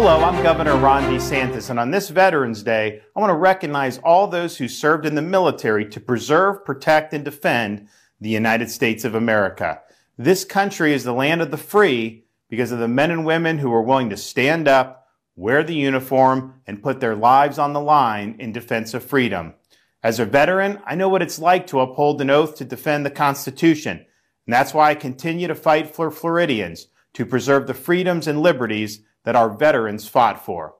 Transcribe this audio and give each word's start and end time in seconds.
Hello, 0.00 0.22
I'm 0.22 0.40
Governor 0.44 0.76
Ron 0.76 1.02
DeSantis, 1.12 1.70
and 1.70 1.80
on 1.80 1.90
this 1.90 2.08
Veterans 2.08 2.62
Day, 2.62 3.02
I 3.16 3.20
want 3.20 3.30
to 3.30 3.34
recognize 3.34 3.98
all 3.98 4.28
those 4.28 4.56
who 4.56 4.68
served 4.68 5.04
in 5.04 5.16
the 5.16 5.22
military 5.22 5.84
to 5.86 5.98
preserve, 5.98 6.64
protect, 6.64 7.12
and 7.12 7.24
defend 7.24 7.88
the 8.20 8.28
United 8.28 8.70
States 8.70 9.04
of 9.04 9.16
America. 9.16 9.80
This 10.16 10.44
country 10.44 10.92
is 10.94 11.02
the 11.02 11.12
land 11.12 11.42
of 11.42 11.50
the 11.50 11.56
free 11.56 12.22
because 12.48 12.70
of 12.70 12.78
the 12.78 12.86
men 12.86 13.10
and 13.10 13.26
women 13.26 13.58
who 13.58 13.74
are 13.74 13.82
willing 13.82 14.08
to 14.10 14.16
stand 14.16 14.68
up, 14.68 15.08
wear 15.34 15.64
the 15.64 15.74
uniform, 15.74 16.60
and 16.64 16.80
put 16.80 17.00
their 17.00 17.16
lives 17.16 17.58
on 17.58 17.72
the 17.72 17.80
line 17.80 18.36
in 18.38 18.52
defense 18.52 18.94
of 18.94 19.02
freedom. 19.02 19.54
As 20.00 20.20
a 20.20 20.24
veteran, 20.24 20.78
I 20.86 20.94
know 20.94 21.08
what 21.08 21.22
it's 21.22 21.40
like 21.40 21.66
to 21.66 21.80
uphold 21.80 22.20
an 22.20 22.30
oath 22.30 22.54
to 22.58 22.64
defend 22.64 23.04
the 23.04 23.10
Constitution, 23.10 23.96
and 23.96 24.54
that's 24.54 24.72
why 24.72 24.90
I 24.90 24.94
continue 24.94 25.48
to 25.48 25.56
fight 25.56 25.92
for 25.92 26.12
Floridians 26.12 26.86
to 27.14 27.26
preserve 27.26 27.66
the 27.66 27.74
freedoms 27.74 28.28
and 28.28 28.40
liberties 28.40 29.00
that 29.28 29.36
our 29.36 29.50
veterans 29.50 30.08
fought 30.08 30.42
for. 30.42 30.74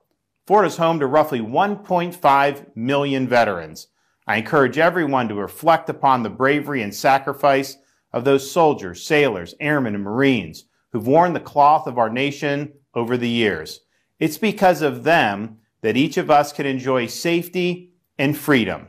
Fort 0.47 0.65
is 0.65 0.77
home 0.77 0.99
to 0.99 1.05
roughly 1.05 1.39
1.5 1.39 2.75
million 2.75 3.27
veterans. 3.27 3.89
I 4.25 4.37
encourage 4.37 4.79
everyone 4.79 5.27
to 5.27 5.35
reflect 5.35 5.87
upon 5.87 6.23
the 6.23 6.31
bravery 6.31 6.81
and 6.81 6.95
sacrifice 6.95 7.77
of 8.11 8.23
those 8.23 8.49
soldiers, 8.49 9.05
sailors, 9.05 9.53
airmen, 9.59 9.93
and 9.93 10.03
Marines 10.03 10.65
who've 10.91 11.05
worn 11.05 11.33
the 11.33 11.39
cloth 11.39 11.85
of 11.85 11.99
our 11.99 12.09
nation 12.09 12.73
over 12.95 13.17
the 13.17 13.29
years. 13.29 13.81
It's 14.17 14.39
because 14.39 14.81
of 14.81 15.03
them 15.03 15.59
that 15.81 15.95
each 15.95 16.17
of 16.17 16.31
us 16.31 16.51
can 16.51 16.65
enjoy 16.65 17.05
safety 17.05 17.91
and 18.17 18.35
freedom. 18.35 18.87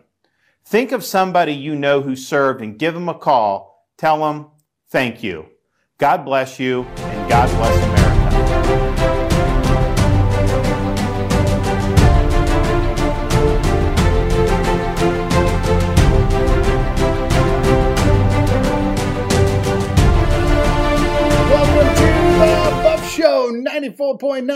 Think 0.65 0.91
of 0.91 1.05
somebody 1.05 1.53
you 1.53 1.75
know 1.75 2.01
who 2.01 2.17
served 2.17 2.63
and 2.63 2.79
give 2.79 2.95
them 2.95 3.11
a 3.11 3.15
call. 3.15 3.87
Tell 3.99 4.21
them, 4.21 4.47
thank 4.89 5.23
you. 5.23 5.51
God 5.99 6.25
bless 6.25 6.59
you 6.59 6.85
and 6.85 7.29
God 7.29 7.51
bless 7.59 7.77
America. 7.85 8.00
94.9 23.51 24.47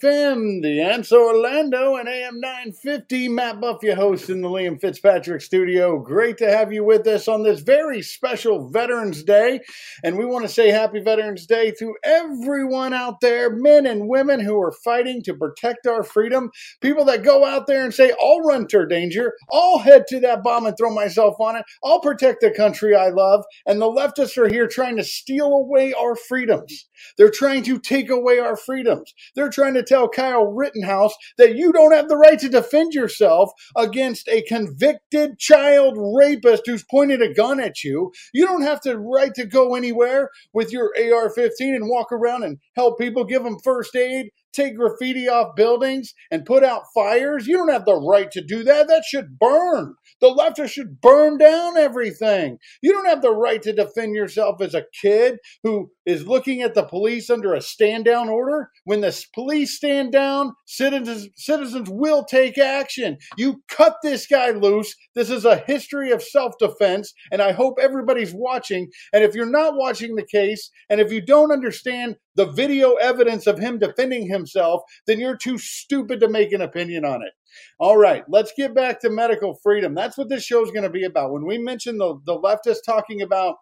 FM, 0.00 0.62
The 0.62 0.80
Answer 0.80 1.16
Orlando, 1.16 1.96
and 1.96 2.08
AM 2.08 2.40
950. 2.40 3.28
Matt 3.28 3.60
Buff, 3.60 3.82
your 3.82 3.94
host 3.94 4.30
in 4.30 4.40
the 4.40 4.48
Liam 4.48 4.80
Fitzpatrick 4.80 5.42
studio. 5.42 5.98
Great 5.98 6.38
to 6.38 6.50
have 6.50 6.72
you 6.72 6.82
with 6.82 7.06
us 7.06 7.28
on 7.28 7.42
this 7.42 7.60
very 7.60 8.00
special 8.00 8.70
Veterans 8.70 9.22
Day. 9.22 9.60
And 10.02 10.16
we 10.16 10.24
want 10.24 10.46
to 10.46 10.52
say 10.52 10.70
happy 10.70 11.00
Veterans 11.00 11.46
Day 11.46 11.72
to 11.78 11.94
everyone 12.02 12.94
out 12.94 13.20
there, 13.20 13.54
men 13.54 13.84
and 13.84 14.08
women 14.08 14.40
who 14.40 14.58
are 14.60 14.72
fighting 14.72 15.22
to 15.24 15.34
protect 15.34 15.86
our 15.86 16.02
freedom. 16.02 16.50
People 16.80 17.04
that 17.04 17.22
go 17.22 17.44
out 17.44 17.66
there 17.66 17.84
and 17.84 17.92
say, 17.92 18.12
I'll 18.22 18.40
run 18.40 18.66
to 18.68 18.86
danger, 18.86 19.34
I'll 19.52 19.78
head 19.78 20.04
to 20.08 20.20
that 20.20 20.42
bomb 20.42 20.64
and 20.64 20.76
throw 20.76 20.94
myself 20.94 21.36
on 21.38 21.56
it, 21.56 21.64
I'll 21.84 22.00
protect 22.00 22.40
the 22.40 22.50
country 22.50 22.94
I 22.96 23.10
love. 23.10 23.44
And 23.66 23.80
the 23.80 23.86
leftists 23.86 24.38
are 24.38 24.48
here 24.48 24.66
trying 24.66 24.96
to 24.96 25.04
steal 25.04 25.52
away 25.52 25.92
our 25.92 26.16
freedoms. 26.16 26.88
They're 27.16 27.30
trying 27.30 27.64
to 27.64 27.78
take 27.78 28.10
away 28.10 28.37
our 28.38 28.56
freedoms. 28.56 29.12
They're 29.34 29.50
trying 29.50 29.74
to 29.74 29.82
tell 29.82 30.08
Kyle 30.08 30.46
Rittenhouse 30.46 31.14
that 31.36 31.56
you 31.56 31.72
don't 31.72 31.92
have 31.92 32.08
the 32.08 32.16
right 32.16 32.38
to 32.38 32.48
defend 32.48 32.94
yourself 32.94 33.50
against 33.76 34.28
a 34.28 34.42
convicted 34.42 35.38
child 35.38 35.96
rapist 35.98 36.62
who's 36.66 36.84
pointed 36.84 37.22
a 37.22 37.32
gun 37.32 37.60
at 37.60 37.84
you. 37.84 38.12
You 38.32 38.46
don't 38.46 38.62
have 38.62 38.80
the 38.82 38.98
right 38.98 39.34
to 39.34 39.46
go 39.46 39.74
anywhere 39.74 40.30
with 40.52 40.72
your 40.72 40.92
AR 40.98 41.30
15 41.30 41.74
and 41.74 41.88
walk 41.88 42.12
around 42.12 42.44
and 42.44 42.58
help 42.76 42.98
people, 42.98 43.24
give 43.24 43.44
them 43.44 43.58
first 43.62 43.94
aid, 43.96 44.30
take 44.52 44.76
graffiti 44.76 45.28
off 45.28 45.54
buildings 45.56 46.14
and 46.30 46.44
put 46.44 46.64
out 46.64 46.82
fires. 46.94 47.46
You 47.46 47.56
don't 47.56 47.72
have 47.72 47.84
the 47.84 47.96
right 47.96 48.30
to 48.32 48.40
do 48.44 48.62
that. 48.64 48.88
That 48.88 49.04
should 49.04 49.38
burn. 49.38 49.94
The 50.20 50.28
leftists 50.28 50.70
should 50.70 51.00
burn 51.00 51.38
down 51.38 51.76
everything. 51.76 52.58
You 52.82 52.92
don't 52.92 53.06
have 53.06 53.22
the 53.22 53.34
right 53.34 53.62
to 53.62 53.72
defend 53.72 54.14
yourself 54.14 54.60
as 54.60 54.74
a 54.74 54.84
kid 55.00 55.38
who 55.62 55.90
is 56.06 56.26
looking 56.26 56.62
at 56.62 56.74
the 56.74 56.82
police 56.82 57.30
under 57.30 57.54
a 57.54 57.60
stand 57.60 58.06
down 58.06 58.28
order. 58.28 58.70
When 58.84 59.00
the 59.00 59.24
police 59.34 59.76
stand 59.76 60.12
down, 60.12 60.54
citizens, 60.66 61.28
citizens 61.36 61.88
will 61.90 62.24
take 62.24 62.58
action. 62.58 63.18
You 63.36 63.62
cut 63.68 63.96
this 64.02 64.26
guy 64.26 64.50
loose. 64.50 64.94
This 65.14 65.30
is 65.30 65.44
a 65.44 65.58
history 65.58 66.10
of 66.10 66.22
self 66.22 66.54
defense, 66.58 67.12
and 67.30 67.42
I 67.42 67.52
hope 67.52 67.78
everybody's 67.80 68.32
watching. 68.34 68.88
And 69.12 69.22
if 69.22 69.34
you're 69.34 69.50
not 69.50 69.76
watching 69.76 70.14
the 70.16 70.26
case, 70.26 70.70
and 70.88 71.00
if 71.00 71.12
you 71.12 71.20
don't 71.20 71.52
understand 71.52 72.16
the 72.38 72.46
video 72.46 72.94
evidence 72.94 73.46
of 73.46 73.58
him 73.58 73.78
defending 73.78 74.28
himself, 74.38 74.82
then 75.06 75.20
you're 75.20 75.36
too 75.36 75.58
stupid 75.58 76.20
to 76.20 76.28
make 76.28 76.52
an 76.52 76.62
opinion 76.62 77.04
on 77.04 77.22
it. 77.22 77.32
All 77.78 77.96
right, 77.96 78.24
let's 78.28 78.52
get 78.56 78.74
back 78.74 79.00
to 79.00 79.10
medical 79.10 79.54
freedom. 79.62 79.94
That's 79.94 80.16
what 80.16 80.28
this 80.28 80.44
show 80.44 80.62
is 80.64 80.70
going 80.70 80.84
to 80.84 80.90
be 80.90 81.04
about. 81.04 81.32
When 81.32 81.46
we 81.46 81.58
mention 81.58 81.98
the, 81.98 82.18
the 82.24 82.38
leftists 82.38 82.84
talking 82.84 83.22
about 83.22 83.56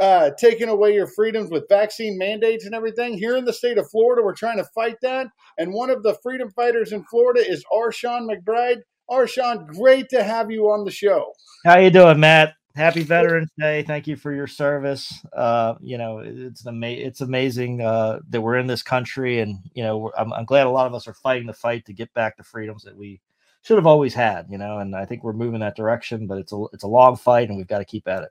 uh, 0.00 0.30
taking 0.38 0.68
away 0.68 0.94
your 0.94 1.06
freedoms 1.06 1.50
with 1.50 1.68
vaccine 1.68 2.18
mandates 2.18 2.66
and 2.66 2.74
everything, 2.74 3.16
here 3.16 3.36
in 3.36 3.44
the 3.44 3.52
state 3.52 3.78
of 3.78 3.90
Florida, 3.90 4.22
we're 4.22 4.34
trying 4.34 4.58
to 4.58 4.68
fight 4.74 4.96
that. 5.02 5.26
And 5.58 5.72
one 5.72 5.90
of 5.90 6.02
the 6.02 6.16
freedom 6.22 6.50
fighters 6.50 6.92
in 6.92 7.04
Florida 7.04 7.40
is 7.40 7.64
R 7.72 7.90
Shawn 7.90 8.28
McBride. 8.28 8.82
R 9.08 9.26
Shawn, 9.26 9.66
great 9.66 10.08
to 10.10 10.22
have 10.22 10.50
you 10.50 10.64
on 10.70 10.84
the 10.84 10.90
show. 10.90 11.32
How 11.64 11.78
you 11.78 11.90
doing, 11.90 12.20
Matt? 12.20 12.54
Happy 12.76 13.02
Veterans 13.02 13.50
Day! 13.58 13.82
Thank 13.84 14.06
you 14.06 14.16
for 14.16 14.34
your 14.34 14.46
service. 14.46 15.24
Uh, 15.32 15.76
you 15.80 15.96
know, 15.96 16.18
it's 16.18 16.66
ama- 16.66 16.86
it's 16.88 17.22
amazing 17.22 17.80
uh, 17.80 18.18
that 18.28 18.42
we're 18.42 18.58
in 18.58 18.66
this 18.66 18.82
country, 18.82 19.40
and 19.40 19.60
you 19.72 19.82
know, 19.82 20.12
I'm, 20.16 20.30
I'm 20.34 20.44
glad 20.44 20.66
a 20.66 20.70
lot 20.70 20.86
of 20.86 20.92
us 20.92 21.08
are 21.08 21.14
fighting 21.14 21.46
the 21.46 21.54
fight 21.54 21.86
to 21.86 21.94
get 21.94 22.12
back 22.12 22.36
the 22.36 22.44
freedoms 22.44 22.82
that 22.82 22.94
we 22.94 23.22
should 23.62 23.78
have 23.78 23.86
always 23.86 24.12
had. 24.12 24.46
You 24.50 24.58
know, 24.58 24.78
and 24.78 24.94
I 24.94 25.06
think 25.06 25.24
we're 25.24 25.32
moving 25.32 25.60
that 25.60 25.74
direction, 25.74 26.26
but 26.26 26.36
it's 26.36 26.52
a 26.52 26.64
it's 26.74 26.84
a 26.84 26.88
long 26.88 27.16
fight, 27.16 27.48
and 27.48 27.56
we've 27.56 27.66
got 27.66 27.78
to 27.78 27.86
keep 27.86 28.06
at 28.06 28.24
it. 28.24 28.30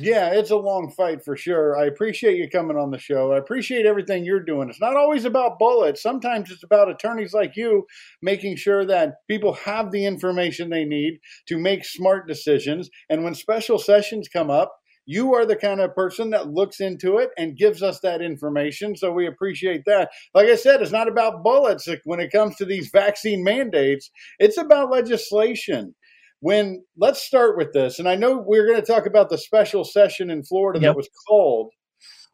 Yeah, 0.00 0.30
it's 0.32 0.50
a 0.50 0.56
long 0.56 0.92
fight 0.96 1.24
for 1.24 1.36
sure. 1.36 1.76
I 1.76 1.86
appreciate 1.86 2.36
you 2.36 2.48
coming 2.48 2.76
on 2.76 2.90
the 2.90 2.98
show. 2.98 3.32
I 3.32 3.38
appreciate 3.38 3.84
everything 3.84 4.24
you're 4.24 4.38
doing. 4.44 4.68
It's 4.68 4.80
not 4.80 4.96
always 4.96 5.24
about 5.24 5.58
bullets. 5.58 6.02
Sometimes 6.02 6.50
it's 6.52 6.62
about 6.62 6.88
attorneys 6.88 7.32
like 7.34 7.56
you 7.56 7.84
making 8.22 8.56
sure 8.56 8.84
that 8.86 9.14
people 9.28 9.54
have 9.54 9.90
the 9.90 10.06
information 10.06 10.70
they 10.70 10.84
need 10.84 11.18
to 11.48 11.58
make 11.58 11.84
smart 11.84 12.28
decisions. 12.28 12.88
And 13.10 13.24
when 13.24 13.34
special 13.34 13.78
sessions 13.78 14.28
come 14.28 14.50
up, 14.50 14.72
you 15.04 15.34
are 15.34 15.46
the 15.46 15.56
kind 15.56 15.80
of 15.80 15.94
person 15.94 16.30
that 16.30 16.50
looks 16.50 16.80
into 16.80 17.16
it 17.18 17.30
and 17.38 17.56
gives 17.56 17.82
us 17.82 17.98
that 18.00 18.20
information. 18.20 18.94
So 18.94 19.10
we 19.10 19.26
appreciate 19.26 19.82
that. 19.86 20.10
Like 20.34 20.48
I 20.48 20.54
said, 20.56 20.82
it's 20.82 20.92
not 20.92 21.08
about 21.08 21.42
bullets 21.42 21.88
when 22.04 22.20
it 22.20 22.30
comes 22.30 22.56
to 22.56 22.66
these 22.66 22.90
vaccine 22.90 23.42
mandates, 23.42 24.10
it's 24.38 24.58
about 24.58 24.90
legislation 24.90 25.94
when 26.40 26.84
let's 26.96 27.22
start 27.22 27.56
with 27.56 27.72
this 27.72 27.98
and 27.98 28.08
i 28.08 28.14
know 28.14 28.42
we're 28.44 28.66
going 28.66 28.80
to 28.80 28.86
talk 28.86 29.06
about 29.06 29.28
the 29.28 29.38
special 29.38 29.84
session 29.84 30.30
in 30.30 30.42
florida 30.42 30.80
yep. 30.80 30.90
that 30.90 30.96
was 30.96 31.08
called 31.26 31.70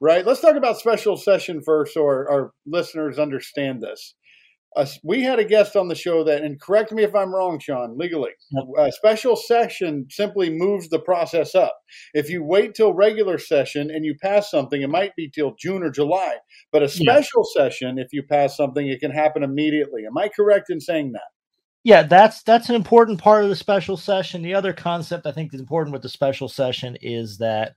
right 0.00 0.26
let's 0.26 0.40
talk 0.40 0.56
about 0.56 0.78
special 0.78 1.16
session 1.16 1.60
first 1.64 1.94
so 1.94 2.02
our, 2.02 2.28
our 2.30 2.50
listeners 2.66 3.18
understand 3.18 3.82
this 3.82 4.14
uh, 4.76 4.84
we 5.04 5.22
had 5.22 5.38
a 5.38 5.44
guest 5.44 5.76
on 5.76 5.86
the 5.86 5.94
show 5.94 6.24
that 6.24 6.42
and 6.42 6.60
correct 6.60 6.92
me 6.92 7.02
if 7.02 7.14
i'm 7.14 7.34
wrong 7.34 7.58
shawn 7.58 7.96
legally 7.96 8.32
yep. 8.50 8.64
a 8.86 8.92
special 8.92 9.36
session 9.36 10.04
simply 10.10 10.50
moves 10.50 10.88
the 10.90 10.98
process 10.98 11.54
up 11.54 11.74
if 12.12 12.28
you 12.28 12.44
wait 12.44 12.74
till 12.74 12.92
regular 12.92 13.38
session 13.38 13.90
and 13.90 14.04
you 14.04 14.14
pass 14.20 14.50
something 14.50 14.82
it 14.82 14.90
might 14.90 15.14
be 15.16 15.30
till 15.30 15.54
june 15.58 15.82
or 15.82 15.90
july 15.90 16.34
but 16.72 16.82
a 16.82 16.88
special 16.88 17.44
yep. 17.56 17.72
session 17.72 17.98
if 17.98 18.08
you 18.12 18.22
pass 18.22 18.56
something 18.56 18.86
it 18.86 19.00
can 19.00 19.12
happen 19.12 19.42
immediately 19.42 20.02
am 20.04 20.18
i 20.18 20.28
correct 20.28 20.68
in 20.68 20.80
saying 20.80 21.12
that 21.12 21.22
yeah, 21.84 22.02
that's 22.02 22.42
that's 22.42 22.70
an 22.70 22.74
important 22.74 23.20
part 23.20 23.44
of 23.44 23.50
the 23.50 23.56
special 23.56 23.98
session. 23.98 24.42
The 24.42 24.54
other 24.54 24.72
concept 24.72 25.26
I 25.26 25.32
think 25.32 25.52
is 25.52 25.60
important 25.60 25.92
with 25.92 26.02
the 26.02 26.08
special 26.08 26.48
session 26.48 26.96
is 27.02 27.38
that 27.38 27.74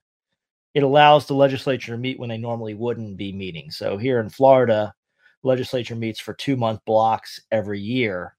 it 0.74 0.82
allows 0.82 1.26
the 1.26 1.34
legislature 1.34 1.92
to 1.92 1.98
meet 1.98 2.18
when 2.18 2.30
they 2.30 2.38
normally 2.38 2.74
wouldn't 2.74 3.18
be 3.18 3.32
meeting. 3.32 3.70
So 3.70 3.98
here 3.98 4.18
in 4.20 4.30
Florida, 4.30 4.94
legislature 5.42 5.94
meets 5.94 6.20
for 6.20 6.32
two 6.34 6.56
month 6.56 6.80
blocks 6.86 7.38
every 7.52 7.80
year. 7.80 8.34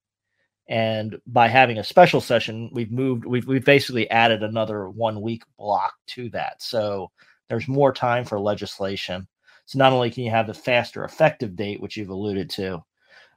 And 0.67 1.19
by 1.27 1.47
having 1.47 1.77
a 1.79 1.83
special 1.83 2.21
session, 2.21 2.69
we've 2.73 2.91
moved, 2.91 3.25
we've, 3.25 3.47
we've 3.47 3.65
basically 3.65 4.09
added 4.11 4.43
another 4.43 4.89
one 4.89 5.21
week 5.21 5.43
block 5.57 5.93
to 6.07 6.29
that. 6.29 6.61
So 6.61 7.09
there's 7.47 7.67
more 7.67 7.91
time 7.91 8.23
for 8.23 8.39
legislation. 8.39 9.27
So 9.65 9.79
not 9.79 9.93
only 9.93 10.11
can 10.11 10.23
you 10.23 10.31
have 10.31 10.45
the 10.45 10.53
faster 10.53 11.03
effective 11.03 11.55
date, 11.55 11.81
which 11.81 11.97
you've 11.97 12.09
alluded 12.09 12.51
to, 12.51 12.83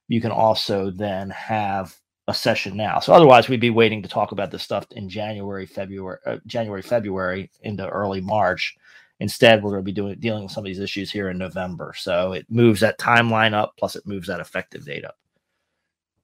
you 0.09 0.21
can 0.21 0.31
also 0.31 0.91
then 0.91 1.31
have 1.31 1.97
a 2.29 2.35
session 2.35 2.77
now. 2.77 3.01
So 3.01 3.13
otherwise, 3.13 3.49
we'd 3.49 3.61
be 3.61 3.71
waiting 3.71 4.03
to 4.03 4.09
talk 4.09 4.33
about 4.33 4.51
this 4.51 4.63
stuff 4.63 4.87
in 4.93 5.09
January, 5.09 5.67
February, 5.67 6.19
uh, 6.25 6.39
January, 6.47 6.83
February 6.83 7.51
into 7.63 7.89
early 7.89 8.21
March. 8.21 8.77
Instead, 9.21 9.63
we're 9.63 9.71
going 9.71 9.83
to 9.83 9.85
be 9.85 9.93
doing 9.93 10.19
dealing 10.19 10.45
with 10.45 10.53
some 10.53 10.63
of 10.63 10.67
these 10.67 10.79
issues 10.81 11.11
here 11.11 11.29
in 11.31 11.39
November. 11.39 11.95
So 11.97 12.33
it 12.33 12.47
moves 12.49 12.81
that 12.81 12.99
timeline 12.99 13.55
up, 13.55 13.75
plus 13.79 13.97
it 13.97 14.07
moves 14.07 14.29
that 14.29 14.41
effective 14.41 14.85
date 14.85 15.05
up. 15.05 15.17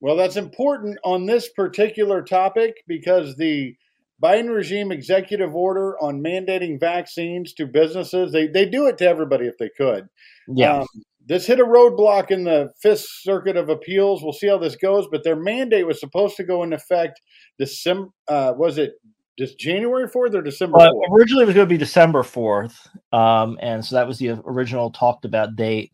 Well, 0.00 0.16
that's 0.16 0.36
important 0.36 0.98
on 1.04 1.26
this 1.26 1.48
particular 1.48 2.22
topic 2.22 2.84
because 2.86 3.36
the 3.36 3.76
Biden 4.22 4.52
regime 4.54 4.92
executive 4.92 5.54
order 5.54 5.98
on 6.00 6.20
mandating 6.20 6.78
vaccines 6.78 7.52
to 7.54 7.66
businesses, 7.66 8.32
they, 8.32 8.46
they 8.46 8.68
do 8.68 8.86
it 8.86 8.98
to 8.98 9.08
everybody 9.08 9.46
if 9.46 9.58
they 9.58 9.68
could. 9.68 10.08
Yeah. 10.48 10.78
Um, 10.78 10.86
this 11.28 11.46
hit 11.46 11.60
a 11.60 11.64
roadblock 11.64 12.30
in 12.30 12.44
the 12.44 12.72
Fifth 12.80 13.06
Circuit 13.20 13.56
of 13.56 13.68
Appeals. 13.68 14.22
We'll 14.22 14.32
see 14.32 14.48
how 14.48 14.58
this 14.58 14.76
goes. 14.76 15.06
But 15.10 15.22
their 15.22 15.36
mandate 15.36 15.86
was 15.86 16.00
supposed 16.00 16.36
to 16.36 16.44
go 16.44 16.62
into 16.62 16.76
effect 16.76 17.20
December. 17.58 18.08
Uh, 18.26 18.54
was 18.56 18.78
it 18.78 18.94
just 19.38 19.58
January 19.58 20.08
fourth 20.08 20.34
or 20.34 20.42
December? 20.42 20.78
4th? 20.78 20.90
originally, 21.12 21.42
it 21.42 21.46
was 21.46 21.54
going 21.54 21.68
to 21.68 21.72
be 21.72 21.78
December 21.78 22.22
fourth, 22.22 22.88
um, 23.12 23.58
and 23.60 23.84
so 23.84 23.94
that 23.96 24.08
was 24.08 24.18
the 24.18 24.30
original 24.46 24.90
talked 24.90 25.24
about 25.24 25.54
date. 25.54 25.92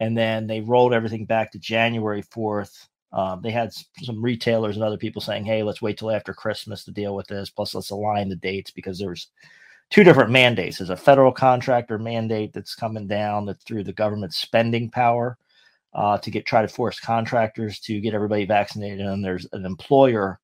And 0.00 0.16
then 0.16 0.46
they 0.46 0.62
rolled 0.62 0.94
everything 0.94 1.26
back 1.26 1.52
to 1.52 1.58
January 1.58 2.22
fourth. 2.22 2.88
Um, 3.12 3.42
they 3.42 3.50
had 3.50 3.70
some 4.02 4.24
retailers 4.24 4.76
and 4.76 4.84
other 4.84 4.96
people 4.96 5.20
saying, 5.20 5.44
"Hey, 5.44 5.62
let's 5.62 5.82
wait 5.82 5.98
till 5.98 6.10
after 6.10 6.32
Christmas 6.32 6.84
to 6.84 6.90
deal 6.90 7.14
with 7.14 7.26
this. 7.26 7.50
Plus, 7.50 7.74
let's 7.74 7.90
align 7.90 8.30
the 8.30 8.36
dates 8.36 8.70
because 8.70 8.98
there's 8.98 9.28
two 9.90 10.04
different 10.04 10.30
mandates. 10.30 10.78
There's 10.78 10.90
a 10.90 10.96
federal 10.96 11.32
contractor 11.32 11.98
mandate 11.98 12.52
that's 12.52 12.74
coming 12.74 13.06
down 13.06 13.46
that's 13.46 13.64
through 13.64 13.84
the 13.84 13.92
government 13.92 14.32
spending 14.32 14.88
power 14.88 15.36
uh, 15.92 16.18
to 16.18 16.30
get 16.30 16.46
try 16.46 16.62
to 16.62 16.68
force 16.68 17.00
contractors 17.00 17.80
to 17.80 18.00
get 18.00 18.14
everybody 18.14 18.44
vaccinated, 18.44 19.00
and 19.00 19.24
there's 19.24 19.46
an 19.52 19.66
employer 19.66 20.40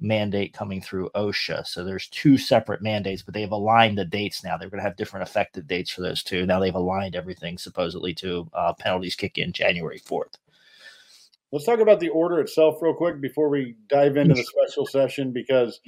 mandate 0.00 0.52
coming 0.52 0.80
through 0.80 1.10
OSHA. 1.14 1.66
So 1.66 1.84
there's 1.84 2.08
two 2.08 2.38
separate 2.38 2.82
mandates, 2.82 3.22
but 3.22 3.34
they've 3.34 3.50
aligned 3.50 3.98
the 3.98 4.04
dates 4.04 4.42
now. 4.42 4.56
They're 4.56 4.70
going 4.70 4.82
to 4.82 4.88
have 4.88 4.96
different 4.96 5.28
effective 5.28 5.66
dates 5.66 5.90
for 5.90 6.00
those 6.00 6.22
two. 6.22 6.46
Now 6.46 6.58
they've 6.58 6.74
aligned 6.74 7.16
everything 7.16 7.58
supposedly 7.58 8.14
to 8.14 8.48
uh, 8.54 8.72
penalties 8.74 9.14
kick 9.14 9.36
in 9.36 9.52
January 9.52 10.00
4th. 10.00 10.34
Let's 11.52 11.64
talk 11.64 11.80
about 11.80 11.98
the 11.98 12.10
order 12.10 12.38
itself 12.38 12.76
real 12.80 12.94
quick 12.94 13.20
before 13.20 13.48
we 13.48 13.74
dive 13.88 14.16
into 14.16 14.34
the 14.34 14.44
special 14.44 14.86
session 14.86 15.32
because 15.32 15.80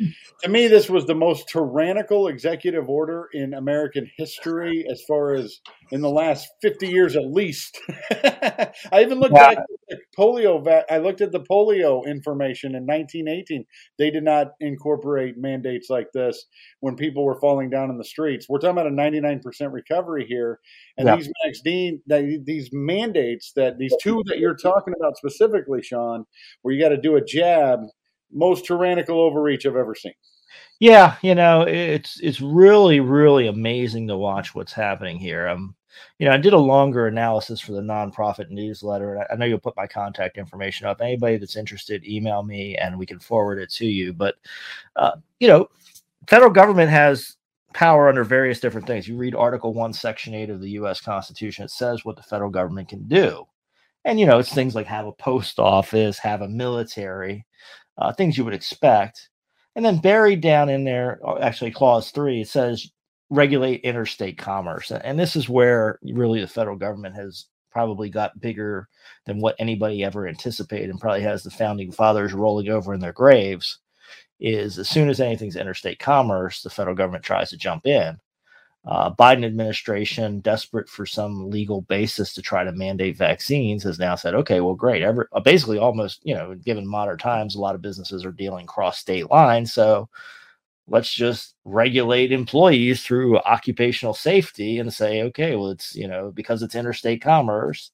to 0.43 0.49
me 0.49 0.67
this 0.67 0.91
was 0.91 1.07
the 1.07 1.15
most 1.15 1.49
tyrannical 1.49 2.27
executive 2.27 2.89
order 2.89 3.29
in 3.33 3.55
American 3.55 4.11
history 4.17 4.85
as 4.91 5.03
far 5.07 5.35
as 5.35 5.61
in 5.93 6.01
the 6.01 6.11
last 6.11 6.49
50 6.63 6.89
years 6.89 7.15
at 7.15 7.27
least. 7.27 7.79
I 8.11 9.03
even 9.03 9.21
looked 9.21 9.37
yeah. 9.37 9.51
at 9.51 9.59
the 9.89 9.99
polio 10.19 10.83
I 10.91 10.99
looked 10.99 11.21
at 11.21 11.31
the 11.31 11.41
polio 11.41 12.05
information 12.07 12.75
in 12.75 12.85
1918. 12.85 13.65
They 13.99 14.11
did 14.11 14.25
not 14.25 14.49
incorporate 14.59 15.39
mandates 15.39 15.89
like 15.89 16.09
this 16.13 16.47
when 16.81 16.97
people 16.97 17.25
were 17.25 17.39
falling 17.39 17.71
down 17.71 17.89
in 17.89 17.99
the 17.99 18.05
streets. 18.05 18.49
We're 18.49 18.59
talking 18.59 18.79
about 18.79 18.89
a 18.89 18.91
99% 18.91 19.41
recovery 19.73 20.27
here 20.27 20.59
and 20.99 21.07
yeah. 21.07 21.17
these 21.17 21.31
Max 21.45 21.61
Dean, 21.61 22.03
these 22.07 22.71
mandates 22.73 23.53
that 23.53 23.79
these 23.79 23.95
two 24.01 24.23
that 24.27 24.39
you're 24.39 24.57
talking 24.57 24.95
about 24.99 25.17
specifically, 25.17 25.83
Shawn, 25.83 26.27
where 26.63 26.75
you 26.75 26.81
got 26.81 26.91
to 26.91 26.97
do 26.97 27.17
a 27.17 27.25
jab, 27.25 27.81
most 28.31 28.67
tyrannical 28.67 29.21
overreach 29.21 29.67
I've 29.67 29.77
ever 29.77 29.95
seen. 29.95 30.15
Yeah, 30.81 31.17
you 31.23 31.35
know, 31.35 31.63
it's 31.63 32.21
it's 32.21 32.41
really 32.41 33.01
really 33.01 33.47
amazing 33.47 34.09
to 34.09 34.17
watch 34.17 34.55
what's 34.55 34.73
happening 34.73 35.19
here. 35.19 35.49
Um, 35.49 35.75
you 36.19 36.27
know, 36.27 36.33
I 36.33 36.39
did 36.39 36.53
a 36.53 36.59
longer 36.59 37.07
analysis 37.07 37.61
for 37.61 37.73
the 37.73 37.81
nonprofit 37.81 38.51
newsletter, 38.51 39.15
and 39.15 39.23
I, 39.23 39.33
I 39.33 39.37
know 39.37 39.47
you'll 39.47 39.59
put 39.59 39.77
my 39.77 39.87
contact 39.87 40.39
information 40.39 40.87
up. 40.87 41.01
Anybody 41.01 41.37
that's 41.37 41.57
interested, 41.57 42.07
email 42.07 42.43
me, 42.43 42.77
and 42.77 42.99
we 42.99 43.07
can 43.07 43.19
forward 43.19 43.59
it 43.59 43.71
to 43.75 43.87
you. 43.87 44.13
But 44.13 44.37
uh, 44.97 45.13
you 45.41 45.49
know, 45.49 45.69
federal 46.29 46.51
government 46.51 46.91
has 46.91 47.37
power 47.75 48.09
under 48.09 48.25
various 48.25 48.61
different 48.61 48.87
things. 48.87 49.09
You 49.09 49.17
read 49.17 49.35
Article 49.35 49.75
1, 49.75 49.93
Section 49.93 50.35
8 50.35 50.51
of 50.51 50.61
the 50.61 50.71
US 50.71 51.01
Constitution, 51.01 51.65
it 51.65 51.71
says 51.71 52.05
what 52.05 52.17
the 52.17 52.23
federal 52.23 52.51
government 52.51 52.89
can 52.89 53.07
do. 53.07 53.45
And, 54.05 54.19
you 54.19 54.27
know, 54.27 54.39
it's 54.39 54.53
things 54.53 54.75
like 54.75 54.87
have 54.87 55.07
a 55.07 55.13
post 55.13 55.59
office, 55.59 56.19
have 56.19 56.43
a 56.43 56.49
military, 56.49 57.47
uh, 57.99 58.13
things 58.13 58.37
you 58.37 58.45
would 58.45 58.55
expect. 58.55 59.29
And 59.77 59.85
then 59.85 59.99
buried 59.99 60.41
down 60.41 60.69
in 60.69 60.85
there, 60.85 61.21
uh, 61.27 61.39
actually, 61.39 61.71
Clause 61.71 62.11
3, 62.11 62.43
it 62.43 62.49
says 62.49 62.91
regulate 63.31 63.81
interstate 63.83 64.37
commerce. 64.37 64.91
And 64.91 65.19
this 65.19 65.37
is 65.37 65.49
where 65.49 65.99
really 66.03 66.41
the 66.41 66.47
federal 66.47 66.77
government 66.77 67.15
has 67.15 67.47
probably 67.71 68.11
got 68.11 68.39
bigger 68.41 68.89
than 69.25 69.41
what 69.41 69.57
anybody 69.59 70.05
ever 70.05 70.29
anticipated 70.29 70.91
and 70.91 71.01
probably 71.01 71.23
has 71.23 71.43
the 71.43 71.51
founding 71.51 71.91
fathers 71.91 72.35
rolling 72.35 72.69
over 72.69 72.93
in 72.93 73.01
their 73.01 73.15
graves 73.15 73.79
is 74.43 74.79
as 74.79 74.89
soon 74.89 75.09
as 75.09 75.21
anything's 75.21 75.57
interstate 75.57 76.01
commerce, 76.01 76.63
the 76.63 76.71
federal 76.71 76.97
government 76.97 77.25
tries 77.25 77.51
to 77.51 77.57
jump 77.57 77.87
in. 77.87 78.19
Uh, 78.85 79.15
Biden 79.15 79.47
administration, 79.47 80.41
desperate 80.41 80.89
for 80.89 81.07
some 81.07 81.49
legal 81.49 81.83
basis 81.83 82.35
to 82.35 82.43
try 82.43 82.65
to 82.65 82.73
mandate 82.73 83.17
vaccines, 83.17 83.85
has 83.85 84.01
now 84.01 84.17
said, 84.17 84.35
okay, 84.35 84.61
well, 84.61 84.75
great. 84.75 85.03
Every, 85.03 85.25
uh, 85.33 85.39
basically, 85.39 85.79
almost, 85.79 86.21
you 86.25 86.35
know, 86.35 86.57
given 86.57 86.85
modern 86.85 87.17
times, 87.17 87.55
a 87.55 87.61
lot 87.61 87.77
of 87.77 87.83
businesses 87.83 88.25
are 88.25 88.33
dealing 88.33 88.67
cross 88.67 88.99
state 88.99 89.31
lines. 89.31 89.73
So 89.73 90.09
let's 90.89 91.15
just 91.15 91.55
regulate 91.65 92.33
employees 92.33 93.05
through 93.05 93.39
occupational 93.39 94.15
safety 94.15 94.81
and 94.81 94.93
say, 94.93 95.23
okay, 95.23 95.55
well, 95.55 95.69
it's, 95.69 95.95
you 95.95 96.09
know, 96.09 96.33
because 96.33 96.63
it's 96.63 96.75
interstate 96.75 97.23
commerce 97.23 97.93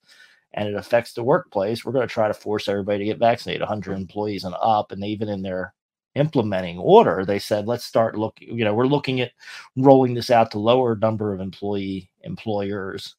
and 0.54 0.66
it 0.66 0.74
affects 0.74 1.12
the 1.12 1.22
workplace, 1.22 1.84
we're 1.84 1.92
going 1.92 2.08
to 2.08 2.12
try 2.12 2.28
to 2.28 2.34
force 2.34 2.66
everybody 2.66 3.00
to 3.00 3.04
get 3.04 3.18
vaccinated, 3.18 3.60
100 3.60 3.92
employees 3.92 4.44
and 4.44 4.54
up. 4.62 4.90
And 4.90 5.04
even 5.04 5.28
in 5.28 5.42
their 5.42 5.74
implementing 6.18 6.78
order, 6.78 7.24
they 7.24 7.38
said, 7.38 7.66
let's 7.66 7.84
start 7.84 8.18
looking, 8.18 8.56
you 8.56 8.64
know, 8.64 8.74
we're 8.74 8.86
looking 8.86 9.20
at 9.20 9.32
rolling 9.76 10.14
this 10.14 10.30
out 10.30 10.50
to 10.52 10.58
lower 10.58 10.96
number 10.96 11.32
of 11.32 11.40
employee 11.40 12.10
employers 12.22 13.16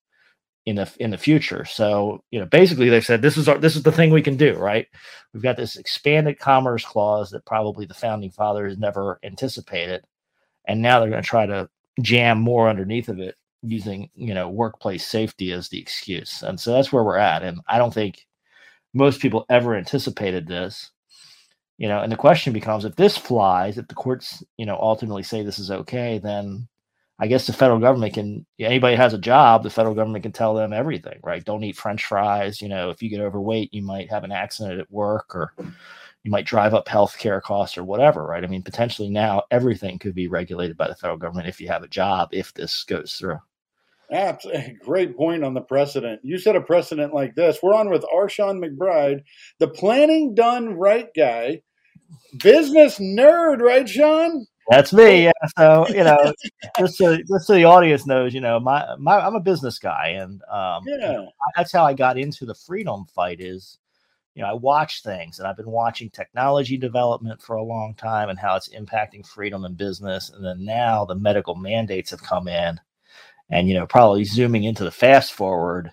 in 0.65 0.75
the 0.75 0.91
in 0.99 1.09
the 1.09 1.17
future. 1.17 1.65
So, 1.65 2.23
you 2.31 2.39
know, 2.39 2.45
basically 2.45 2.89
they 2.89 3.01
said 3.01 3.21
this 3.21 3.37
is 3.37 3.47
our 3.47 3.57
this 3.57 3.75
is 3.75 3.83
the 3.83 3.91
thing 3.91 4.11
we 4.11 4.21
can 4.21 4.37
do, 4.37 4.53
right? 4.55 4.87
We've 5.33 5.43
got 5.43 5.57
this 5.57 5.77
expanded 5.77 6.39
commerce 6.39 6.85
clause 6.85 7.31
that 7.31 7.45
probably 7.45 7.85
the 7.85 7.93
founding 7.93 8.31
fathers 8.31 8.77
never 8.77 9.19
anticipated. 9.23 10.03
And 10.67 10.81
now 10.81 10.99
they're 10.99 11.09
going 11.09 11.23
to 11.23 11.27
try 11.27 11.45
to 11.45 11.69
jam 12.01 12.39
more 12.39 12.69
underneath 12.69 13.09
of 13.09 13.19
it 13.19 13.35
using, 13.63 14.09
you 14.15 14.33
know, 14.33 14.49
workplace 14.49 15.07
safety 15.07 15.51
as 15.51 15.69
the 15.69 15.79
excuse. 15.79 16.43
And 16.43 16.59
so 16.59 16.73
that's 16.73 16.91
where 16.93 17.03
we're 17.03 17.17
at. 17.17 17.43
And 17.43 17.61
I 17.67 17.77
don't 17.77 17.93
think 17.93 18.27
most 18.93 19.21
people 19.21 19.45
ever 19.49 19.75
anticipated 19.75 20.47
this 20.47 20.91
you 21.79 21.87
know 21.87 22.01
and 22.01 22.11
the 22.11 22.17
question 22.17 22.53
becomes 22.53 22.85
if 22.85 22.95
this 22.95 23.17
flies 23.17 23.79
if 23.79 23.87
the 23.87 23.95
courts 23.95 24.43
you 24.57 24.65
know 24.65 24.77
ultimately 24.79 25.23
say 25.23 25.41
this 25.41 25.57
is 25.57 25.71
okay 25.71 26.19
then 26.19 26.67
i 27.17 27.25
guess 27.25 27.47
the 27.47 27.53
federal 27.53 27.79
government 27.79 28.13
can 28.13 28.45
anybody 28.59 28.95
has 28.95 29.13
a 29.13 29.17
job 29.17 29.63
the 29.63 29.69
federal 29.71 29.95
government 29.95 30.21
can 30.21 30.31
tell 30.31 30.53
them 30.53 30.73
everything 30.73 31.19
right 31.23 31.45
don't 31.45 31.63
eat 31.63 31.77
french 31.77 32.05
fries 32.05 32.61
you 32.61 32.67
know 32.67 32.91
if 32.91 33.01
you 33.01 33.09
get 33.09 33.21
overweight 33.21 33.73
you 33.73 33.81
might 33.81 34.11
have 34.11 34.23
an 34.23 34.31
accident 34.31 34.79
at 34.79 34.91
work 34.91 35.33
or 35.33 35.53
you 36.23 36.29
might 36.29 36.45
drive 36.45 36.73
up 36.73 36.87
health 36.87 37.17
care 37.17 37.41
costs 37.41 37.77
or 37.77 37.83
whatever 37.83 38.23
right 38.23 38.43
i 38.43 38.47
mean 38.47 38.61
potentially 38.61 39.09
now 39.09 39.41
everything 39.49 39.97
could 39.97 40.13
be 40.13 40.27
regulated 40.27 40.77
by 40.77 40.87
the 40.87 40.95
federal 40.95 41.17
government 41.17 41.47
if 41.47 41.59
you 41.59 41.67
have 41.67 41.83
a 41.83 41.87
job 41.87 42.29
if 42.31 42.53
this 42.53 42.83
goes 42.83 43.13
through 43.13 43.39
Absolutely. 44.11 44.75
Great 44.83 45.15
point 45.15 45.43
on 45.43 45.53
the 45.53 45.61
precedent. 45.61 46.21
You 46.23 46.39
said 46.39 46.55
a 46.55 46.61
precedent 46.61 47.13
like 47.13 47.35
this. 47.35 47.59
We're 47.61 47.75
on 47.75 47.91
with 47.91 48.03
R 48.11 48.27
Shawn 48.27 48.59
McBride, 48.59 49.21
the 49.59 49.67
planning 49.67 50.33
done 50.33 50.73
right 50.73 51.07
guy 51.15 51.61
business 52.37 52.99
nerd, 52.99 53.61
right, 53.61 53.87
Shawn? 53.87 54.45
That's 54.69 54.93
me. 54.93 55.23
Yeah. 55.23 55.31
So 55.57 55.87
you 55.89 56.03
know, 56.03 56.33
just 56.77 56.97
so 56.97 57.17
just 57.17 57.47
so 57.47 57.53
the 57.53 57.65
audience 57.65 58.05
knows, 58.05 58.33
you 58.33 58.41
know, 58.41 58.59
my 58.59 58.85
my 58.99 59.19
I'm 59.19 59.35
a 59.35 59.39
business 59.39 59.79
guy, 59.79 60.09
and 60.09 60.41
um, 60.43 60.83
yeah, 60.85 61.25
that's 61.55 61.71
how 61.71 61.85
I 61.85 61.93
got 61.93 62.17
into 62.19 62.45
the 62.45 62.53
freedom 62.53 63.05
fight. 63.13 63.41
Is 63.41 63.79
you 64.35 64.43
know, 64.43 64.49
I 64.49 64.53
watch 64.53 65.01
things, 65.01 65.39
and 65.39 65.47
I've 65.47 65.57
been 65.57 65.71
watching 65.71 66.11
technology 66.11 66.77
development 66.77 67.41
for 67.41 67.55
a 67.55 67.63
long 67.63 67.95
time, 67.95 68.29
and 68.29 68.37
how 68.37 68.55
it's 68.55 68.69
impacting 68.69 69.25
freedom 69.25 69.65
and 69.65 69.75
business, 69.75 70.29
and 70.29 70.45
then 70.45 70.63
now 70.63 71.03
the 71.03 71.15
medical 71.15 71.55
mandates 71.55 72.11
have 72.11 72.21
come 72.21 72.47
in, 72.47 72.79
and 73.49 73.67
you 73.67 73.73
know, 73.73 73.87
probably 73.87 74.23
zooming 74.23 74.65
into 74.65 74.83
the 74.83 74.91
fast 74.91 75.33
forward, 75.33 75.91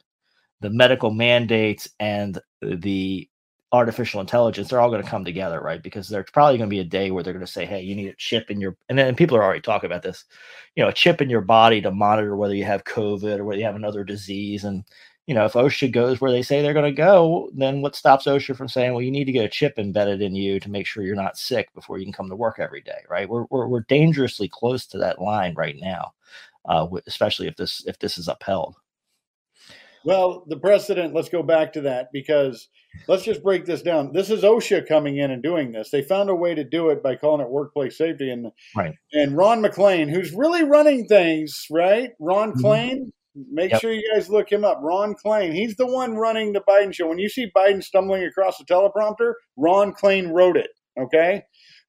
the 0.61 0.71
medical 0.71 1.11
mandates 1.11 1.89
and 1.99 2.39
the 2.61 3.27
artificial 3.73 4.21
intelligence, 4.21 4.69
they're 4.69 4.81
all 4.81 4.91
going 4.91 5.03
to 5.03 5.09
come 5.09 5.25
together, 5.25 5.61
right? 5.61 5.83
Because 5.83 6.09
there's 6.09 6.31
probably 6.33 6.59
going 6.59 6.71
to 6.71 6.75
be 6.75 6.81
a 6.81 6.85
day 6.85 7.11
where 7.11 7.23
they're 7.23 7.33
going 7.33 7.45
to 7.45 7.51
say, 7.51 7.67
"Hey, 7.67 7.83
you 7.83 7.95
need 7.97 8.09
a 8.09 8.15
chip 8.17 8.51
in 8.51 8.61
your," 8.61 8.77
and 8.89 8.99
then 8.99 9.15
people 9.17 9.37
are 9.37 9.43
already 9.45 9.61
talking 9.61 9.91
about 9.91 10.03
this, 10.03 10.25
you 10.77 10.83
know, 10.83 10.89
a 10.89 10.93
chip 10.93 11.21
in 11.21 11.31
your 11.31 11.41
body 11.41 11.81
to 11.83 11.91
monitor 11.91 12.37
whether 12.37 12.55
you 12.55 12.65
have 12.65 12.85
COVID 12.85 13.39
or 13.39 13.45
whether 13.45 13.59
you 13.59 13.65
have 13.67 13.77
another 13.77 14.05
disease. 14.05 14.65
And 14.65 14.85
you 15.27 15.35
know, 15.35 15.45
if 15.45 15.55
OSHA 15.55 15.93
goes 15.93 16.21
where 16.21 16.31
they 16.31 16.43
say 16.43 16.63
they're 16.63 16.73
going 16.73 16.85
to 16.85 16.93
go, 16.93 17.51
then 17.55 17.83
what 17.83 17.97
stops 17.97 18.27
OSHA 18.27 18.57
from 18.57 18.69
saying, 18.69 18.93
"Well, 18.93 19.03
you 19.03 19.11
need 19.11 19.25
to 19.27 19.33
get 19.33 19.45
a 19.45 19.49
chip 19.49 19.79
embedded 19.79 20.23
in 20.23 20.35
you 20.35 20.61
to 20.61 20.71
make 20.71 20.87
sure 20.87 21.03
you're 21.03 21.17
not 21.17 21.39
sick 21.39 21.73
before 21.75 21.99
you 21.99 22.05
can 22.07 22.13
come 22.13 22.29
to 22.29 22.37
work 22.37 22.59
every 22.61 22.83
day," 22.83 23.03
right? 23.11 23.29
We're 23.29 23.45
we're, 23.51 23.67
we're 23.69 23.81
dangerously 23.89 24.49
close 24.49 24.87
to 24.89 24.99
that 24.99 25.21
line 25.21 25.55
right 25.57 25.77
now, 25.81 26.13
uh, 26.69 26.87
especially 27.07 27.49
if 27.49 27.57
this 27.57 27.85
if 27.87 27.99
this 27.99 28.19
is 28.19 28.29
upheld. 28.29 28.77
Well, 30.07 30.45
the 30.47 30.57
precedent, 30.57 31.15
let's 31.15 31.29
go 31.29 31.43
back 31.43 31.73
to 31.73 31.81
that 31.81 32.11
because 32.13 32.69
let's 33.09 33.25
just 33.25 33.43
break 33.43 33.65
this 33.65 33.83
down. 33.83 34.13
This 34.13 34.31
is 34.31 34.45
OSHA 34.45 34.87
coming 34.87 35.17
in 35.17 35.33
and 35.33 35.43
doing 35.43 35.73
this. 35.73 35.91
They 35.91 36.01
found 36.01 36.31
a 36.31 36.35
way 36.35 36.55
to 36.55 36.63
do 36.63 36.91
it 36.91 37.03
by 37.03 37.17
calling 37.17 37.41
it 37.41 37.51
workplace 37.51 37.99
safety. 37.99 38.31
And 38.31 38.53
right. 38.77 38.95
and 39.13 39.37
Ron 39.37 39.63
Klain, 39.65 40.09
who's 40.09 40.33
really 40.33 40.63
running 40.63 41.07
things, 41.09 41.67
right? 41.73 42.11
Ron 42.21 42.53
mm-hmm. 42.53 42.65
Klain, 42.65 42.97
make 43.51 43.73
yep. 43.73 43.81
sure 43.81 43.93
you 43.93 44.09
guys 44.15 44.31
look 44.31 44.51
him 44.51 44.65
up. 44.65 44.79
Ron 44.81 45.17
Klain. 45.17 45.53
He's 45.53 45.75
the 45.75 45.89
one 45.89 46.15
running 46.15 46.53
the 46.53 46.63
Biden 46.69 46.95
show. 46.95 47.09
When 47.09 47.19
you 47.19 47.29
see 47.29 47.51
Biden 47.57 47.83
stumbling 47.83 48.23
across 48.23 48.59
the 48.59 48.65
teleprompter, 48.65 49.33
Ron 49.57 49.93
Klain 49.93 50.33
wrote 50.33 50.57
it. 50.57 50.71
Okay. 50.97 51.43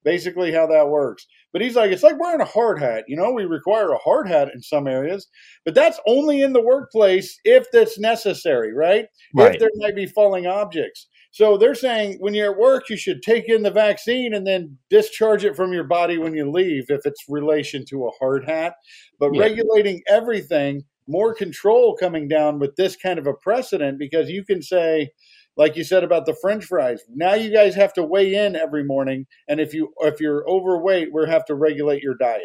Basically 0.07 0.53
how 0.53 0.65
that 0.65 0.87
works. 0.87 1.27
But 1.51 1.61
he's 1.61 1.75
like, 1.75 1.91
it's 1.91 2.01
like 2.01 2.17
wearing 2.17 2.39
a 2.39 2.45
hard 2.45 2.79
hat. 2.79 3.03
You 3.09 3.17
know, 3.17 3.29
we 3.33 3.43
require 3.43 3.91
a 3.91 3.97
hard 3.97 4.29
hat 4.29 4.49
in 4.53 4.61
some 4.61 4.87
areas, 4.87 5.27
but 5.65 5.75
that's 5.75 5.99
only 6.07 6.41
in 6.41 6.53
the 6.53 6.61
workplace 6.61 7.37
if 7.43 7.65
that's 7.73 7.99
necessary, 7.99 8.73
right? 8.73 9.07
right. 9.35 9.53
If 9.53 9.59
there 9.59 9.69
might 9.75 9.97
be 9.97 10.05
falling 10.05 10.47
objects. 10.47 11.07
So 11.31 11.57
they're 11.57 11.75
saying 11.75 12.19
when 12.21 12.33
you're 12.33 12.53
at 12.53 12.57
work, 12.57 12.89
you 12.89 12.95
should 12.95 13.21
take 13.21 13.49
in 13.49 13.63
the 13.63 13.69
vaccine 13.69 14.33
and 14.33 14.47
then 14.47 14.77
discharge 14.89 15.43
it 15.43 15.57
from 15.57 15.73
your 15.73 15.83
body 15.83 16.17
when 16.17 16.33
you 16.33 16.49
leave 16.49 16.85
if 16.87 17.05
it's 17.05 17.25
relation 17.27 17.83
to 17.89 18.07
a 18.07 18.11
hard 18.17 18.45
hat. 18.45 18.75
But 19.19 19.33
yeah. 19.33 19.41
regulating 19.41 20.03
everything, 20.07 20.85
more 21.05 21.35
control 21.35 21.97
coming 21.99 22.29
down 22.29 22.59
with 22.59 22.77
this 22.77 22.95
kind 22.95 23.19
of 23.19 23.27
a 23.27 23.33
precedent 23.33 23.99
because 23.99 24.29
you 24.29 24.45
can 24.45 24.61
say, 24.61 25.09
like 25.57 25.75
you 25.75 25.83
said 25.83 26.03
about 26.03 26.25
the 26.25 26.35
french 26.35 26.65
fries. 26.65 27.01
Now 27.13 27.33
you 27.33 27.51
guys 27.51 27.75
have 27.75 27.93
to 27.93 28.03
weigh 28.03 28.35
in 28.35 28.55
every 28.55 28.83
morning 28.83 29.25
and 29.47 29.59
if 29.59 29.73
you 29.73 29.93
if 30.01 30.21
you're 30.21 30.47
overweight 30.49 31.13
we 31.13 31.27
have 31.27 31.45
to 31.45 31.55
regulate 31.55 32.03
your 32.03 32.15
diet. 32.15 32.41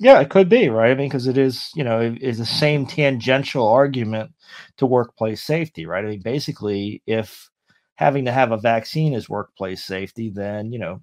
Yeah 0.00 0.20
it 0.20 0.30
could 0.30 0.48
be 0.48 0.68
right? 0.68 0.90
I 0.90 0.94
mean 0.94 1.08
because 1.08 1.26
it 1.26 1.38
is 1.38 1.70
you 1.74 1.84
know 1.84 2.00
it 2.00 2.20
is 2.20 2.38
the 2.38 2.46
same 2.46 2.86
tangential 2.86 3.66
argument 3.66 4.32
to 4.78 4.86
workplace 4.86 5.42
safety 5.42 5.86
right? 5.86 6.04
I 6.04 6.08
mean 6.08 6.22
basically 6.22 7.02
if 7.06 7.48
having 7.94 8.24
to 8.24 8.32
have 8.32 8.52
a 8.52 8.58
vaccine 8.58 9.12
is 9.14 9.28
workplace 9.28 9.84
safety 9.84 10.30
then 10.34 10.72
you 10.72 10.78
know 10.78 11.02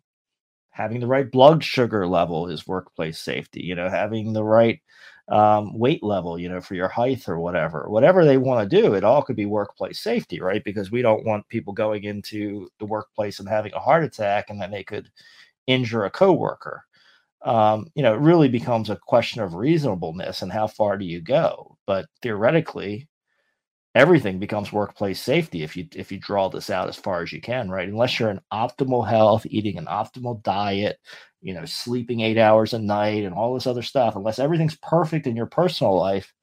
having 0.72 1.01
the 1.01 1.08
right 1.08 1.29
blood 1.29 1.62
sugar 1.63 2.08
level 2.08 2.48
is 2.48 2.65
workplace 2.67 3.19
safety. 3.19 3.62
You 3.62 3.75
know 3.75 3.89
having 3.89 4.34
the 4.34 4.43
right 4.43 4.79
um, 5.29 5.77
weight 5.77 6.03
level, 6.03 6.39
you 6.39 6.50
know, 6.50 6.59
for 6.62 6.75
your 6.75 6.88
height 6.88 7.27
or 7.29 7.39
whatever, 7.39 7.88
whatever 7.89 8.25
they 8.25 8.38
want 8.38 8.67
to 8.69 8.81
do, 8.81 8.95
it 8.95 9.03
all 9.03 9.21
could 9.21 9.36
be 9.36 9.45
workplace 9.45 10.00
safety, 10.00 10.41
right? 10.41 10.63
Because 10.63 10.91
we 10.91 11.01
don't 11.01 11.25
want 11.25 11.48
people 11.50 11.71
going 11.74 12.03
into 12.03 12.67
the 12.79 12.86
workplace 12.86 13.39
and 13.39 13.48
having 13.48 13.74
a 13.74 13.79
heart 13.79 14.03
attack 14.03 14.50
and 14.50 14.59
then 14.59 14.71
they 14.71 14.83
could 14.83 15.09
injure 15.67 16.05
a 16.05 16.09
coworker. 16.12 16.83
Um, 17.43 17.88
you 17.95 18.03
know, 18.03 18.13
it 18.13 18.19
really 18.19 18.50
becomes 18.50 18.89
a 18.89 18.98
question 18.98 19.41
of 19.41 19.53
reasonableness 19.53 20.41
and 20.41 20.51
how 20.51 20.67
far 20.67 20.98
do 20.98 21.05
you 21.05 21.21
go? 21.21 21.77
But 21.86 22.07
theoretically, 22.21 23.07
everything 23.96 24.39
becomes 24.39 24.72
workplace 24.72 25.22
safety 25.22 25.63
if 25.63 25.75
you 25.75 25.88
if 25.96 26.12
you 26.12 26.19
draw 26.19 26.50
this 26.50 26.69
out 26.69 26.88
as 26.88 26.96
far 26.96 27.22
as 27.22 27.31
you 27.34 27.41
can, 27.41 27.69
right? 27.69 27.88
Unless 27.89 28.19
you're 28.19 28.29
in 28.29 28.41
optimal 28.53 29.08
health, 29.08 29.46
eating 29.50 29.77
an 29.77 29.86
optimal 29.86 30.41
diet, 30.43 31.00
you 31.41 31.53
know, 31.53 31.65
sleeping 31.65 32.22
eight 32.22 32.38
hours 32.38 32.74
a 32.74 32.79
night 32.79 33.24
and 33.24 33.34
all 33.34 33.53
this 33.53 33.67
other 33.67 33.81
stuff, 33.81 34.15
unless 34.15 34.39
everything's 34.39 34.77
perfect 34.77 35.27
in 35.27 35.36
your 35.36 35.48
personal 35.48 35.98
life, 35.98 36.34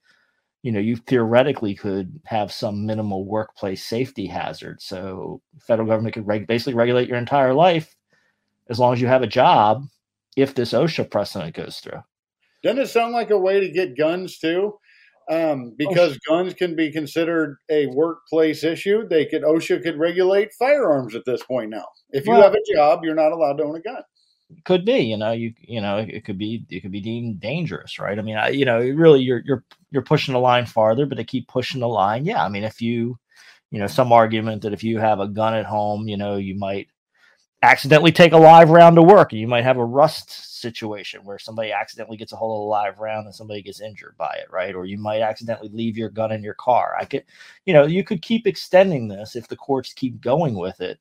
you 0.62 0.72
know, 0.72 0.80
you 0.80 0.96
theoretically 0.96 1.74
could 1.74 2.20
have 2.24 2.50
some 2.52 2.86
minimal 2.86 3.24
workplace 3.24 3.84
safety 3.84 4.26
hazard. 4.26 4.82
So 4.82 5.40
federal 5.60 5.88
government 5.88 6.14
could 6.14 6.26
reg- 6.26 6.48
basically 6.48 6.74
regulate 6.74 7.08
your 7.08 7.18
entire 7.18 7.54
life 7.54 7.94
as 8.68 8.78
long 8.78 8.92
as 8.92 9.00
you 9.00 9.06
have 9.06 9.22
a 9.22 9.28
job 9.28 9.84
if 10.36 10.54
this 10.54 10.72
OSHA 10.72 11.10
precedent 11.10 11.54
goes 11.54 11.78
through. 11.78 12.00
Doesn't 12.62 12.82
it 12.82 12.88
sound 12.88 13.12
like 13.12 13.30
a 13.30 13.38
way 13.38 13.60
to 13.60 13.70
get 13.70 13.96
guns 13.96 14.38
too? 14.38 14.78
Um, 15.28 15.74
because 15.76 16.18
guns 16.28 16.54
can 16.54 16.76
be 16.76 16.92
considered 16.92 17.56
a 17.68 17.86
workplace 17.86 18.62
issue, 18.62 19.08
they 19.08 19.26
could 19.26 19.42
OSHA 19.42 19.82
could 19.82 19.98
regulate 19.98 20.52
firearms 20.52 21.16
at 21.16 21.24
this 21.24 21.42
point 21.42 21.70
now. 21.70 21.86
If 22.10 22.26
you 22.26 22.32
well, 22.32 22.42
have 22.42 22.54
a 22.54 22.74
job, 22.74 23.00
you're 23.02 23.16
not 23.16 23.32
allowed 23.32 23.58
to 23.58 23.64
own 23.64 23.76
a 23.76 23.80
gun. 23.80 24.02
Could 24.64 24.84
be 24.84 24.98
you 24.98 25.16
know 25.16 25.32
you 25.32 25.52
you 25.60 25.80
know 25.80 25.98
it 25.98 26.24
could 26.24 26.38
be 26.38 26.64
it 26.70 26.80
could 26.80 26.92
be 26.92 27.00
deemed 27.00 27.40
dangerous 27.40 27.98
right? 27.98 28.16
I 28.16 28.22
mean 28.22 28.36
I, 28.36 28.50
you 28.50 28.64
know 28.64 28.78
really 28.78 29.20
you're 29.20 29.42
you're 29.44 29.64
you're 29.90 30.02
pushing 30.02 30.34
the 30.34 30.40
line 30.40 30.66
farther 30.66 31.04
but 31.04 31.18
they 31.18 31.24
keep 31.24 31.48
pushing 31.48 31.80
the 31.80 31.88
line. 31.88 32.24
Yeah 32.24 32.44
i 32.44 32.48
mean 32.48 32.62
if 32.62 32.80
you 32.80 33.18
you 33.72 33.80
know 33.80 33.88
some 33.88 34.12
argument 34.12 34.62
that 34.62 34.72
if 34.72 34.84
you 34.84 35.00
have 35.00 35.18
a 35.18 35.26
gun 35.26 35.54
at 35.54 35.66
home 35.66 36.06
you 36.06 36.16
know 36.16 36.36
you 36.36 36.56
might 36.56 36.86
accidentally 37.62 38.12
take 38.12 38.32
a 38.32 38.38
live 38.38 38.70
round 38.70 38.96
to 38.96 39.02
work. 39.02 39.32
And 39.32 39.40
you 39.40 39.48
might 39.48 39.64
have 39.64 39.78
a 39.78 39.84
rust 39.84 40.60
situation 40.60 41.24
where 41.24 41.38
somebody 41.38 41.72
accidentally 41.72 42.16
gets 42.16 42.32
a 42.32 42.36
hold 42.36 42.58
of 42.58 42.64
a 42.64 42.68
live 42.68 42.98
round 42.98 43.26
and 43.26 43.34
somebody 43.34 43.62
gets 43.62 43.80
injured 43.80 44.14
by 44.16 44.34
it 44.40 44.50
right? 44.50 44.74
Or 44.74 44.84
you 44.84 44.98
might 44.98 45.20
accidentally 45.20 45.70
leave 45.72 45.96
your 45.96 46.10
gun 46.10 46.32
in 46.32 46.42
your 46.42 46.54
car. 46.54 46.96
I 46.98 47.04
could 47.04 47.24
you 47.64 47.72
know 47.72 47.86
you 47.86 48.04
could 48.04 48.22
keep 48.22 48.46
extending 48.46 49.08
this 49.08 49.36
if 49.36 49.48
the 49.48 49.56
courts 49.56 49.92
keep 49.92 50.20
going 50.20 50.54
with 50.54 50.80
it 50.80 50.98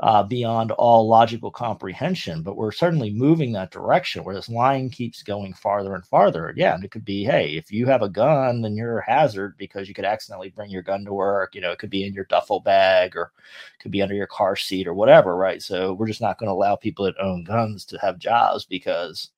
uh, 0.00 0.22
beyond 0.22 0.72
all 0.72 1.06
logical 1.08 1.50
comprehension. 1.50 2.42
But 2.42 2.56
we're 2.56 2.72
certainly 2.72 3.10
moving 3.10 3.52
that 3.52 3.70
direction 3.70 4.24
where 4.24 4.34
this 4.34 4.48
line 4.48 4.90
keeps 4.90 5.22
going 5.22 5.54
farther 5.54 5.94
and 5.94 6.04
farther. 6.06 6.52
Yeah, 6.56 6.74
and 6.74 6.84
it 6.84 6.90
could 6.90 7.04
be, 7.04 7.24
hey, 7.24 7.56
if 7.56 7.70
you 7.70 7.86
have 7.86 8.02
a 8.02 8.08
gun, 8.08 8.60
then 8.62 8.76
you're 8.76 8.98
a 8.98 9.10
hazard 9.10 9.56
because 9.56 9.88
you 9.88 9.94
could 9.94 10.04
accidentally 10.04 10.50
bring 10.50 10.70
your 10.70 10.82
gun 10.82 11.04
to 11.04 11.14
work. 11.14 11.54
You 11.54 11.60
know, 11.60 11.70
it 11.70 11.78
could 11.78 11.90
be 11.90 12.04
in 12.06 12.12
your 12.14 12.24
duffel 12.24 12.60
bag 12.60 13.16
or 13.16 13.32
it 13.78 13.82
could 13.82 13.92
be 13.92 14.02
under 14.02 14.14
your 14.14 14.26
car 14.26 14.56
seat 14.56 14.86
or 14.88 14.94
whatever, 14.94 15.36
right? 15.36 15.62
So 15.62 15.94
we're 15.94 16.08
just 16.08 16.20
not 16.20 16.38
going 16.38 16.48
to 16.48 16.54
allow 16.54 16.76
people 16.76 17.04
that 17.04 17.14
own 17.20 17.44
guns 17.44 17.84
to 17.86 17.98
have 17.98 18.18
jobs 18.18 18.64
because 18.64 19.30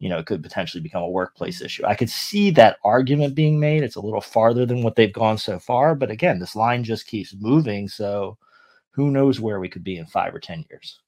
you 0.00 0.08
know, 0.08 0.18
it 0.18 0.26
could 0.26 0.42
potentially 0.42 0.82
become 0.82 1.02
a 1.02 1.08
workplace 1.08 1.62
issue. 1.62 1.84
I 1.86 1.94
could 1.94 2.10
see 2.10 2.50
that 2.50 2.78
argument 2.84 3.34
being 3.34 3.58
made. 3.60 3.82
It's 3.82 3.96
a 3.96 4.00
little 4.00 4.20
farther 4.20 4.66
than 4.66 4.82
what 4.82 4.96
they've 4.96 5.12
gone 5.12 5.38
so 5.38 5.58
far, 5.58 5.94
but 5.94 6.10
again, 6.10 6.38
this 6.38 6.56
line 6.56 6.84
just 6.84 7.06
keeps 7.06 7.34
moving. 7.38 7.88
So 7.88 8.36
who 8.94 9.10
knows 9.10 9.40
where 9.40 9.60
we 9.60 9.68
could 9.68 9.84
be 9.84 9.96
in 9.96 10.06
five 10.06 10.34
or 10.34 10.40
10 10.40 10.64
years. 10.70 11.00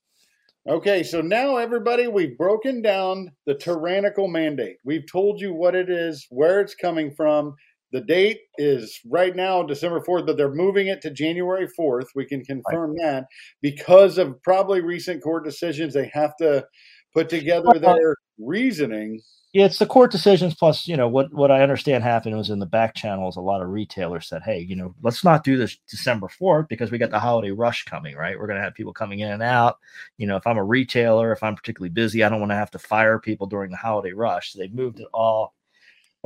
Okay, 0.68 1.04
so 1.04 1.20
now 1.20 1.56
everybody, 1.56 2.08
we've 2.08 2.36
broken 2.36 2.82
down 2.82 3.30
the 3.46 3.54
tyrannical 3.54 4.26
mandate. 4.26 4.78
We've 4.84 5.06
told 5.10 5.40
you 5.40 5.54
what 5.54 5.76
it 5.76 5.88
is, 5.88 6.26
where 6.28 6.60
it's 6.60 6.74
coming 6.74 7.12
from. 7.12 7.54
The 7.92 8.00
date 8.00 8.40
is 8.58 8.98
right 9.06 9.34
now 9.36 9.62
December 9.62 10.00
4th, 10.00 10.26
but 10.26 10.36
they're 10.36 10.52
moving 10.52 10.88
it 10.88 11.00
to 11.02 11.10
January 11.10 11.68
4th. 11.78 12.06
We 12.16 12.26
can 12.26 12.44
confirm 12.44 12.96
right. 12.96 13.02
that 13.02 13.26
because 13.62 14.18
of 14.18 14.42
probably 14.42 14.80
recent 14.80 15.22
court 15.22 15.44
decisions. 15.44 15.94
They 15.94 16.10
have 16.12 16.36
to 16.38 16.66
put 17.14 17.28
together 17.28 17.78
their 17.78 18.16
reasoning 18.38 19.20
it's 19.52 19.78
the 19.78 19.86
court 19.86 20.10
decisions 20.10 20.54
plus, 20.54 20.86
you 20.86 20.96
know, 20.96 21.08
what 21.08 21.32
what 21.32 21.50
I 21.50 21.62
understand 21.62 22.04
happened 22.04 22.36
was 22.36 22.50
in 22.50 22.58
the 22.58 22.66
back 22.66 22.94
channels, 22.94 23.36
a 23.36 23.40
lot 23.40 23.62
of 23.62 23.70
retailers 23.70 24.28
said, 24.28 24.42
Hey, 24.42 24.60
you 24.60 24.76
know, 24.76 24.94
let's 25.02 25.24
not 25.24 25.44
do 25.44 25.56
this 25.56 25.78
December 25.88 26.28
4th 26.28 26.68
because 26.68 26.90
we 26.90 26.98
got 26.98 27.10
the 27.10 27.18
holiday 27.18 27.50
rush 27.50 27.84
coming, 27.84 28.16
right? 28.16 28.38
We're 28.38 28.46
gonna 28.48 28.60
have 28.62 28.74
people 28.74 28.92
coming 28.92 29.20
in 29.20 29.30
and 29.30 29.42
out. 29.42 29.78
You 30.18 30.26
know, 30.26 30.36
if 30.36 30.46
I'm 30.46 30.58
a 30.58 30.64
retailer, 30.64 31.32
if 31.32 31.42
I'm 31.42 31.56
particularly 31.56 31.90
busy, 31.90 32.22
I 32.22 32.28
don't 32.28 32.40
want 32.40 32.50
to 32.50 32.56
have 32.56 32.70
to 32.72 32.78
fire 32.78 33.18
people 33.18 33.46
during 33.46 33.70
the 33.70 33.76
holiday 33.76 34.12
rush. 34.12 34.52
So 34.52 34.58
they've 34.58 34.74
moved 34.74 35.00
it 35.00 35.08
all 35.14 35.54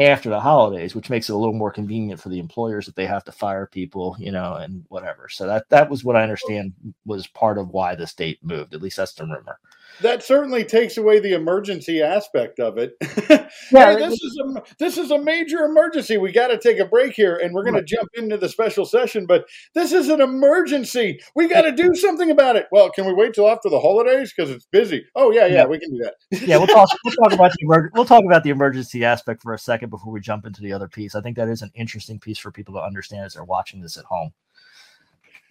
after 0.00 0.30
the 0.30 0.40
holidays, 0.40 0.94
which 0.94 1.10
makes 1.10 1.28
it 1.28 1.34
a 1.34 1.36
little 1.36 1.54
more 1.54 1.70
convenient 1.70 2.20
for 2.20 2.30
the 2.30 2.38
employers 2.38 2.86
that 2.86 2.96
they 2.96 3.06
have 3.06 3.24
to 3.24 3.32
fire 3.32 3.66
people, 3.66 4.16
you 4.18 4.32
know, 4.32 4.54
and 4.54 4.84
whatever. 4.88 5.28
So 5.28 5.46
that 5.46 5.68
that 5.68 5.90
was 5.90 6.04
what 6.04 6.16
I 6.16 6.22
understand 6.22 6.72
was 7.04 7.26
part 7.28 7.58
of 7.58 7.68
why 7.68 7.94
this 7.94 8.14
date 8.14 8.38
moved. 8.42 8.74
At 8.74 8.82
least 8.82 8.96
that's 8.96 9.14
the 9.14 9.24
rumor 9.24 9.58
that 10.02 10.22
certainly 10.22 10.64
takes 10.64 10.96
away 10.96 11.20
the 11.20 11.34
emergency 11.34 12.02
aspect 12.02 12.60
of 12.60 12.78
it. 12.78 12.94
yeah, 13.72 13.92
hey, 13.92 13.96
this 13.96 14.14
is 14.14 14.42
a 14.44 14.62
this 14.78 14.98
is 14.98 15.10
a 15.10 15.18
major 15.18 15.64
emergency. 15.64 16.16
We 16.16 16.32
got 16.32 16.48
to 16.48 16.58
take 16.58 16.78
a 16.78 16.84
break 16.84 17.14
here, 17.14 17.36
and 17.36 17.54
we're 17.54 17.62
going 17.62 17.74
right. 17.74 17.86
to 17.86 17.96
jump 17.96 18.08
into 18.14 18.36
the 18.36 18.48
special 18.48 18.84
session. 18.84 19.26
But 19.26 19.46
this 19.74 19.92
is 19.92 20.08
an 20.08 20.20
emergency. 20.20 21.20
We 21.34 21.48
got 21.48 21.62
to 21.62 21.72
do 21.72 21.94
something 21.94 22.30
about 22.30 22.56
it. 22.56 22.66
Well, 22.72 22.90
can 22.90 23.06
we 23.06 23.12
wait 23.12 23.34
till 23.34 23.48
after 23.48 23.68
the 23.68 23.80
holidays 23.80 24.32
because 24.34 24.50
it's 24.50 24.66
busy? 24.66 25.04
Oh 25.14 25.30
yeah, 25.30 25.46
yeah, 25.46 25.54
yeah, 25.54 25.66
we 25.66 25.78
can 25.78 25.90
do 25.90 26.02
that. 26.02 26.14
yeah, 26.46 26.56
we'll 26.56 26.66
talk. 26.66 26.88
We'll 27.04 27.14
talk 27.14 27.32
about 27.32 27.52
the 27.52 27.64
emer- 27.64 27.90
we'll 27.94 28.04
talk 28.04 28.24
about 28.24 28.44
the 28.44 28.50
emergency 28.50 29.04
aspect 29.04 29.42
for 29.42 29.54
a 29.54 29.58
second 29.58 29.90
before 29.90 30.12
we 30.12 30.20
jump 30.20 30.46
into 30.46 30.62
the 30.62 30.72
other 30.72 30.88
piece. 30.88 31.14
I 31.14 31.20
think 31.20 31.36
that 31.36 31.48
is 31.48 31.62
an 31.62 31.70
interesting 31.74 32.18
piece 32.18 32.38
for 32.38 32.50
people 32.50 32.74
to 32.74 32.80
understand 32.80 33.24
as 33.24 33.34
they're 33.34 33.44
watching 33.44 33.80
this 33.80 33.96
at 33.96 34.04
home. 34.04 34.32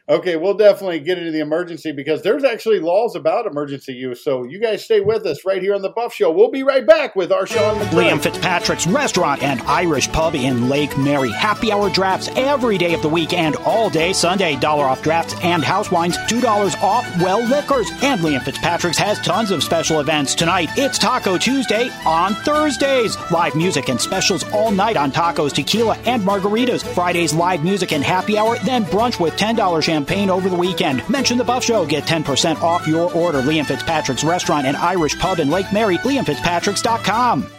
Okay, 0.09 0.37
we'll 0.37 0.55
definitely 0.55 0.99
get 0.99 1.19
into 1.19 1.29
the 1.29 1.39
emergency 1.39 1.91
because 1.91 2.23
there's 2.23 2.43
actually 2.43 2.79
laws 2.79 3.15
about 3.15 3.45
emergency 3.45 3.93
use. 3.93 4.23
So 4.23 4.43
you 4.43 4.59
guys 4.59 4.83
stay 4.83 5.01
with 5.01 5.23
us 5.27 5.45
right 5.45 5.61
here 5.61 5.75
on 5.75 5.83
the 5.83 5.89
Buff 5.89 6.15
Show. 6.15 6.31
We'll 6.31 6.49
be 6.49 6.63
right 6.63 6.85
back 6.85 7.15
with 7.15 7.31
our 7.31 7.45
show. 7.45 7.75
Liam 7.91 8.19
Fitzpatrick's 8.19 8.87
Restaurant 8.87 9.43
and 9.43 9.61
Irish 9.61 10.11
Pub 10.11 10.33
in 10.33 10.67
Lake 10.67 10.97
Mary. 10.97 11.29
Happy 11.29 11.71
hour 11.71 11.91
drafts 11.91 12.27
every 12.35 12.79
day 12.79 12.95
of 12.95 13.03
the 13.03 13.07
week 13.07 13.33
and 13.33 13.55
all 13.57 13.87
day 13.87 14.11
Sunday. 14.11 14.55
Dollar 14.55 14.85
off 14.85 15.03
drafts 15.03 15.35
and 15.43 15.63
house 15.63 15.91
wines. 15.91 16.17
Two 16.27 16.41
dollars 16.41 16.73
off 16.81 17.05
well 17.21 17.47
liquors. 17.47 17.91
And 18.01 18.19
Liam 18.21 18.41
Fitzpatrick's 18.41 18.97
has 18.97 19.19
tons 19.19 19.51
of 19.51 19.61
special 19.61 19.99
events 19.99 20.33
tonight. 20.33 20.69
It's 20.75 20.97
Taco 20.97 21.37
Tuesday 21.37 21.91
on 22.03 22.33
Thursdays. 22.33 23.15
Live 23.29 23.55
music 23.55 23.89
and 23.89 24.01
specials 24.01 24.43
all 24.53 24.71
night 24.71 24.97
on 24.97 25.11
tacos, 25.11 25.53
tequila, 25.53 25.99
and 26.07 26.23
margaritas. 26.23 26.83
Fridays 26.95 27.31
live 27.35 27.63
music 27.63 27.93
and 27.93 28.03
happy 28.03 28.39
hour. 28.39 28.57
Then 28.65 28.85
brunch 28.85 29.19
with 29.19 29.37
ten 29.37 29.55
dollars 29.55 29.85
champagne 29.85 29.98
campaign 29.99 30.29
over 30.29 30.47
the 30.47 30.55
weekend. 30.55 31.07
Mention 31.09 31.37
the 31.37 31.43
Buff 31.43 31.63
Show. 31.63 31.85
Get 31.85 32.05
10% 32.05 32.61
off 32.61 32.87
your 32.87 33.13
order. 33.13 33.41
Liam 33.41 33.65
Fitzpatrick's 33.65 34.23
Restaurant 34.23 34.65
and 34.65 34.77
Irish 34.77 35.17
Pub 35.19 35.39
in 35.39 35.49
Lake 35.49 35.71
Mary. 35.73 35.97
LiamFitzpatrick's.com. 35.97 37.58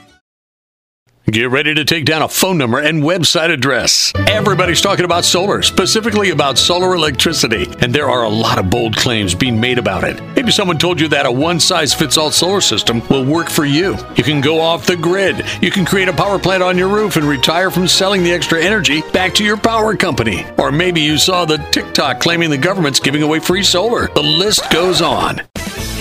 Get 1.30 1.48
ready 1.48 1.74
to 1.74 1.84
take 1.84 2.06
down 2.06 2.22
a 2.22 2.28
phone 2.28 2.58
number 2.58 2.80
and 2.80 3.04
website 3.04 3.52
address. 3.52 4.12
Everybody's 4.26 4.80
talking 4.80 5.04
about 5.04 5.24
solar, 5.24 5.62
specifically 5.62 6.30
about 6.30 6.58
solar 6.58 6.96
electricity, 6.96 7.68
and 7.78 7.94
there 7.94 8.10
are 8.10 8.24
a 8.24 8.28
lot 8.28 8.58
of 8.58 8.68
bold 8.68 8.96
claims 8.96 9.32
being 9.32 9.60
made 9.60 9.78
about 9.78 10.02
it. 10.02 10.20
Maybe 10.34 10.50
someone 10.50 10.76
told 10.76 10.98
you 10.98 11.06
that 11.08 11.26
a 11.26 11.30
one 11.30 11.60
size 11.60 11.94
fits 11.94 12.16
all 12.16 12.32
solar 12.32 12.60
system 12.60 13.06
will 13.08 13.24
work 13.24 13.48
for 13.48 13.64
you. 13.64 13.96
You 14.16 14.24
can 14.24 14.40
go 14.40 14.60
off 14.60 14.86
the 14.86 14.96
grid, 14.96 15.44
you 15.62 15.70
can 15.70 15.84
create 15.84 16.08
a 16.08 16.12
power 16.12 16.40
plant 16.40 16.64
on 16.64 16.76
your 16.76 16.88
roof 16.88 17.14
and 17.14 17.24
retire 17.24 17.70
from 17.70 17.86
selling 17.86 18.24
the 18.24 18.32
extra 18.32 18.60
energy 18.60 19.02
back 19.12 19.32
to 19.34 19.44
your 19.44 19.56
power 19.56 19.94
company. 19.94 20.44
Or 20.58 20.72
maybe 20.72 21.00
you 21.00 21.16
saw 21.16 21.44
the 21.44 21.58
TikTok 21.70 22.18
claiming 22.18 22.50
the 22.50 22.58
government's 22.58 22.98
giving 22.98 23.22
away 23.22 23.38
free 23.38 23.62
solar. 23.62 24.08
The 24.08 24.22
list 24.22 24.68
goes 24.72 25.00
on. 25.00 25.42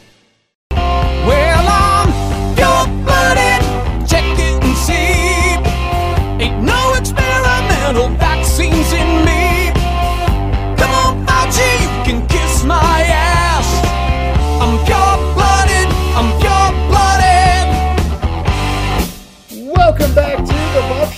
Well, 0.71 1.67
I'm 1.67 2.55
pure 2.55 2.87
blooded. 3.03 3.61
Check 4.09 4.23
it 4.39 4.63
and 4.63 4.77
see. 4.77 4.93
Ain't 6.45 6.63
no 6.63 6.93
experimental 6.93 8.09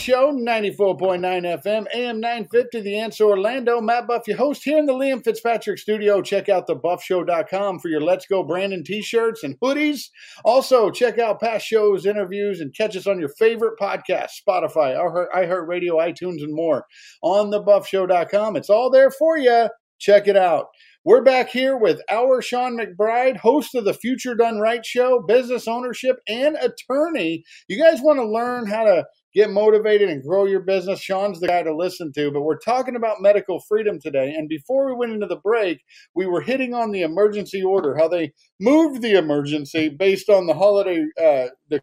Show, 0.09 0.31
94.9 0.31 1.19
FM, 1.21 1.85
AM 1.93 2.19
950, 2.19 2.79
The 2.79 2.97
Answer 2.97 3.25
Orlando. 3.25 3.79
Matt 3.79 4.07
Buff, 4.07 4.27
your 4.27 4.37
host 4.37 4.63
here 4.63 4.79
in 4.79 4.87
the 4.87 4.93
Liam 4.93 5.23
Fitzpatrick 5.23 5.77
studio. 5.77 6.19
Check 6.23 6.49
out 6.49 6.65
thebuffshow.com 6.65 7.77
for 7.77 7.89
your 7.89 8.01
Let's 8.01 8.25
Go 8.25 8.41
Brandon 8.41 8.83
t 8.83 9.03
shirts 9.03 9.43
and 9.43 9.59
hoodies. 9.59 10.09
Also, 10.43 10.89
check 10.89 11.19
out 11.19 11.39
past 11.39 11.67
shows, 11.67 12.07
interviews, 12.07 12.59
and 12.59 12.73
catch 12.73 12.95
us 12.95 13.05
on 13.05 13.19
your 13.19 13.29
favorite 13.37 13.77
podcast 13.79 14.29
Spotify, 14.43 14.97
iHeartRadio, 15.31 15.91
iTunes, 16.01 16.41
and 16.41 16.55
more 16.55 16.87
on 17.21 17.51
thebuffshow.com. 17.51 18.55
It's 18.55 18.71
all 18.71 18.89
there 18.89 19.11
for 19.11 19.37
you. 19.37 19.69
Check 19.99 20.27
it 20.27 20.35
out. 20.35 20.69
We're 21.05 21.23
back 21.23 21.49
here 21.49 21.77
with 21.77 22.01
R 22.09 22.41
Shawn 22.41 22.77
McBride, 22.77 23.37
host 23.37 23.75
of 23.75 23.85
the 23.85 23.93
Future 23.93 24.33
Done 24.33 24.59
Right 24.59 24.85
show, 24.85 25.21
business 25.21 25.67
ownership, 25.67 26.17
and 26.27 26.55
attorney. 26.55 27.43
You 27.67 27.79
guys 27.79 28.01
want 28.01 28.17
to 28.17 28.27
learn 28.27 28.67
how 28.67 28.85
to 28.85 29.05
get 29.33 29.51
motivated 29.51 30.09
and 30.09 30.23
grow 30.23 30.45
your 30.45 30.61
business? 30.61 31.01
Shawn's 31.01 31.39
the 31.39 31.47
guy 31.47 31.63
to 31.63 31.75
listen 31.75 32.11
to. 32.13 32.31
But 32.31 32.41
we're 32.41 32.59
talking 32.59 32.95
about 32.95 33.21
medical 33.21 33.59
freedom 33.67 33.99
today. 33.99 34.33
And 34.33 34.49
before 34.49 34.87
we 34.87 34.93
went 34.93 35.13
into 35.13 35.27
the 35.27 35.37
break, 35.37 35.79
we 36.15 36.25
were 36.25 36.41
hitting 36.41 36.73
on 36.73 36.91
the 36.91 37.01
emergency 37.01 37.63
order, 37.63 37.97
how 37.97 38.07
they 38.07 38.33
moved 38.59 39.01
the 39.01 39.17
emergency 39.17 39.89
based 39.89 40.29
on 40.29 40.47
the 40.47 40.53
holiday. 40.53 41.05
Uh, 41.21 41.47
the 41.69 41.81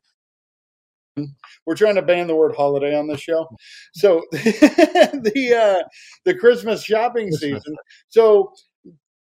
we're 1.64 1.74
trying 1.74 1.94
to 1.94 2.02
ban 2.02 2.26
the 2.26 2.36
word 2.36 2.54
holiday 2.54 2.96
on 2.96 3.08
this 3.08 3.20
show. 3.20 3.48
So 3.94 4.22
the 4.32 5.80
uh, 5.82 5.88
the 6.24 6.34
Christmas 6.34 6.84
shopping 6.84 7.32
season. 7.32 7.74
So 8.08 8.52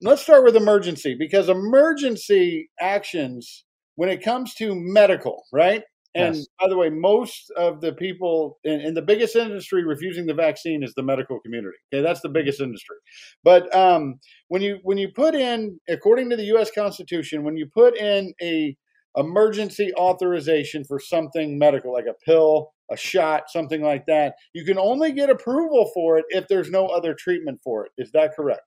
let's 0.02 0.22
start 0.22 0.44
with 0.44 0.56
emergency 0.56 1.16
because 1.18 1.50
emergency 1.50 2.70
actions 2.80 3.66
when 3.96 4.10
it 4.10 4.24
comes 4.24 4.54
to 4.56 4.74
medical, 4.76 5.44
right? 5.54 5.84
And 6.16 6.36
Yes. 6.36 6.48
by 6.60 6.70
the 6.70 6.78
way, 6.78 6.90
most 6.90 7.52
of 7.58 7.82
the 7.82 7.92
people 7.92 8.58
in, 8.64 8.80
in 8.80 8.94
the 8.94 9.02
biggest 9.02 9.36
industry 9.36 9.84
refusing 9.84 10.26
the 10.26 10.34
vaccine 10.34 10.82
is 10.82 10.94
the 10.96 11.04
medical 11.04 11.40
community. 11.42 11.78
Okay, 11.94 12.02
that's 12.02 12.22
the 12.22 12.30
biggest 12.30 12.62
industry. 12.62 12.96
But 13.44 13.74
um, 13.76 14.20
when 14.48 14.62
you 14.62 14.80
when 14.84 14.98
you 14.98 15.10
put 15.10 15.36
in, 15.36 15.80
according 15.90 16.30
to 16.30 16.38
the 16.38 16.46
U.S. 16.46 16.72
Constitution, 16.74 17.44
when 17.44 17.58
you 17.58 17.68
put 17.68 17.98
in 17.98 18.34
a 18.42 18.76
emergency 19.18 19.94
authorization 19.96 20.84
for 20.86 21.00
something 21.00 21.58
medical, 21.58 21.92
like 21.94 22.06
a 22.06 22.26
pill, 22.26 22.72
a 22.92 22.98
shot, 22.98 23.44
something 23.50 23.82
like 23.82 24.06
that, 24.06 24.36
you 24.54 24.64
can 24.66 24.78
only 24.78 25.12
get 25.12 25.30
approval 25.30 25.92
for 25.94 26.18
it 26.18 26.26
if 26.30 26.48
there's 26.48 26.70
no 26.70 26.88
other 26.88 27.14
treatment 27.14 27.60
for 27.64 27.86
it. 27.86 27.92
Is 27.98 28.12
that 28.12 28.36
correct? 28.36 28.62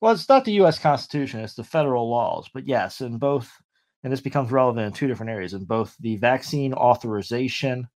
Well, 0.00 0.12
it's 0.12 0.28
not 0.28 0.44
the 0.44 0.52
U.S. 0.52 0.78
Constitution; 0.78 1.40
it's 1.40 1.54
the 1.54 1.64
federal 1.64 2.10
laws. 2.10 2.48
But 2.52 2.66
yes, 2.66 3.00
in 3.00 3.16
both, 3.18 3.50
and 4.02 4.12
this 4.12 4.20
becomes 4.20 4.50
relevant 4.50 4.86
in 4.86 4.92
two 4.92 5.06
different 5.06 5.30
areas. 5.30 5.54
In 5.54 5.64
both 5.64 5.96
the 6.00 6.16
vaccine 6.16 6.72
authorization 6.74 7.88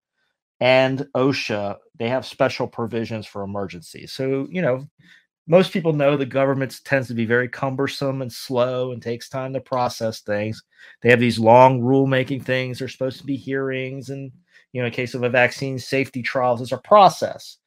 and 0.60 1.06
OSHA, 1.16 1.76
they 1.98 2.08
have 2.08 2.26
special 2.26 2.66
provisions 2.66 3.26
for 3.26 3.42
emergencies. 3.42 4.12
So 4.12 4.46
you 4.50 4.62
know, 4.62 4.86
most 5.46 5.72
people 5.72 5.92
know 5.92 6.16
the 6.16 6.26
government 6.26 6.80
tends 6.84 7.08
to 7.08 7.14
be 7.14 7.26
very 7.26 7.48
cumbersome 7.48 8.22
and 8.22 8.32
slow 8.32 8.92
and 8.92 9.02
takes 9.02 9.28
time 9.28 9.52
to 9.54 9.60
process 9.60 10.20
things. 10.20 10.62
They 11.02 11.10
have 11.10 11.20
these 11.20 11.38
long 11.38 11.80
rulemaking 11.80 12.44
things. 12.44 12.78
There's 12.78 12.92
supposed 12.92 13.18
to 13.18 13.26
be 13.26 13.36
hearings, 13.36 14.10
and 14.10 14.30
you 14.72 14.80
know, 14.80 14.86
in 14.86 14.92
case 14.92 15.14
of 15.14 15.22
a 15.22 15.28
vaccine, 15.28 15.78
safety 15.78 16.22
trials 16.22 16.60
is 16.60 16.72
a 16.72 16.78
process. 16.78 17.58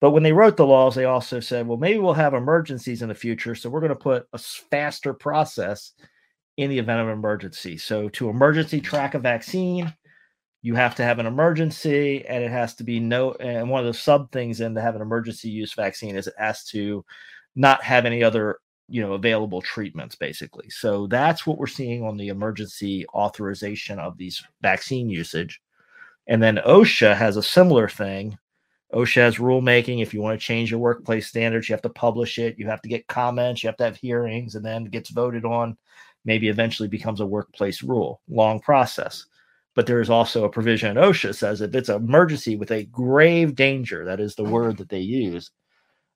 But 0.00 0.12
when 0.12 0.22
they 0.22 0.32
wrote 0.32 0.56
the 0.56 0.66
laws, 0.66 0.94
they 0.94 1.06
also 1.06 1.40
said, 1.40 1.66
well, 1.66 1.76
maybe 1.76 1.98
we'll 1.98 2.14
have 2.14 2.34
emergencies 2.34 3.02
in 3.02 3.08
the 3.08 3.14
future. 3.14 3.54
So 3.54 3.68
we're 3.68 3.80
going 3.80 3.90
to 3.90 3.96
put 3.96 4.28
a 4.32 4.38
faster 4.38 5.12
process 5.12 5.92
in 6.58 6.68
the 6.68 6.78
event 6.78 7.00
of 7.00 7.06
an 7.06 7.12
emergency. 7.12 7.78
So 7.78 8.08
to 8.10 8.28
emergency 8.28 8.80
track 8.80 9.14
a 9.14 9.18
vaccine, 9.20 9.94
you 10.60 10.74
have 10.74 10.96
to 10.96 11.04
have 11.04 11.20
an 11.20 11.26
emergency 11.26 12.26
and 12.26 12.42
it 12.42 12.50
has 12.50 12.74
to 12.74 12.84
be 12.84 12.98
no. 12.98 13.32
And 13.34 13.70
one 13.70 13.80
of 13.80 13.86
the 13.86 13.98
sub 13.98 14.30
things 14.32 14.60
in 14.60 14.74
to 14.74 14.80
have 14.80 14.96
an 14.96 15.00
emergency 15.00 15.48
use 15.48 15.72
vaccine 15.72 16.16
is 16.16 16.26
it 16.26 16.34
has 16.36 16.64
to 16.66 17.04
not 17.54 17.82
have 17.84 18.04
any 18.04 18.22
other 18.22 18.58
you 18.88 19.02
know 19.02 19.12
available 19.12 19.60
treatments 19.60 20.14
basically 20.14 20.70
so 20.70 21.06
that's 21.08 21.46
what 21.46 21.58
we're 21.58 21.66
seeing 21.66 22.02
on 22.02 22.16
the 22.16 22.28
emergency 22.28 23.06
authorization 23.08 23.98
of 23.98 24.16
these 24.16 24.42
vaccine 24.62 25.10
usage 25.10 25.60
and 26.26 26.42
then 26.42 26.56
osha 26.66 27.14
has 27.14 27.36
a 27.36 27.42
similar 27.42 27.86
thing 27.86 28.38
OSHA 28.94 29.16
has 29.16 29.36
rulemaking. 29.36 30.00
If 30.00 30.14
you 30.14 30.22
want 30.22 30.40
to 30.40 30.44
change 30.44 30.70
your 30.70 30.80
workplace 30.80 31.26
standards, 31.26 31.68
you 31.68 31.74
have 31.74 31.82
to 31.82 31.90
publish 31.90 32.38
it. 32.38 32.58
You 32.58 32.66
have 32.68 32.80
to 32.82 32.88
get 32.88 33.06
comments. 33.06 33.62
You 33.62 33.68
have 33.68 33.76
to 33.78 33.84
have 33.84 33.96
hearings, 33.96 34.54
and 34.54 34.64
then 34.64 34.86
it 34.86 34.92
gets 34.92 35.10
voted 35.10 35.44
on. 35.44 35.76
Maybe 36.28 36.50
eventually 36.50 36.90
becomes 36.90 37.20
a 37.20 37.26
workplace 37.26 37.82
rule. 37.82 38.20
Long 38.28 38.60
process. 38.60 39.24
But 39.74 39.86
there 39.86 40.02
is 40.02 40.10
also 40.10 40.44
a 40.44 40.50
provision 40.50 40.90
in 40.90 41.02
OSHA 41.02 41.34
says 41.34 41.62
if 41.62 41.74
it's 41.74 41.88
an 41.88 41.96
emergency 41.96 42.54
with 42.54 42.70
a 42.70 42.84
grave 42.84 43.54
danger, 43.54 44.04
that 44.04 44.20
is 44.20 44.34
the 44.34 44.44
word 44.44 44.76
that 44.76 44.90
they 44.90 45.00
use, 45.00 45.50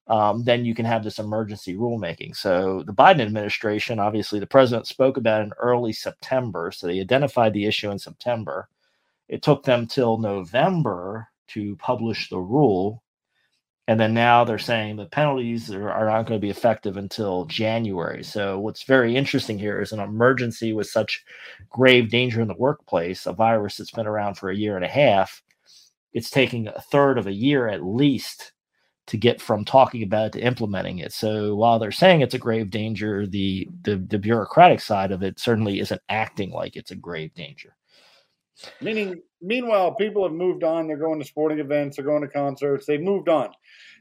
um, 0.09 0.45
then 0.45 0.67
you 0.67 0.75
can 0.75 0.85
have 0.85 1.03
this 1.03 1.19
emergency 1.19 1.77
rulemaking. 1.77 2.37
So 2.37 2.83
the 2.87 2.93
Biden 2.93 3.23
administration, 3.23 3.99
obviously, 3.99 4.39
the 4.39 4.47
president 4.47 4.87
spoke 4.87 5.17
about 5.17 5.45
in 5.45 5.53
early 5.59 5.95
September. 5.95 6.71
So 6.73 6.87
they 6.87 7.01
identified 7.01 7.55
the 7.55 7.65
issue 7.65 7.91
in 7.91 7.99
September. 7.99 8.69
It 9.31 9.41
took 9.41 9.65
them 9.65 9.87
till 9.87 10.19
November 10.19 11.27
to 11.55 11.75
publish 11.77 12.29
the 12.29 12.39
rule. 12.39 13.03
And 13.89 13.99
then 13.99 14.15
now 14.15 14.45
they're 14.45 14.59
saying 14.59 14.97
the 14.97 15.07
penalties 15.07 15.73
are, 15.73 15.91
are 15.91 16.07
not 16.07 16.27
going 16.27 16.41
to 16.41 16.45
be 16.45 16.51
effective 16.51 16.97
until 16.97 17.47
January. 17.47 18.23
So, 18.23 18.59
what's 18.61 18.85
very 18.85 19.17
interesting 19.17 19.59
here 19.59 19.81
is 19.81 19.93
an 19.93 19.99
emergency 19.99 20.73
with 20.73 20.87
such 20.87 21.25
grave 21.69 22.09
danger 22.11 22.41
in 22.41 22.49
the 22.49 22.55
workplace, 22.55 23.27
a 23.27 23.33
virus 23.33 23.77
that's 23.77 23.91
been 23.91 24.07
around 24.07 24.37
for 24.37 24.51
a 24.51 24.57
year 24.57 24.77
and 24.77 24.85
a 24.85 24.89
half, 24.89 25.43
it's 26.13 26.31
taking 26.31 26.69
a 26.69 26.81
third 26.81 27.19
of 27.19 27.27
a 27.27 27.33
year 27.33 27.69
at 27.69 27.85
least 27.85 28.53
to 29.09 29.17
get 29.17 29.41
from 29.41 29.65
talking 29.65 30.03
about 30.05 30.27
it 30.27 30.33
to 30.35 30.41
implementing 30.47 30.99
it. 30.99 31.13
So, 31.13 31.57
while 31.57 31.81
they're 31.81 31.91
saying 31.91 32.21
it's 32.21 32.35
a 32.35 32.39
grave 32.39 32.71
danger, 32.71 33.27
the, 33.27 33.69
the, 33.83 33.97
the 33.97 34.19
bureaucratic 34.19 34.81
side 34.81 35.11
of 35.11 35.25
it 35.25 35.41
certainly 35.41 35.81
isn't 35.81 36.01
acting 36.09 36.53
like 36.53 36.77
it's 36.77 36.93
a 36.93 36.97
grave 36.97 37.35
danger. 37.35 37.75
Meaning, 38.81 39.23
meanwhile, 39.41 39.95
people 39.95 40.23
have 40.25 40.33
moved 40.33 40.65
on. 40.65 40.87
They're 40.87 40.97
going 40.97 41.21
to 41.21 41.27
sporting 41.27 41.59
events. 41.59 41.97
They're 41.97 42.05
going 42.05 42.23
to 42.23 42.29
concerts. 42.29 42.87
They've 42.87 43.01
moved 43.01 43.29
on. 43.29 43.51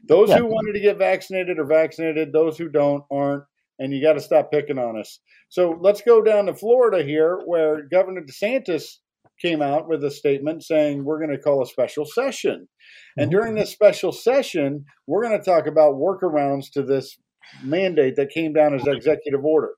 Those 0.04 0.30
Yeah. 0.30 0.38
who 0.38 0.46
wanted 0.46 0.74
to 0.74 0.80
get 0.80 0.98
vaccinated 0.98 1.58
are 1.58 1.64
vaccinated. 1.64 2.32
Those 2.32 2.58
who 2.58 2.68
don't 2.68 3.04
aren't. 3.10 3.44
And 3.78 3.92
you 3.92 4.02
got 4.02 4.12
to 4.12 4.20
stop 4.20 4.50
picking 4.50 4.78
on 4.78 4.98
us. 4.98 5.18
So 5.48 5.76
let's 5.80 6.02
go 6.02 6.22
down 6.22 6.46
to 6.46 6.54
Florida 6.54 7.02
here, 7.02 7.40
where 7.46 7.82
Governor 7.82 8.22
DeSantis 8.22 8.98
came 9.40 9.62
out 9.62 9.88
with 9.88 10.04
a 10.04 10.10
statement 10.10 10.62
saying 10.62 11.04
we're 11.04 11.18
going 11.18 11.36
to 11.36 11.38
call 11.38 11.62
a 11.62 11.66
special 11.66 12.04
session. 12.04 12.68
And 13.16 13.30
mm-hmm. 13.30 13.38
during 13.38 13.54
this 13.54 13.70
special 13.70 14.12
session, 14.12 14.84
we're 15.06 15.22
going 15.22 15.38
to 15.38 15.44
talk 15.44 15.66
about 15.66 15.94
workarounds 15.94 16.70
to 16.72 16.82
this 16.82 17.18
mandate 17.64 18.16
that 18.16 18.30
came 18.30 18.52
down 18.52 18.74
as 18.74 18.86
executive 18.86 19.44
order. 19.44 19.70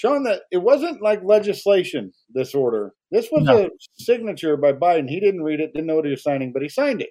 Shawn, 0.00 0.22
that 0.22 0.44
it 0.50 0.56
wasn't 0.56 1.02
like 1.02 1.22
legislation, 1.22 2.10
this 2.30 2.54
order. 2.54 2.94
This 3.10 3.28
was 3.30 3.44
No. 3.44 3.66
a 3.66 3.70
signature 3.92 4.56
by 4.56 4.72
Biden. 4.72 5.10
He 5.10 5.20
didn't 5.20 5.42
read 5.42 5.60
it, 5.60 5.74
didn't 5.74 5.88
know 5.88 5.96
what 5.96 6.06
he 6.06 6.10
was 6.10 6.22
signing, 6.22 6.54
but 6.54 6.62
he 6.62 6.70
signed 6.70 7.02
it. 7.02 7.10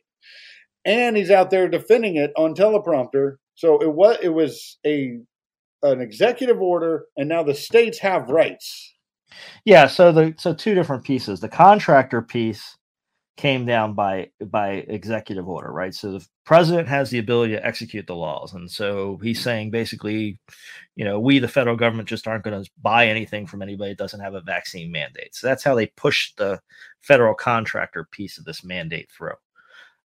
And 0.86 1.16
he's 1.16 1.30
out 1.30 1.52
there 1.52 1.68
defending 1.68 2.16
it 2.16 2.32
on 2.36 2.56
teleprompter. 2.56 3.36
So 3.54 3.78
it 3.80 3.94
was 3.94 4.18
it 4.24 4.30
was 4.30 4.80
a 4.88 5.20
an 5.84 6.02
executive 6.02 6.60
order, 6.60 7.06
and 7.16 7.30
now 7.30 7.44
the 7.44 7.54
states 7.54 8.00
have 8.00 8.28
rights. 8.32 8.96
Yeah, 9.66 9.86
so 9.86 10.12
the 10.12 10.34
so 10.40 10.56
two 10.56 10.74
different 10.74 11.04
pieces. 11.04 11.42
The 11.42 11.48
contractor 11.48 12.24
piece 12.24 12.76
came 13.40 13.66
down 13.66 13.94
by 13.94 14.30
by 14.48 14.84
executive 14.90 15.48
order, 15.48 15.72
right? 15.72 15.96
So 15.96 16.12
the 16.12 16.28
president 16.44 16.90
has 16.90 17.10
the 17.10 17.20
ability 17.20 17.54
to 17.54 17.66
execute 17.66 18.06
the 18.06 18.16
laws, 18.16 18.54
and 18.54 18.70
so 18.70 19.18
he's 19.24 19.42
saying 19.42 19.72
basically, 19.72 20.38
you 20.98 21.06
know, 21.06 21.22
we 21.22 21.40
the 21.40 21.48
federal 21.48 21.78
government 21.78 22.10
just 22.10 22.28
aren't 22.28 22.44
going 22.44 22.62
to 22.62 22.70
buy 22.82 23.08
anything 23.08 23.48
from 23.48 23.62
anybody 23.62 23.92
that 23.92 23.98
doesn't 23.98 24.20
have 24.20 24.34
a 24.34 24.42
vaccine 24.42 24.92
mandate. 24.92 25.34
So 25.34 25.48
that's 25.48 25.64
how 25.64 25.74
they 25.74 25.86
pushed 25.86 26.36
the 26.36 26.60
federal 27.00 27.34
contractor 27.34 28.10
piece 28.12 28.38
of 28.38 28.44
this 28.44 28.66
mandate 28.66 29.10
through. 29.10 29.40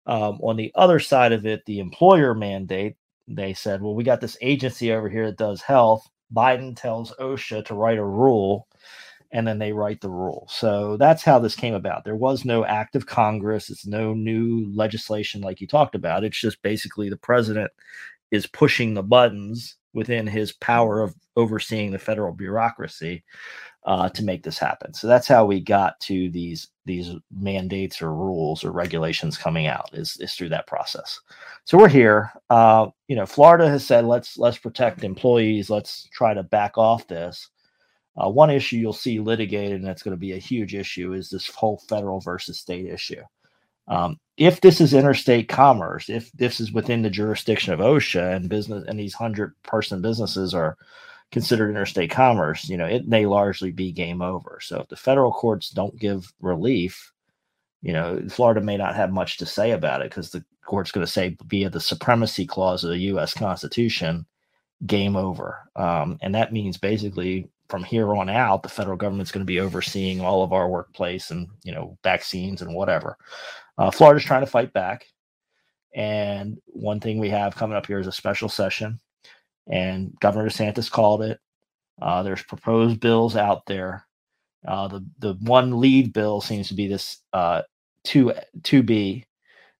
Um, 0.05 0.39
on 0.41 0.55
the 0.55 0.71
other 0.75 1.01
side 1.01 1.33
of 1.33 1.45
it, 1.45 1.65
the 1.65 1.79
employer 1.79 2.33
mandate, 2.33 2.95
they 3.27 3.53
said, 3.53 3.81
well, 3.81 3.95
we 3.95 4.05
got 4.05 4.21
this 4.21 4.37
agency 4.39 4.93
over 4.93 5.09
here 5.09 5.25
that 5.25 5.37
does 5.37 5.61
health. 5.61 6.07
Biden 6.33 6.73
tells 6.73 7.11
OSHA 7.19 7.65
to 7.65 7.75
write 7.75 7.97
a 7.97 8.05
rule 8.05 8.69
and 9.35 9.45
then 9.45 9.59
they 9.59 9.73
write 9.73 9.99
the 9.99 10.09
rule. 10.09 10.47
So 10.49 10.95
that's 10.95 11.21
how 11.21 11.39
this 11.39 11.57
came 11.57 11.73
about. 11.73 12.05
There 12.05 12.15
was 12.15 12.45
no 12.45 12.63
act 12.63 12.95
of 12.95 13.05
Congress, 13.05 13.69
it's 13.69 13.85
no 13.85 14.13
new 14.13 14.71
legislation 14.73 15.41
like 15.41 15.59
you 15.59 15.67
talked 15.67 15.93
about. 15.93 16.23
It's 16.23 16.39
just 16.39 16.61
basically 16.61 17.09
the 17.09 17.17
president 17.17 17.69
is 18.31 18.47
pushing 18.47 18.93
the 18.93 19.03
buttons 19.03 19.75
within 19.93 20.25
his 20.25 20.53
power 20.53 21.01
of 21.01 21.13
overseeing 21.35 21.91
the 21.91 21.99
federal 21.99 22.31
bureaucracy 22.31 23.25
uh, 23.85 24.07
to 24.09 24.23
make 24.23 24.41
this 24.41 24.57
happen. 24.57 24.93
So 24.93 25.05
that's 25.05 25.27
how 25.27 25.45
we 25.45 25.59
got 25.59 25.99
to 26.01 26.29
these 26.29 26.69
these 26.85 27.11
mandates 27.29 28.01
or 28.01 28.13
rules 28.13 28.63
or 28.63 28.71
regulations 28.71 29.37
coming 29.37 29.67
out 29.67 29.89
is, 29.91 30.15
is 30.21 30.33
through 30.33 30.49
that 30.49 30.67
process. 30.67 31.19
So 31.65 31.77
we're 31.77 31.89
here. 31.89 32.31
Uh, 32.49 32.87
you 33.09 33.17
know, 33.17 33.25
Florida 33.25 33.67
has 33.67 33.85
said 33.85 34.05
let's 34.05 34.37
let's 34.37 34.57
protect 34.57 35.03
employees. 35.03 35.69
Let's 35.69 36.07
try 36.13 36.33
to 36.33 36.43
back 36.43 36.77
off 36.77 37.05
this. 37.07 37.49
Uh, 38.17 38.29
one 38.29 38.49
issue 38.49 38.77
you'll 38.77 38.93
see 38.93 39.19
litigated, 39.19 39.77
and 39.77 39.85
that's 39.85 40.03
going 40.03 40.15
to 40.15 40.19
be 40.19 40.33
a 40.33 40.37
huge 40.37 40.73
issue, 40.73 41.13
is 41.13 41.29
this 41.29 41.47
whole 41.47 41.77
federal 41.89 42.19
versus 42.19 42.59
state 42.59 42.85
issue. 42.85 43.21
Um, 43.87 44.19
if 44.37 44.61
this 44.61 44.81
is 44.81 44.93
interstate 44.93 45.47
commerce, 45.47 46.09
if 46.09 46.31
this 46.31 46.59
is 46.59 46.71
within 46.71 47.01
the 47.01 47.09
jurisdiction 47.09 47.73
of 47.73 47.79
OSHA 47.79 48.35
and 48.35 48.49
business 48.49 48.83
and 48.87 48.99
these 48.99 49.13
hundred 49.13 49.53
person 49.63 50.01
businesses 50.01 50.53
are 50.53 50.77
considered 51.31 51.69
interstate 51.69 52.09
commerce, 52.09 52.67
you 52.69 52.77
know, 52.77 52.85
it 52.85 53.07
may 53.07 53.25
largely 53.25 53.71
be 53.71 53.91
game 53.91 54.21
over. 54.21 54.59
So 54.61 54.79
if 54.79 54.87
the 54.87 54.95
federal 54.95 55.31
courts 55.31 55.69
don't 55.69 55.97
give 55.99 56.33
relief, 56.39 57.11
you 57.81 57.93
know, 57.93 58.21
Florida 58.29 58.61
may 58.61 58.77
not 58.77 58.95
have 58.95 59.11
much 59.11 59.37
to 59.37 59.45
say 59.45 59.71
about 59.71 60.01
it 60.01 60.09
because 60.09 60.31
the 60.31 60.43
court's 60.65 60.91
going 60.91 61.05
to 61.05 61.11
say 61.11 61.37
via 61.45 61.69
the 61.69 61.79
supremacy 61.79 62.47
clause 62.47 62.83
of 62.83 62.89
the 62.89 62.97
U.S. 62.99 63.33
Constitution, 63.33 64.25
game 64.85 65.15
over. 65.15 65.69
Um, 65.75 66.17
and 66.21 66.33
that 66.33 66.51
means 66.51 66.77
basically 66.77 67.49
from 67.69 67.83
here 67.83 68.15
on 68.15 68.29
out, 68.29 68.63
the 68.63 68.69
federal 68.69 68.97
government's 68.97 69.31
going 69.31 69.41
to 69.41 69.45
be 69.45 69.59
overseeing 69.59 70.21
all 70.21 70.43
of 70.43 70.53
our 70.53 70.69
workplace 70.69 71.31
and 71.31 71.47
you 71.63 71.73
know 71.73 71.97
vaccines 72.03 72.61
and 72.61 72.73
whatever. 72.73 73.17
Uh, 73.77 73.91
Florida's 73.91 74.23
trying 74.23 74.41
to 74.41 74.51
fight 74.51 74.71
back, 74.73 75.05
and 75.93 76.57
one 76.67 76.99
thing 76.99 77.19
we 77.19 77.29
have 77.29 77.55
coming 77.55 77.77
up 77.77 77.87
here 77.87 77.99
is 77.99 78.07
a 78.07 78.11
special 78.11 78.49
session, 78.49 78.99
and 79.67 80.13
Governor 80.21 80.49
DeSantis 80.49 80.89
called 80.89 81.21
it. 81.21 81.39
Uh, 82.01 82.23
there's 82.23 82.43
proposed 82.43 82.99
bills 82.99 83.35
out 83.35 83.65
there. 83.65 84.05
Uh, 84.67 84.87
the 84.87 85.05
the 85.19 85.33
one 85.41 85.79
lead 85.79 86.13
bill 86.13 86.41
seems 86.41 86.67
to 86.67 86.73
be 86.73 86.87
this 86.87 87.21
uh, 87.33 87.61
two 88.03 88.33
two 88.63 88.83
B, 88.83 89.25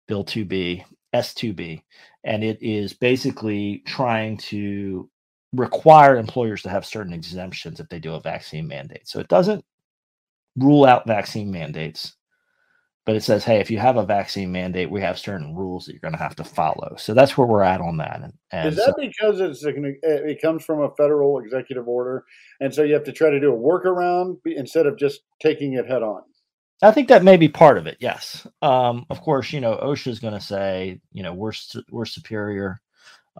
bill 0.07 0.23
two 0.23 0.45
B 0.45 0.83
S 1.13 1.33
two 1.33 1.53
B, 1.53 1.83
and 2.23 2.43
it 2.43 2.61
is 2.61 2.93
basically 2.93 3.81
trying 3.85 4.37
to 4.37 5.09
require 5.55 6.17
employers 6.17 6.61
to 6.63 6.69
have 6.69 6.85
certain 6.85 7.13
exemptions 7.13 7.79
if 7.79 7.89
they 7.89 7.99
do 7.99 8.13
a 8.13 8.21
vaccine 8.21 8.67
mandate. 8.67 9.07
So 9.07 9.19
it 9.19 9.27
doesn't 9.27 9.63
rule 10.55 10.85
out 10.85 11.07
vaccine 11.07 11.51
mandates, 11.51 12.15
but 13.05 13.15
it 13.15 13.23
says, 13.23 13.43
hey, 13.43 13.59
if 13.59 13.69
you 13.69 13.77
have 13.77 13.97
a 13.97 14.05
vaccine 14.05 14.51
mandate, 14.51 14.89
we 14.89 15.01
have 15.01 15.19
certain 15.19 15.55
rules 15.55 15.85
that 15.85 15.93
you're 15.93 15.99
going 15.99 16.13
to 16.13 16.19
have 16.19 16.35
to 16.37 16.43
follow. 16.43 16.95
So 16.97 17.13
that's 17.13 17.37
where 17.37 17.47
we're 17.47 17.61
at 17.61 17.81
on 17.81 17.97
that. 17.97 18.21
And, 18.21 18.33
and 18.51 18.69
Is 18.69 18.75
that 18.77 18.95
so, 18.95 19.01
because 19.01 19.39
it's 19.39 19.63
it 19.63 20.41
comes 20.41 20.63
from 20.63 20.81
a 20.81 20.89
federal 20.95 21.39
executive 21.39 21.87
order, 21.87 22.25
and 22.59 22.73
so 22.73 22.83
you 22.83 22.93
have 22.93 23.03
to 23.03 23.11
try 23.11 23.29
to 23.29 23.39
do 23.39 23.53
a 23.53 23.57
workaround 23.57 24.37
instead 24.45 24.87
of 24.87 24.97
just 24.97 25.21
taking 25.39 25.73
it 25.73 25.87
head 25.87 26.01
on? 26.01 26.23
I 26.81 26.91
think 26.91 27.07
that 27.07 27.23
may 27.23 27.37
be 27.37 27.47
part 27.47 27.77
of 27.77 27.87
it. 27.87 27.97
Yes. 27.99 28.45
Um, 28.61 29.05
of 29.09 29.21
course, 29.21 29.53
you 29.53 29.61
know, 29.61 29.77
OSHA 29.77 30.07
is 30.07 30.19
going 30.19 30.33
to 30.33 30.41
say, 30.41 30.99
you 31.11 31.23
know, 31.23 31.33
we're 31.33 31.53
we're 31.89 32.05
superior 32.05 32.81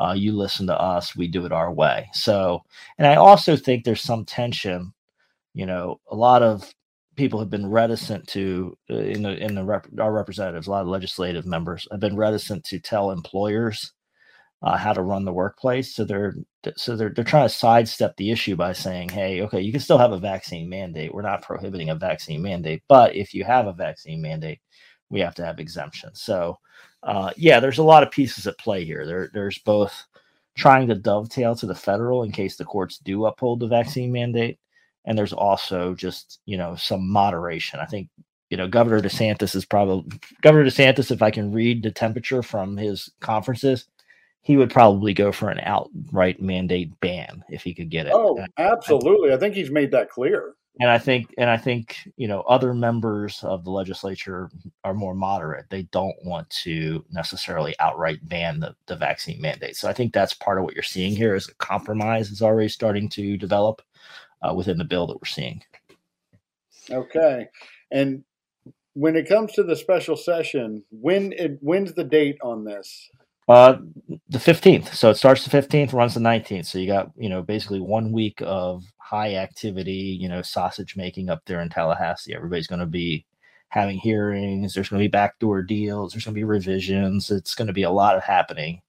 uh, 0.02 0.14
you 0.16 0.34
listen 0.34 0.68
to 0.68 0.80
us, 0.80 1.16
we 1.16 1.28
do 1.28 1.46
it 1.46 1.52
our 1.52 1.72
way. 1.72 2.10
So, 2.14 2.64
and 2.98 3.08
I 3.08 3.16
also 3.16 3.56
think 3.56 3.84
there's 3.84 4.02
some 4.02 4.26
tension. 4.26 4.94
You 5.54 5.66
know, 5.66 6.00
a 6.12 6.16
lot 6.16 6.44
of 6.44 6.74
people 7.16 7.40
have 7.40 7.50
been 7.50 7.70
reticent 7.70 8.28
to 8.28 8.78
uh, 8.90 8.96
in 8.96 9.24
the 9.24 9.38
in 9.38 9.56
the 9.56 9.64
rep, 9.64 9.88
our 10.00 10.14
representatives, 10.14 10.68
a 10.68 10.72
lot 10.72 10.82
of 10.82 10.88
legislative 10.88 11.46
members 11.46 11.88
have 11.92 12.00
been 12.00 12.18
reticent 12.18 12.64
to 12.66 12.80
tell 12.80 13.12
employers 13.12 13.94
uh, 14.62 14.78
how 14.78 14.94
to 14.94 15.02
run 15.02 15.26
the 15.26 15.34
workplace. 15.34 15.96
So 15.96 16.06
they're 16.06 16.36
so 16.76 16.96
they're 16.96 17.10
they're 17.10 17.24
trying 17.24 17.48
to 17.48 17.54
sidestep 17.54 18.18
the 18.18 18.32
issue 18.32 18.56
by 18.56 18.74
saying, 18.74 19.10
"Hey, 19.10 19.42
okay, 19.42 19.62
you 19.62 19.72
can 19.72 19.82
still 19.82 19.98
have 19.98 20.12
a 20.12 20.20
vaccine 20.20 20.70
mandate. 20.70 21.14
We're 21.14 21.22
not 21.22 21.44
prohibiting 21.44 21.90
a 21.90 21.96
vaccine 21.96 22.42
mandate, 22.42 22.84
but 22.90 23.16
if 23.16 23.34
you 23.34 23.44
have 23.44 23.68
a 23.68 23.74
vaccine 23.74 24.22
mandate, 24.22 24.60
we 25.10 25.20
have 25.22 25.36
to 25.36 25.46
have 25.46 25.60
exemptions." 25.60 26.22
So 26.22 26.58
uh, 27.06 27.32
yeah, 27.38 27.60
there's 27.60 27.78
a 27.78 27.84
lot 27.84 28.04
of 28.04 28.12
pieces 28.12 28.48
at 28.48 28.58
play 28.58 28.84
here. 28.84 29.06
There, 29.06 29.30
there's 29.32 29.60
both 29.60 30.06
trying 30.58 30.88
to 30.88 30.96
dovetail 30.96 31.56
to 31.56 31.68
the 31.68 31.76
federal 31.76 32.24
in 32.24 32.32
case 32.32 32.56
the 32.56 32.66
courts 32.66 32.98
do 32.98 33.26
uphold 33.26 33.60
the 33.60 33.68
vaccine 33.68 34.12
mandate, 34.12 34.58
and 35.06 35.18
there's 35.18 35.34
also 35.34 35.94
just 35.94 36.40
you 36.46 36.58
know 36.58 36.76
some 36.76 37.08
moderation. 37.08 37.80
I 37.80 37.86
think 37.86 38.10
you 38.50 38.58
know 38.58 38.68
Governor 38.68 39.02
DeSantis 39.02 39.56
is 39.56 39.66
probably 39.66 40.18
Governor 40.42 40.66
DeSantis. 40.66 41.12
If 41.12 41.22
I 41.22 41.30
can 41.30 41.52
read 41.52 41.84
the 41.84 41.92
temperature 41.92 42.42
from 42.42 42.76
his 42.76 43.12
conferences, 43.20 43.86
he 44.42 44.58
would 44.58 44.72
probably 44.72 45.14
go 45.14 45.32
for 45.32 45.50
an 45.50 45.60
outright 45.62 46.42
mandate 46.42 47.00
ban 47.02 47.44
if 47.50 47.62
he 47.62 47.76
could 47.76 47.92
get 47.92 48.08
it. 48.08 48.14
Oh, 48.16 48.44
absolutely! 48.58 49.32
I 49.32 49.38
think 49.38 49.54
he's 49.54 49.70
made 49.70 49.92
that 49.92 50.10
clear 50.10 50.56
and 50.80 50.90
I 50.90 50.98
think 50.98 51.34
and 51.38 51.50
I 51.50 51.58
think 51.58 51.98
you 52.18 52.28
know 52.28 52.42
other 52.42 52.74
members 52.74 53.44
of 53.44 53.64
the 53.64 53.72
legislature 53.72 54.50
are 54.84 54.94
more 54.94 55.16
moderate. 55.16 55.66
They 55.70 55.84
don't 55.84 56.16
want 56.24 56.50
to 56.64 57.06
necessarily 57.12 57.76
outright 57.80 58.20
ban 58.28 58.60
the, 58.60 58.76
the 58.88 58.96
vaccine 58.96 59.42
mandate. 59.42 59.78
So 59.78 59.88
I 59.88 59.94
think 59.94 60.14
that's 60.14 60.34
part 60.34 60.58
of 60.58 60.64
what 60.64 60.74
you're 60.74 60.84
seeing 60.84 61.16
here 61.16 61.36
is 61.36 61.48
a 61.48 61.56
compromise 61.56 62.30
is 62.30 62.42
already 62.42 62.70
starting 62.70 63.08
to 63.10 63.38
develop 63.38 63.82
uh, 64.42 64.54
within 64.54 64.78
the 64.78 64.84
bill 64.84 65.08
that 65.08 65.16
we're 65.16 65.26
seeing. 65.26 65.62
Okay, 66.92 67.48
and 67.92 68.24
when 68.94 69.16
it 69.16 69.30
comes 69.30 69.54
to 69.54 69.64
the 69.64 69.76
special 69.76 70.18
session, 70.18 70.84
when 70.90 71.32
it 71.34 71.58
when's 71.62 71.94
the 71.94 72.04
date 72.04 72.38
on 72.44 72.66
this? 72.66 73.10
Uh, 73.48 73.78
the 74.30 74.40
15th. 74.40 74.96
So 74.96 75.12
it 75.12 75.18
starts 75.18 75.46
the 75.46 75.56
15th, 75.56 75.94
runs 75.94 76.16
the 76.16 76.20
19th. 76.20 76.66
So 76.66 76.80
you 76.80 76.88
got, 76.88 77.12
you 77.16 77.30
know, 77.30 77.44
basically 77.44 77.80
one 77.80 78.12
week 78.12 78.42
of 78.44 78.84
high 79.06 79.36
activity, 79.36 80.18
you 80.20 80.28
know, 80.28 80.42
sausage 80.42 80.96
making 80.96 81.30
up 81.30 81.44
there 81.46 81.62
in 81.62 81.70
Tallahassee. 81.70 82.34
Everybody's 82.34 82.66
going 82.66 82.80
to 82.80 82.88
be 82.88 83.24
having 83.70 84.00
hearings. 84.00 84.74
There's 84.74 84.90
going 84.90 85.00
to 85.00 85.04
be 85.04 85.12
backdoor 85.12 85.62
deals. 85.62 86.12
There's 86.12 86.26
going 86.26 86.34
to 86.34 86.40
be 86.40 86.44
revisions. 86.44 87.30
It's 87.30 87.54
going 87.54 87.68
to 87.68 87.74
be 87.74 87.84
a 87.84 87.92
lot 87.92 88.18
of 88.18 88.24
happening. 88.24 88.82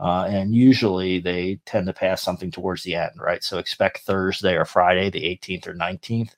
Uh, 0.00 0.24
and 0.24 0.52
usually 0.52 1.20
they 1.20 1.60
tend 1.64 1.86
to 1.86 1.92
pass 1.92 2.20
something 2.20 2.50
towards 2.50 2.82
the 2.82 2.96
end, 2.96 3.12
right? 3.18 3.44
So 3.44 3.58
expect 3.58 3.98
Thursday 3.98 4.56
or 4.56 4.64
Friday, 4.64 5.10
the 5.10 5.22
18th 5.22 5.68
or 5.68 5.74
19th. 5.74 6.30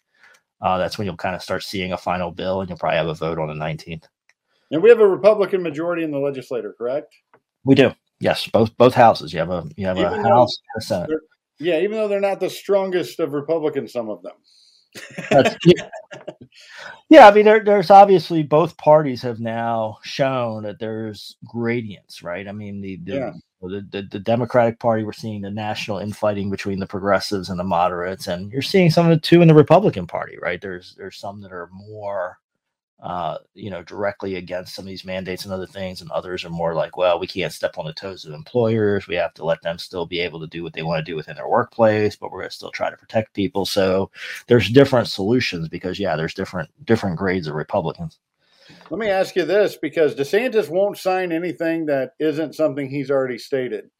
Uh, 0.60 0.76
that's 0.76 0.98
when 0.98 1.06
you'll 1.06 1.16
kind 1.16 1.34
of 1.34 1.42
start 1.42 1.62
seeing 1.62 1.92
a 1.92 1.98
final 1.98 2.30
bill, 2.30 2.60
and 2.60 2.68
you'll 2.68 2.78
probably 2.78 2.98
have 2.98 3.08
a 3.08 3.14
vote 3.14 3.38
on 3.38 3.48
the 3.48 3.64
19th. 3.64 4.04
And 4.70 4.82
we 4.82 4.90
have 4.90 5.00
a 5.00 5.08
Republican 5.08 5.62
majority 5.62 6.04
in 6.04 6.10
the 6.10 6.18
legislature, 6.18 6.74
correct? 6.76 7.14
We 7.64 7.74
do. 7.74 7.92
Yes, 8.20 8.46
both 8.48 8.76
both 8.76 8.94
houses. 8.94 9.32
You 9.32 9.38
have 9.38 9.50
a 9.50 9.66
you 9.76 9.86
have 9.86 9.98
even 9.98 10.12
a 10.12 10.28
House 10.28 10.56
and 10.74 10.82
a 10.82 10.84
Senate. 10.84 11.10
Yeah, 11.58 11.80
even 11.80 11.96
though 11.96 12.08
they're 12.08 12.20
not 12.20 12.40
the 12.40 12.50
strongest 12.50 13.20
of 13.20 13.32
Republicans, 13.32 13.92
some 13.92 14.10
of 14.10 14.22
them. 14.22 14.34
yeah. 15.64 15.88
yeah, 17.08 17.28
I 17.28 17.32
mean, 17.32 17.44
there, 17.44 17.64
there's 17.64 17.90
obviously 17.90 18.42
both 18.42 18.76
parties 18.76 19.22
have 19.22 19.40
now 19.40 19.98
shown 20.02 20.64
that 20.64 20.78
there's 20.78 21.36
gradients, 21.44 22.22
right? 22.22 22.46
I 22.46 22.52
mean, 22.52 22.80
the 22.80 23.00
the, 23.02 23.12
yeah. 23.12 23.32
the, 23.60 23.86
the, 23.90 24.02
the 24.10 24.20
Democratic 24.20 24.78
Party, 24.78 25.04
we're 25.04 25.12
seeing 25.12 25.42
the 25.42 25.50
national 25.50 25.98
infighting 25.98 26.50
between 26.50 26.78
the 26.78 26.86
progressives 26.86 27.50
and 27.50 27.58
the 27.58 27.64
moderates, 27.64 28.28
and 28.28 28.52
you're 28.52 28.62
seeing 28.62 28.90
some 28.90 29.06
of 29.06 29.12
it 29.12 29.22
too 29.22 29.42
in 29.42 29.48
the 29.48 29.54
Republican 29.54 30.06
Party, 30.06 30.36
right? 30.40 30.60
There's 30.60 30.94
there's 30.96 31.18
some 31.18 31.40
that 31.42 31.52
are 31.52 31.70
more 31.72 32.38
uh, 33.04 33.36
you 33.52 33.70
know, 33.70 33.82
directly 33.82 34.36
against 34.36 34.74
some 34.74 34.86
of 34.86 34.88
these 34.88 35.04
mandates 35.04 35.44
and 35.44 35.52
other 35.52 35.66
things, 35.66 36.00
and 36.00 36.10
others 36.10 36.42
are 36.42 36.50
more 36.50 36.74
like, 36.74 36.96
well, 36.96 37.20
we 37.20 37.26
can't 37.26 37.52
step 37.52 37.76
on 37.76 37.84
the 37.84 37.92
toes 37.92 38.24
of 38.24 38.32
employers. 38.32 39.06
We 39.06 39.14
have 39.16 39.34
to 39.34 39.44
let 39.44 39.60
them 39.60 39.76
still 39.78 40.06
be 40.06 40.20
able 40.20 40.40
to 40.40 40.46
do 40.46 40.62
what 40.62 40.72
they 40.72 40.82
want 40.82 41.04
to 41.04 41.12
do 41.12 41.14
within 41.14 41.36
their 41.36 41.46
workplace, 41.46 42.16
but 42.16 42.32
we're 42.32 42.40
going 42.40 42.48
to 42.48 42.56
still 42.56 42.70
try 42.70 42.88
to 42.88 42.96
protect 42.96 43.34
people. 43.34 43.66
So 43.66 44.10
there's 44.46 44.70
different 44.70 45.08
solutions 45.08 45.68
because, 45.68 45.98
yeah, 46.00 46.16
there's 46.16 46.32
different 46.32 46.70
different 46.86 47.18
grades 47.18 47.46
of 47.46 47.54
Republicans. 47.54 48.18
Let 48.90 48.98
me 48.98 49.08
ask 49.08 49.36
you 49.36 49.44
this, 49.44 49.76
because 49.76 50.14
DeSantis 50.14 50.70
won't 50.70 50.96
sign 50.96 51.30
anything 51.30 51.84
that 51.86 52.12
isn't 52.18 52.54
something 52.54 52.88
he's 52.88 53.10
already 53.10 53.36
stated. 53.36 53.90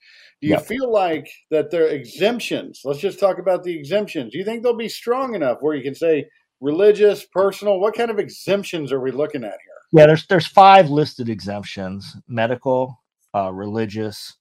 Do 0.41 0.49
you 0.49 0.57
Yep. 0.57 0.67
feel 0.67 0.91
like 0.91 1.29
that 1.51 1.71
there 1.71 1.85
are 1.85 1.89
exemptions? 1.89 2.81
Let's 2.85 3.01
just 3.01 3.21
talk 3.21 3.39
about 3.39 3.65
the 3.65 3.79
exemptions. 3.79 4.33
Do 4.33 4.39
you 4.39 4.45
think 4.45 4.63
they'll 4.63 4.75
be 4.75 4.89
strong 4.89 5.35
enough 5.35 5.59
where 5.61 5.75
you 5.75 5.83
can 5.83 5.95
say 5.95 6.27
religious, 6.65 7.25
personal? 7.27 7.79
What 7.79 7.95
kind 7.95 8.11
of 8.11 8.19
exemptions 8.19 8.91
are 8.91 9.01
we 9.01 9.11
looking 9.11 9.45
at 9.45 9.51
here? 9.51 10.01
Yeah, 10.01 10.07
there's 10.07 10.27
there's 10.27 10.47
five 10.47 10.91
listed 10.91 11.29
exemptions: 11.29 12.17
medical, 12.27 13.01
uh, 13.35 13.53
religious, 13.53 14.37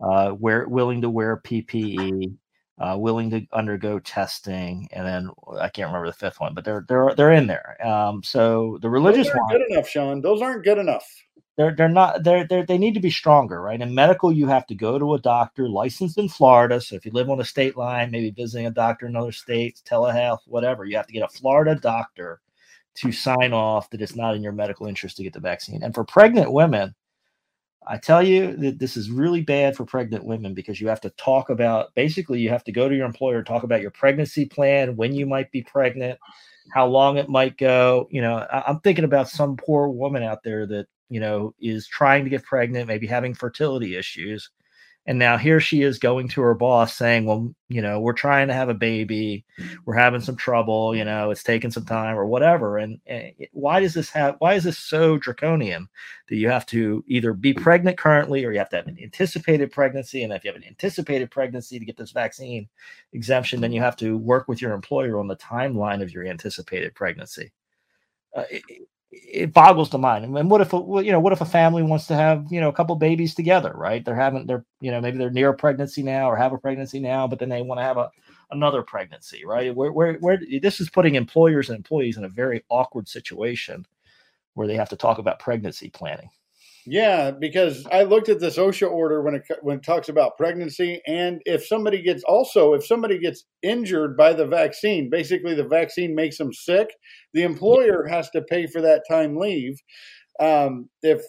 uh, 0.00 0.34
wear 0.38 0.68
willing 0.68 1.00
to 1.00 1.08
wear 1.08 1.38
PPE, 1.38 2.36
uh, 2.78 2.96
willing 2.98 3.30
to 3.30 3.46
undergo 3.52 3.98
testing, 4.00 4.88
and 4.92 5.06
then 5.06 5.30
I 5.58 5.68
can't 5.68 5.88
remember 5.88 6.08
the 6.08 6.12
fifth 6.12 6.40
one, 6.40 6.52
but 6.52 6.64
they're 6.64 6.84
they're 6.88 7.14
they're 7.16 7.32
in 7.32 7.46
there. 7.46 7.76
Um, 7.86 8.22
so 8.22 8.78
the 8.82 8.90
religious 8.90 9.28
Those 9.28 9.36
aren't 9.36 9.44
one, 9.44 9.58
good 9.58 9.70
enough, 9.70 9.88
Shawn. 9.88 10.20
Those 10.20 10.42
aren't 10.42 10.64
good 10.64 10.78
enough. 10.78 11.06
They're 11.56 11.74
they're 11.74 11.88
not 11.88 12.24
they're, 12.24 12.46
they're 12.46 12.64
they 12.64 12.78
need 12.78 12.94
to 12.94 13.00
be 13.00 13.10
stronger, 13.10 13.60
right? 13.60 13.80
In 13.80 13.94
medical, 13.94 14.32
you 14.32 14.46
have 14.46 14.66
to 14.68 14.74
go 14.74 14.98
to 14.98 15.14
a 15.14 15.20
doctor 15.20 15.68
licensed 15.68 16.18
in 16.18 16.28
Florida. 16.28 16.80
So 16.80 16.96
if 16.96 17.04
you 17.04 17.12
live 17.12 17.28
on 17.28 17.40
a 17.40 17.44
state 17.44 17.76
line, 17.76 18.10
maybe 18.10 18.30
visiting 18.30 18.66
a 18.66 18.70
doctor 18.70 19.06
in 19.06 19.16
other 19.16 19.32
states, 19.32 19.82
telehealth, 19.86 20.40
whatever, 20.46 20.84
you 20.84 20.96
have 20.96 21.06
to 21.06 21.12
get 21.12 21.24
a 21.24 21.28
Florida 21.28 21.74
doctor 21.74 22.40
to 22.94 23.12
sign 23.12 23.52
off 23.52 23.90
that 23.90 24.02
it's 24.02 24.16
not 24.16 24.34
in 24.34 24.42
your 24.42 24.52
medical 24.52 24.86
interest 24.86 25.16
to 25.16 25.22
get 25.22 25.32
the 25.32 25.40
vaccine. 25.40 25.82
And 25.82 25.94
for 25.94 26.04
pregnant 26.04 26.52
women, 26.52 26.94
I 27.86 27.98
tell 27.98 28.22
you 28.22 28.56
that 28.58 28.78
this 28.78 28.96
is 28.96 29.10
really 29.10 29.40
bad 29.42 29.76
for 29.76 29.84
pregnant 29.84 30.24
women 30.24 30.54
because 30.54 30.80
you 30.80 30.88
have 30.88 31.00
to 31.00 31.10
talk 31.10 31.50
about 31.50 31.92
basically 31.94 32.38
you 32.38 32.48
have 32.50 32.64
to 32.64 32.72
go 32.72 32.88
to 32.88 32.94
your 32.94 33.06
employer 33.06 33.42
talk 33.42 33.64
about 33.64 33.80
your 33.80 33.90
pregnancy 33.90 34.44
plan, 34.44 34.96
when 34.96 35.14
you 35.14 35.26
might 35.26 35.50
be 35.50 35.62
pregnant, 35.62 36.18
how 36.72 36.86
long 36.86 37.16
it 37.16 37.28
might 37.28 37.58
go. 37.58 38.06
You 38.10 38.22
know, 38.22 38.36
I, 38.36 38.62
I'm 38.68 38.80
thinking 38.80 39.04
about 39.04 39.28
some 39.28 39.56
poor 39.56 39.88
woman 39.88 40.22
out 40.22 40.42
there 40.44 40.66
that 40.66 40.86
you 41.12 41.20
know 41.20 41.54
is 41.60 41.86
trying 41.86 42.24
to 42.24 42.30
get 42.30 42.44
pregnant, 42.44 42.88
maybe 42.88 43.06
having 43.06 43.34
fertility 43.34 43.96
issues, 43.96 44.50
and 45.04 45.18
now 45.18 45.36
here 45.36 45.58
she 45.58 45.82
is 45.82 45.98
going 45.98 46.28
to 46.28 46.40
her 46.42 46.54
boss 46.54 46.94
saying, 46.96 47.24
"Well, 47.26 47.52
you 47.68 47.82
know, 47.82 47.98
we're 47.98 48.12
trying 48.12 48.46
to 48.48 48.54
have 48.54 48.68
a 48.68 48.74
baby, 48.74 49.44
we're 49.84 49.96
having 49.96 50.20
some 50.20 50.36
trouble, 50.36 50.94
you 50.94 51.04
know, 51.04 51.30
it's 51.32 51.42
taking 51.42 51.72
some 51.72 51.84
time 51.84 52.16
or 52.16 52.26
whatever." 52.26 52.78
And, 52.78 53.00
and 53.06 53.32
why 53.52 53.80
does 53.80 53.94
this 53.94 54.10
have? 54.10 54.36
Why 54.38 54.54
is 54.54 54.62
this 54.64 54.78
so 54.78 55.18
draconian 55.18 55.88
that 56.28 56.36
you 56.36 56.48
have 56.48 56.66
to 56.66 57.02
either 57.08 57.32
be 57.32 57.52
pregnant 57.52 57.98
currently 57.98 58.44
or 58.44 58.52
you 58.52 58.58
have 58.60 58.70
to 58.70 58.76
have 58.76 58.86
an 58.86 58.98
anticipated 59.02 59.72
pregnancy? 59.72 60.22
And 60.22 60.32
if 60.32 60.44
you 60.44 60.52
have 60.52 60.60
an 60.60 60.68
anticipated 60.68 61.32
pregnancy 61.32 61.80
to 61.80 61.84
get 61.84 61.96
this 61.96 62.12
vaccine 62.12 62.68
exemption, 63.12 63.60
then 63.60 63.72
you 63.72 63.80
have 63.80 63.96
to 63.96 64.16
work 64.16 64.46
with 64.46 64.62
your 64.62 64.72
employer 64.72 65.18
on 65.18 65.26
the 65.26 65.36
timeline 65.36 66.00
of 66.00 66.12
your 66.12 66.24
anticipated 66.26 66.94
pregnancy. 66.94 67.50
Uh, 68.36 68.44
it, 68.50 68.62
it- 69.12 69.52
boggles 69.54 69.90
the 69.90 69.98
mind. 69.98 70.24
And 70.36 70.50
what 70.50 70.60
if 70.62 70.72
a, 70.72 70.76
you 70.78 71.12
know 71.12 71.20
what 71.20 71.32
if 71.34 71.40
a 71.42 71.46
family 71.46 71.82
wants 71.82 72.06
to 72.08 72.14
have 72.16 72.46
you 72.50 72.60
know 72.60 72.68
a 72.70 72.72
couple 72.72 72.96
babies 72.96 73.34
together, 73.34 73.72
right? 73.76 74.04
They're 74.04 74.16
having 74.16 74.46
they're 74.46 74.64
you 74.80 74.90
know 74.90 75.00
maybe 75.00 75.18
they're 75.18 75.30
near 75.30 75.50
a 75.50 75.54
pregnancy 75.56 76.02
now 76.02 76.30
or 76.30 76.36
have 76.36 76.52
a 76.52 76.58
pregnancy 76.58 77.00
now, 77.00 77.28
but 77.28 77.38
then 77.38 77.48
they 77.50 77.62
want 77.62 77.80
to 77.80 77.84
have 77.84 77.98
a 77.98 78.10
another 78.50 78.82
pregnancy, 78.82 79.44
right? 79.46 79.74
Where 79.74 79.92
where 79.92 80.14
where 80.14 80.40
this 80.62 80.80
is 80.80 80.90
putting 80.90 81.14
employers 81.16 81.70
and 81.70 81.76
employees 81.76 82.16
in 82.18 82.24
a 82.24 82.28
very 82.28 82.64
awkward 82.70 83.08
situation 83.08 83.86
where 84.54 84.66
they 84.68 84.76
have 84.76 84.90
to 84.90 84.96
talk 84.96 85.18
about 85.18 85.40
pregnancy 85.40 85.90
planning. 85.90 86.30
Yeah, 86.84 87.30
because 87.30 87.86
I 87.92 88.02
looked 88.02 88.28
at 88.28 88.40
this 88.40 88.58
OSHA 88.58 88.90
order 88.90 89.22
when 89.22 89.36
it 89.36 89.42
when 89.62 89.76
it 89.78 89.84
talks 89.84 90.08
about 90.08 90.36
pregnancy, 90.36 91.00
and 91.06 91.40
if 91.44 91.64
somebody 91.64 92.02
gets 92.02 92.24
also 92.24 92.72
if 92.74 92.84
somebody 92.84 93.20
gets 93.20 93.44
injured 93.62 94.16
by 94.16 94.32
the 94.32 94.46
vaccine, 94.46 95.08
basically 95.08 95.54
the 95.54 95.66
vaccine 95.66 96.14
makes 96.14 96.38
them 96.38 96.52
sick, 96.52 96.88
the 97.34 97.44
employer 97.44 98.06
has 98.08 98.30
to 98.30 98.42
pay 98.42 98.66
for 98.66 98.80
that 98.80 99.02
time 99.08 99.36
leave. 99.36 99.76
Um, 100.40 100.88
if 101.02 101.22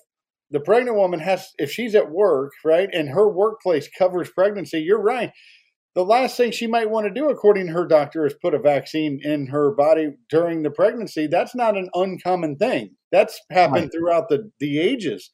the 0.49 0.59
pregnant 0.59 0.97
woman 0.97 1.19
has, 1.19 1.49
if 1.59 1.71
she's 1.71 1.93
at 1.93 2.11
work, 2.11 2.51
right, 2.65 2.89
and 2.91 3.09
her 3.09 3.29
workplace 3.29 3.87
covers 3.97 4.31
pregnancy, 4.31 4.79
you're 4.79 5.01
right. 5.01 5.31
The 5.95 6.03
last 6.03 6.35
thing 6.37 6.51
she 6.51 6.65
might 6.65 6.89
want 6.89 7.05
to 7.05 7.13
do, 7.13 7.29
according 7.29 7.67
to 7.67 7.73
her 7.73 7.85
doctor, 7.85 8.25
is 8.25 8.33
put 8.41 8.55
a 8.55 8.59
vaccine 8.59 9.19
in 9.23 9.47
her 9.47 9.75
body 9.75 10.13
during 10.29 10.63
the 10.63 10.71
pregnancy. 10.71 11.27
That's 11.27 11.53
not 11.53 11.77
an 11.77 11.89
uncommon 11.93 12.55
thing. 12.55 12.95
That's 13.13 13.39
happened 13.51 13.91
throughout 13.93 14.27
the, 14.27 14.51
the 14.59 14.79
ages. 14.79 15.29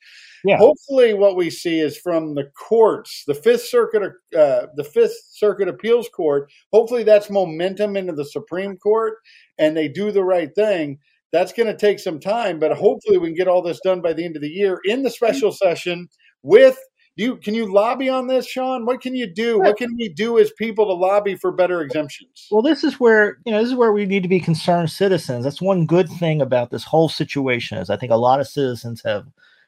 Yeah. 0.46 0.58
hopefully 0.58 1.14
what 1.14 1.36
we 1.36 1.50
see 1.50 1.80
is 1.80 1.98
from 1.98 2.34
the 2.34 2.50
courts 2.58 3.24
the 3.28 3.34
fifth 3.34 3.66
circuit 3.66 4.04
uh, 4.38 4.68
the 4.76 4.86
fifth 4.86 5.16
circuit 5.32 5.68
appeals 5.68 6.08
court. 6.10 6.52
Hopefully 6.72 7.04
that's 7.04 7.30
momentum 7.30 7.98
into 7.98 8.14
the 8.14 8.26
supreme 8.26 8.78
court 8.78 9.16
and 9.58 9.76
they 9.76 9.88
do 9.88 10.12
the 10.12 10.24
right 10.24 10.54
thing. 10.54 11.00
That's 11.32 11.54
going 11.54 11.68
to 11.68 11.78
take 11.78 12.00
some 12.00 12.20
time 12.20 12.60
but 12.60 12.72
hopefully 12.74 13.18
we 13.18 13.30
can 13.30 13.36
get 13.36 13.48
all 13.48 13.62
this 13.62 13.80
done 13.84 14.02
by 14.02 14.14
the 14.14 14.26
end 14.26 14.36
of 14.36 14.42
the 14.42 14.50
year 14.50 14.80
in 14.84 15.04
the 15.04 15.10
special 15.10 15.52
session 15.52 16.10
with 16.44 16.78
you 17.20 17.38
can 17.38 17.54
you 17.54 17.72
lobby 17.72 18.10
on 18.10 18.28
this 18.28 18.48
shawn 18.48 18.86
what 18.86 19.02
can 19.02 19.16
you 19.16 19.28
do 19.28 19.60
what 19.60 19.78
can 19.78 19.96
we 19.98 20.10
do 20.10 20.38
as 20.40 20.52
people 20.52 20.86
to 20.86 20.94
lobby 20.94 21.36
for 21.36 21.52
better 21.52 21.82
exemptions 21.82 22.48
Well, 22.52 22.62
this 22.62 22.84
is 22.84 23.00
where 23.00 23.38
you 23.46 23.52
know 23.52 23.60
this 23.60 23.70
is 23.70 23.76
where 23.76 23.92
we 23.92 24.06
need 24.06 24.24
to 24.24 24.30
be 24.30 24.40
concerned 24.40 24.90
citizens. 24.90 25.44
That's 25.44 25.62
one 25.62 25.86
good 25.86 26.10
thing 26.10 26.42
about 26.42 26.72
this 26.72 26.84
whole 26.84 27.10
situation 27.10 27.78
is 27.78 27.90
I 27.90 27.98
think 27.98 28.12
a 28.12 28.18
lot 28.18 28.40
of 28.40 28.48
citizens 28.48 29.02
have 29.06 29.28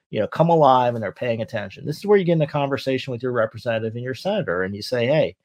you 0.09 0.19
know 0.19 0.27
come 0.27 0.49
alive 0.49 0.93
and 0.93 1.03
they're 1.03 1.11
paying 1.11 1.41
attention. 1.41 1.85
This 1.85 1.97
is 1.97 2.05
where 2.05 2.17
you 2.17 2.25
get 2.25 2.33
in 2.33 2.41
a 2.41 2.47
conversation 2.47 3.11
with 3.11 3.23
your 3.23 3.31
representative 3.31 3.95
and 3.95 4.03
your 4.03 4.15
senator, 4.15 4.63
and 4.63 4.75
you 4.75 4.81
say, 4.81 5.05
"Hey, 5.05 5.35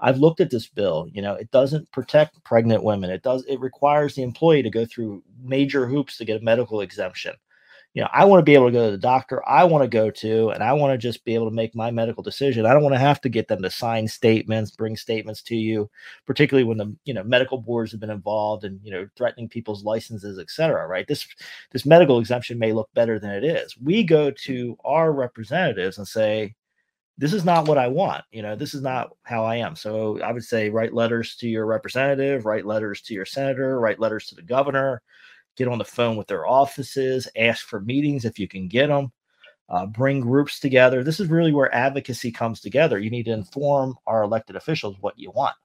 I've 0.00 0.18
looked 0.18 0.40
at 0.40 0.50
this 0.50 0.68
bill. 0.68 1.08
You 1.12 1.22
know, 1.22 1.34
it 1.34 1.50
doesn't 1.50 1.90
protect 1.92 2.42
pregnant 2.44 2.84
women. 2.84 3.10
It 3.10 3.22
does. 3.22 3.44
It 3.46 3.60
requires 3.60 4.14
the 4.14 4.22
employee 4.22 4.62
to 4.62 4.70
go 4.70 4.84
through 4.86 5.22
major 5.42 5.86
hoops 5.86 6.18
to 6.18 6.24
get 6.24 6.40
a 6.40 6.44
medical 6.44 6.80
exemption." 6.80 7.34
You 7.94 8.00
know, 8.02 8.08
I 8.10 8.24
want 8.24 8.40
to 8.40 8.44
be 8.44 8.54
able 8.54 8.66
to 8.66 8.72
go 8.72 8.86
to 8.86 8.90
the 8.92 8.96
doctor 8.96 9.46
I 9.46 9.64
want 9.64 9.82
to 9.84 9.88
go 9.88 10.10
to, 10.10 10.48
and 10.50 10.64
I 10.64 10.72
want 10.72 10.94
to 10.94 10.98
just 10.98 11.24
be 11.26 11.34
able 11.34 11.44
to 11.50 11.54
make 11.54 11.74
my 11.74 11.90
medical 11.90 12.22
decision. 12.22 12.64
I 12.64 12.72
don't 12.72 12.82
want 12.82 12.94
to 12.94 12.98
have 12.98 13.20
to 13.20 13.28
get 13.28 13.48
them 13.48 13.60
to 13.62 13.70
sign 13.70 14.08
statements, 14.08 14.70
bring 14.70 14.96
statements 14.96 15.42
to 15.42 15.56
you 15.56 15.90
particularly 16.26 16.64
when 16.64 16.78
the 16.78 16.94
you 17.04 17.12
know 17.14 17.22
medical 17.24 17.58
boards 17.58 17.92
have 17.92 18.00
been 18.00 18.10
involved 18.10 18.64
and 18.64 18.80
you 18.82 18.90
know 18.90 19.06
threatening 19.16 19.48
people's 19.48 19.84
licenses 19.84 20.38
et 20.38 20.50
cetera 20.50 20.86
right? 20.86 21.06
This 21.06 21.26
this 21.72 21.84
medical 21.86 22.18
exemption 22.18 22.58
may 22.58 22.72
look 22.72 22.88
better 22.94 23.18
than 23.18 23.30
it 23.30 23.44
is. 23.44 23.76
We 23.78 24.02
go 24.04 24.30
to 24.30 24.76
our 24.84 25.12
representatives 25.12 25.98
and 25.98 26.08
say 26.08 26.54
this 27.18 27.34
is 27.34 27.44
not 27.44 27.68
what 27.68 27.76
i 27.78 27.86
want 27.88 28.24
you 28.32 28.40
know 28.42 28.56
this 28.56 28.72
is 28.74 28.80
not 28.82 29.10
how 29.22 29.44
i 29.44 29.56
am. 29.56 29.76
So 29.76 30.20
i 30.22 30.32
would 30.32 30.44
say 30.44 30.70
write 30.70 30.94
letters 30.94 31.36
to 31.36 31.48
your 31.48 31.66
representative 31.66 32.46
write 32.46 32.64
letters 32.66 33.02
to 33.02 33.14
your 33.14 33.26
senator 33.26 33.78
write 33.80 34.00
letters 34.00 34.26
to 34.28 34.34
the 34.34 34.42
governor 34.42 35.02
get 35.56 35.68
on 35.68 35.78
the 35.78 35.84
phone 35.84 36.16
with 36.16 36.26
their 36.26 36.46
offices 36.46 37.28
ask 37.36 37.66
for 37.66 37.80
meetings 37.80 38.24
if 38.24 38.38
you 38.38 38.48
can 38.48 38.68
get 38.68 38.88
them 38.88 39.12
uh, 39.72 39.86
bring 39.86 40.20
groups 40.20 40.60
together. 40.60 41.02
This 41.02 41.18
is 41.18 41.28
really 41.28 41.52
where 41.52 41.74
advocacy 41.74 42.30
comes 42.30 42.60
together. 42.60 42.98
You 42.98 43.10
need 43.10 43.24
to 43.24 43.32
inform 43.32 43.96
our 44.06 44.22
elected 44.22 44.54
officials 44.54 44.96
what 45.00 45.18
you 45.18 45.30
want. 45.30 45.56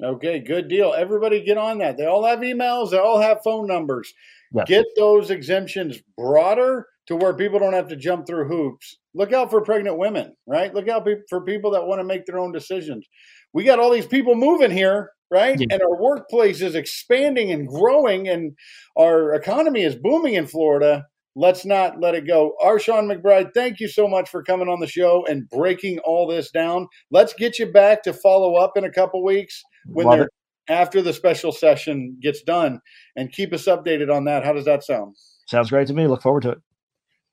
Okay, 0.00 0.38
good 0.38 0.68
deal. 0.68 0.94
Everybody 0.94 1.42
get 1.42 1.58
on 1.58 1.78
that. 1.78 1.96
They 1.96 2.06
all 2.06 2.24
have 2.24 2.40
emails, 2.40 2.90
they 2.90 2.98
all 2.98 3.20
have 3.20 3.42
phone 3.42 3.66
numbers. 3.66 4.14
Yes. 4.52 4.66
Get 4.68 4.86
those 4.96 5.30
exemptions 5.30 5.98
broader 6.16 6.86
to 7.06 7.16
where 7.16 7.34
people 7.34 7.58
don't 7.58 7.72
have 7.72 7.88
to 7.88 7.96
jump 7.96 8.26
through 8.26 8.48
hoops. 8.48 8.98
Look 9.14 9.32
out 9.32 9.50
for 9.50 9.60
pregnant 9.60 9.98
women, 9.98 10.34
right? 10.46 10.74
Look 10.74 10.88
out 10.88 11.06
for 11.28 11.44
people 11.44 11.70
that 11.72 11.86
want 11.86 12.00
to 12.00 12.04
make 12.04 12.24
their 12.26 12.38
own 12.38 12.52
decisions. 12.52 13.06
We 13.52 13.64
got 13.64 13.78
all 13.78 13.90
these 13.90 14.06
people 14.06 14.34
moving 14.34 14.70
here, 14.70 15.10
right? 15.30 15.58
Yeah. 15.58 15.66
And 15.70 15.82
our 15.82 16.00
workplace 16.00 16.62
is 16.62 16.74
expanding 16.74 17.52
and 17.52 17.68
growing, 17.68 18.28
and 18.28 18.56
our 18.98 19.34
economy 19.34 19.82
is 19.82 19.94
booming 19.94 20.34
in 20.34 20.46
Florida. 20.46 21.04
Let's 21.34 21.64
not 21.64 22.00
let 22.00 22.14
it 22.14 22.26
go. 22.26 22.52
Shawn 22.78 23.06
McBride, 23.06 23.54
thank 23.54 23.80
you 23.80 23.88
so 23.88 24.06
much 24.06 24.28
for 24.28 24.42
coming 24.42 24.68
on 24.68 24.80
the 24.80 24.86
show 24.86 25.24
and 25.26 25.48
breaking 25.48 25.98
all 26.00 26.26
this 26.26 26.50
down. 26.50 26.88
Let's 27.10 27.32
get 27.34 27.58
you 27.58 27.72
back 27.72 28.02
to 28.02 28.12
follow 28.12 28.56
up 28.56 28.76
in 28.76 28.84
a 28.84 28.92
couple 28.92 29.24
weeks 29.24 29.62
when 29.86 30.06
Love 30.06 30.16
they're 30.16 30.26
it. 30.26 30.32
after 30.68 31.00
the 31.00 31.12
special 31.12 31.52
session 31.52 32.18
gets 32.20 32.42
done 32.42 32.80
and 33.16 33.32
keep 33.32 33.52
us 33.52 33.64
updated 33.64 34.14
on 34.14 34.24
that. 34.26 34.44
How 34.44 34.52
does 34.52 34.66
that 34.66 34.84
sound? 34.84 35.16
Sounds 35.46 35.70
great 35.70 35.86
to 35.88 35.94
me. 35.94 36.06
Look 36.06 36.22
forward 36.22 36.42
to 36.42 36.50
it. 36.50 36.58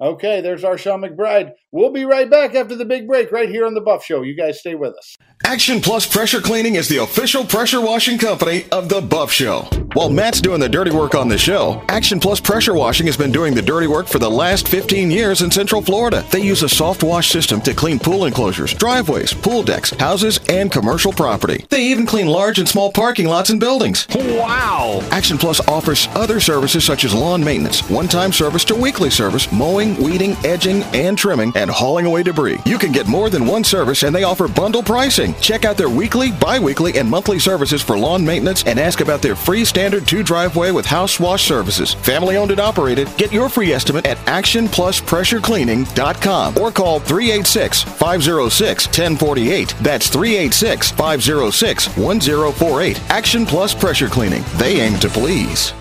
Okay, 0.01 0.39
there's 0.39 0.63
R 0.63 0.77
Shawn 0.77 1.01
McBride. 1.01 1.51
We'll 1.71 1.91
be 1.91 2.03
right 2.03 2.27
back 2.27 2.55
after 2.55 2.75
the 2.75 2.85
big 2.85 3.07
break 3.07 3.31
right 3.31 3.47
here 3.47 3.63
on 3.63 3.75
the 3.75 3.81
Buff 3.81 4.03
Show. 4.03 4.23
You 4.23 4.33
guys 4.33 4.59
stay 4.59 4.73
with 4.73 4.95
us. 4.95 5.15
Action 5.45 5.81
Plus 5.81 6.05
Pressure 6.05 6.41
Cleaning 6.41 6.75
is 6.75 6.89
the 6.89 6.97
official 6.97 7.45
pressure 7.45 7.79
washing 7.79 8.17
company 8.17 8.65
of 8.71 8.89
The 8.89 9.01
Buff 9.01 9.31
Show. 9.31 9.61
While 9.93 10.09
Matt's 10.09 10.41
doing 10.41 10.59
the 10.59 10.69
dirty 10.69 10.91
work 10.91 11.15
on 11.15 11.27
the 11.27 11.37
show, 11.37 11.81
Action 11.89 12.19
Plus 12.19 12.39
Pressure 12.39 12.73
Washing 12.73 13.07
has 13.07 13.17
been 13.17 13.31
doing 13.31 13.55
the 13.55 13.61
dirty 13.61 13.87
work 13.87 14.07
for 14.07 14.19
the 14.19 14.29
last 14.29 14.67
15 14.67 15.09
years 15.09 15.41
in 15.41 15.49
Central 15.49 15.81
Florida. 15.81 16.25
They 16.29 16.41
use 16.41 16.61
a 16.61 16.69
soft 16.69 17.03
wash 17.03 17.29
system 17.29 17.61
to 17.61 17.73
clean 17.73 17.99
pool 17.99 18.25
enclosures, 18.25 18.73
driveways, 18.73 19.33
pool 19.33 19.63
decks, 19.63 19.91
houses, 19.91 20.39
and 20.49 20.71
commercial 20.71 21.13
property. 21.13 21.65
They 21.69 21.83
even 21.85 22.05
clean 22.05 22.27
large 22.27 22.59
and 22.59 22.67
small 22.67 22.91
parking 22.91 23.27
lots 23.27 23.49
and 23.49 23.59
buildings. 23.59 24.05
Wow! 24.13 25.01
Action 25.11 25.37
Plus 25.37 25.65
offers 25.67 26.07
other 26.09 26.39
services 26.39 26.83
such 26.83 27.03
as 27.05 27.13
lawn 27.13 27.43
maintenance, 27.43 27.87
one 27.89 28.07
time 28.07 28.31
service 28.31 28.65
to 28.65 28.75
weekly 28.75 29.09
service, 29.09 29.51
mowing, 29.51 29.95
weeding, 30.03 30.33
edging, 30.43 30.83
and 30.93 31.17
trimming, 31.17 31.51
and 31.59 31.69
hauling 31.69 32.05
away 32.05 32.23
debris. 32.23 32.59
You 32.65 32.77
can 32.77 32.91
get 32.91 33.07
more 33.07 33.29
than 33.29 33.45
one 33.45 33.63
service 33.63 34.03
and 34.03 34.13
they 34.15 34.23
offer 34.23 34.47
bundle 34.47 34.81
pricing. 34.81 35.35
Check 35.35 35.65
out 35.65 35.77
their 35.77 35.89
weekly, 35.89 36.31
bi-weekly, 36.31 36.97
and 36.97 37.07
monthly 37.09 37.39
services 37.39 37.81
for 37.81 37.97
lawn 37.97 38.25
maintenance 38.25 38.63
and 38.63 38.79
ask 38.79 39.01
about 39.01 39.21
their 39.21 39.35
free 39.35 39.65
standard 39.65 40.07
two 40.07 40.23
driveway 40.23 40.71
with 40.71 40.85
house 40.85 41.19
wash 41.19 41.43
services. 41.43 41.93
Family 41.93 42.37
owned 42.37 42.51
and 42.51 42.59
operated. 42.59 43.09
Get 43.17 43.33
your 43.33 43.49
free 43.49 43.73
estimate 43.73 44.05
at 44.05 44.17
actionpluspressurecleaning.com 44.19 46.57
or 46.57 46.71
call 46.71 46.99
386 46.99 47.83
506 47.83 48.87
1048. 48.87 49.75
That's 49.81 50.09
386 50.09 50.91
506 50.91 51.97
1048. 51.97 53.01
Action 53.09 53.45
Plus 53.45 53.73
Pressure 53.73 54.07
Cleaning. 54.07 54.43
They 54.55 54.79
aim 54.81 54.99
to 54.99 55.09
please. 55.09 55.73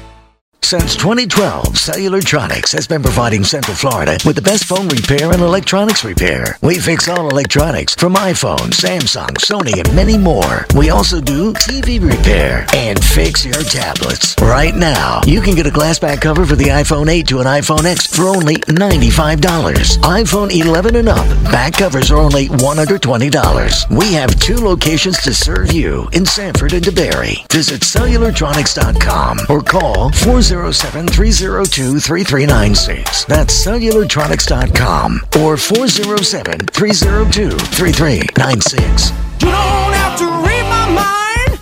Since 0.63 0.97
2012, 0.97 1.65
Cellulartronics 1.69 2.73
has 2.73 2.87
been 2.87 3.03
providing 3.03 3.43
Central 3.43 3.75
Florida 3.75 4.19
with 4.27 4.37
the 4.37 4.43
best 4.43 4.65
phone 4.67 4.87
repair 4.89 5.33
and 5.33 5.41
electronics 5.41 6.05
repair. 6.05 6.59
We 6.61 6.79
fix 6.79 7.09
all 7.09 7.31
electronics 7.31 7.95
from 7.95 8.17
iPhone, 8.17 8.69
Samsung, 8.77 9.31
Sony, 9.39 9.79
and 9.83 9.97
many 9.97 10.19
more. 10.19 10.67
We 10.77 10.91
also 10.91 11.23
do 11.23 11.55
TV 11.55 11.99
repair 12.03 12.67
and 12.75 13.03
fix 13.03 13.47
your 13.47 13.63
tablets. 13.63 14.37
Right 14.43 14.75
now, 14.75 15.23
you 15.27 15.41
can 15.41 15.55
get 15.55 15.67
a 15.67 15.71
glass 15.71 15.99
back 15.99 16.21
cover 16.21 16.45
for 16.45 16.57
the 16.57 16.67
iPhone 16.67 17.09
8 17.09 17.27
to 17.29 17.41
an 17.41 17.47
iPhone 17.47 17.85
X 17.87 18.07
for 18.07 18.25
only 18.25 18.57
$95. 18.57 19.39
iPhone 19.39 20.51
11 20.55 20.97
and 20.97 21.09
up, 21.09 21.27
back 21.45 21.79
covers 21.79 22.11
are 22.11 22.19
only 22.19 22.49
$120. 22.49 23.97
We 23.97 24.13
have 24.13 24.39
two 24.39 24.57
locations 24.57 25.17
to 25.23 25.33
serve 25.33 25.73
you 25.73 26.11
in 26.13 26.27
Sanford 26.27 26.75
and 26.75 26.85
DeBary. 26.85 27.51
Visit 27.51 27.81
cellulartronics.com 27.81 29.39
or 29.49 29.63
call 29.63 30.11
407 30.49 31.09
302 31.09 32.01
3396. 32.01 33.27
That's 33.27 33.53
cellulartronics.com 33.67 35.21
or 35.43 35.59
407 35.59 36.69
302 36.73 37.51
3396. 37.51 39.11
You 39.43 39.51
don't 39.51 39.93
have 39.93 40.19
to 40.19 40.25
read 40.25 40.65
my 40.73 40.89
mind. 40.89 41.61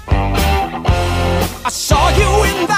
I 1.66 1.68
saw 1.68 2.10
you 2.10 2.44
in 2.46 2.68
that 2.68 2.75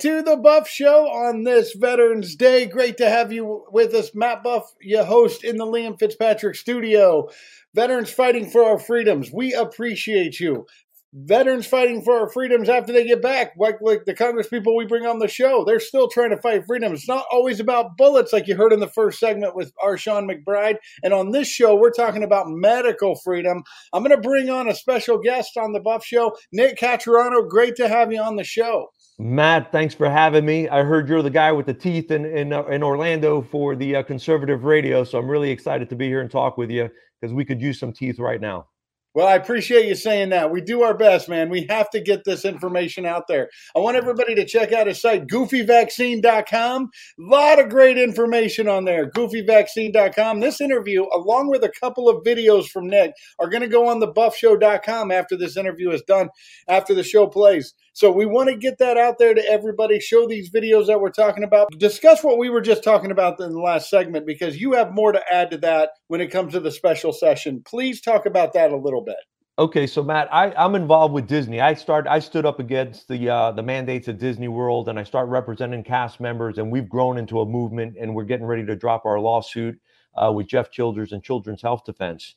to 0.00 0.22
the 0.22 0.36
Buff 0.36 0.68
Show 0.68 1.08
on 1.08 1.42
this 1.42 1.72
Veterans 1.72 2.36
Day. 2.36 2.66
Great 2.66 2.96
to 2.98 3.08
have 3.08 3.32
you 3.32 3.64
with 3.72 3.94
us, 3.94 4.14
Matt 4.14 4.44
Buff, 4.44 4.72
your 4.80 5.04
host 5.04 5.42
in 5.42 5.56
the 5.56 5.66
Liam 5.66 5.98
Fitzpatrick 5.98 6.54
studio. 6.54 7.28
Veterans 7.74 8.10
fighting 8.10 8.48
for 8.48 8.62
our 8.62 8.78
freedoms. 8.78 9.32
We 9.32 9.54
appreciate 9.54 10.38
you. 10.38 10.66
Veterans 11.12 11.66
fighting 11.66 12.02
for 12.02 12.18
our 12.18 12.28
freedoms 12.28 12.68
after 12.68 12.92
they 12.92 13.06
get 13.06 13.22
back, 13.22 13.54
like, 13.58 13.78
like 13.80 14.04
the 14.04 14.14
Congress 14.14 14.46
people 14.46 14.76
we 14.76 14.86
bring 14.86 15.06
on 15.06 15.18
the 15.18 15.26
show. 15.26 15.64
They're 15.64 15.80
still 15.80 16.06
trying 16.06 16.30
to 16.30 16.40
fight 16.40 16.64
freedom. 16.66 16.92
It's 16.92 17.08
not 17.08 17.24
always 17.32 17.58
about 17.58 17.96
bullets, 17.96 18.32
like 18.32 18.46
you 18.46 18.54
heard 18.54 18.74
in 18.74 18.80
the 18.80 18.88
first 18.88 19.18
segment 19.18 19.56
with 19.56 19.72
R 19.82 19.96
Shawn 19.96 20.28
McBride. 20.28 20.76
And 21.02 21.14
on 21.14 21.32
this 21.32 21.48
show, 21.48 21.74
we're 21.74 21.90
talking 21.90 22.22
about 22.22 22.46
medical 22.48 23.16
freedom. 23.16 23.62
I'm 23.92 24.04
going 24.04 24.14
to 24.14 24.28
bring 24.28 24.50
on 24.50 24.68
a 24.68 24.74
special 24.74 25.18
guest 25.18 25.56
on 25.56 25.72
the 25.72 25.80
Buff 25.80 26.04
Show, 26.04 26.36
Nick 26.52 26.78
Caturano. 26.78 27.48
Great 27.48 27.74
to 27.76 27.88
have 27.88 28.12
you 28.12 28.20
on 28.20 28.36
the 28.36 28.44
show. 28.44 28.88
Matt, 29.20 29.72
thanks 29.72 29.94
for 29.94 30.08
having 30.08 30.46
me. 30.46 30.68
I 30.68 30.84
heard 30.84 31.08
you're 31.08 31.22
the 31.22 31.30
guy 31.30 31.50
with 31.50 31.66
the 31.66 31.74
teeth 31.74 32.12
in 32.12 32.24
in, 32.24 32.52
uh, 32.52 32.64
in 32.66 32.84
Orlando 32.84 33.42
for 33.42 33.74
the 33.74 33.96
uh, 33.96 34.02
conservative 34.04 34.62
radio, 34.62 35.02
so 35.02 35.18
I'm 35.18 35.28
really 35.28 35.50
excited 35.50 35.88
to 35.90 35.96
be 35.96 36.06
here 36.06 36.20
and 36.20 36.30
talk 36.30 36.56
with 36.56 36.70
you 36.70 36.88
because 37.20 37.34
we 37.34 37.44
could 37.44 37.60
use 37.60 37.80
some 37.80 37.92
teeth 37.92 38.20
right 38.20 38.40
now. 38.40 38.66
Well, 39.14 39.26
I 39.26 39.34
appreciate 39.34 39.86
you 39.86 39.96
saying 39.96 40.28
that. 40.28 40.52
We 40.52 40.60
do 40.60 40.82
our 40.82 40.96
best, 40.96 41.28
man. 41.28 41.48
We 41.48 41.66
have 41.68 41.90
to 41.90 42.00
get 42.00 42.22
this 42.24 42.44
information 42.44 43.04
out 43.04 43.26
there. 43.26 43.48
I 43.74 43.80
want 43.80 43.96
everybody 43.96 44.36
to 44.36 44.44
check 44.44 44.72
out 44.72 44.86
his 44.86 45.00
site, 45.00 45.26
goofyvaccine.com. 45.26 46.82
A 46.82 46.88
lot 47.18 47.58
of 47.58 47.68
great 47.68 47.98
information 47.98 48.68
on 48.68 48.84
there, 48.84 49.10
goofyvaccine.com. 49.10 50.38
This 50.38 50.60
interview, 50.60 51.06
along 51.12 51.48
with 51.48 51.64
a 51.64 51.72
couple 51.80 52.08
of 52.08 52.22
videos 52.22 52.68
from 52.68 52.86
Nick, 52.86 53.12
are 53.40 53.48
going 53.48 53.62
to 53.62 53.68
go 53.68 53.88
on 53.88 53.98
the 53.98 54.12
buffshow.com 54.12 55.10
after 55.10 55.36
this 55.36 55.56
interview 55.56 55.90
is 55.90 56.02
done, 56.02 56.28
after 56.68 56.94
the 56.94 57.02
show 57.02 57.26
plays. 57.26 57.74
So 57.98 58.12
we 58.12 58.26
want 58.26 58.48
to 58.48 58.54
get 58.54 58.78
that 58.78 58.96
out 58.96 59.18
there 59.18 59.34
to 59.34 59.44
everybody, 59.50 59.98
show 59.98 60.28
these 60.28 60.52
videos 60.52 60.86
that 60.86 61.00
we're 61.00 61.10
talking 61.10 61.42
about, 61.42 61.76
discuss 61.78 62.22
what 62.22 62.38
we 62.38 62.48
were 62.48 62.60
just 62.60 62.84
talking 62.84 63.10
about 63.10 63.40
in 63.40 63.50
the 63.50 63.58
last 63.58 63.90
segment, 63.90 64.24
because 64.24 64.60
you 64.60 64.74
have 64.74 64.94
more 64.94 65.10
to 65.10 65.20
add 65.28 65.50
to 65.50 65.58
that 65.58 65.90
when 66.06 66.20
it 66.20 66.28
comes 66.28 66.52
to 66.52 66.60
the 66.60 66.70
special 66.70 67.12
session. 67.12 67.60
Please 67.66 68.00
talk 68.00 68.24
about 68.24 68.52
that 68.52 68.70
a 68.70 68.76
little 68.76 69.02
bit. 69.02 69.16
Okay, 69.58 69.84
so 69.84 70.04
Matt, 70.04 70.32
I, 70.32 70.52
I'm 70.52 70.76
involved 70.76 71.12
with 71.12 71.26
Disney. 71.26 71.60
I 71.60 71.74
start 71.74 72.06
I 72.06 72.20
stood 72.20 72.46
up 72.46 72.60
against 72.60 73.08
the 73.08 73.28
uh, 73.28 73.50
the 73.50 73.64
mandates 73.64 74.06
of 74.06 74.16
Disney 74.16 74.46
World, 74.46 74.88
and 74.88 74.96
I 74.96 75.02
start 75.02 75.28
representing 75.28 75.82
cast 75.82 76.20
members, 76.20 76.58
and 76.58 76.70
we've 76.70 76.88
grown 76.88 77.18
into 77.18 77.40
a 77.40 77.44
movement, 77.44 77.96
and 78.00 78.14
we're 78.14 78.22
getting 78.22 78.46
ready 78.46 78.64
to 78.66 78.76
drop 78.76 79.06
our 79.06 79.18
lawsuit 79.18 79.76
uh, 80.14 80.30
with 80.30 80.46
Jeff 80.46 80.70
Childers 80.70 81.10
and 81.10 81.20
Children's 81.20 81.62
Health 81.62 81.82
Defense. 81.84 82.36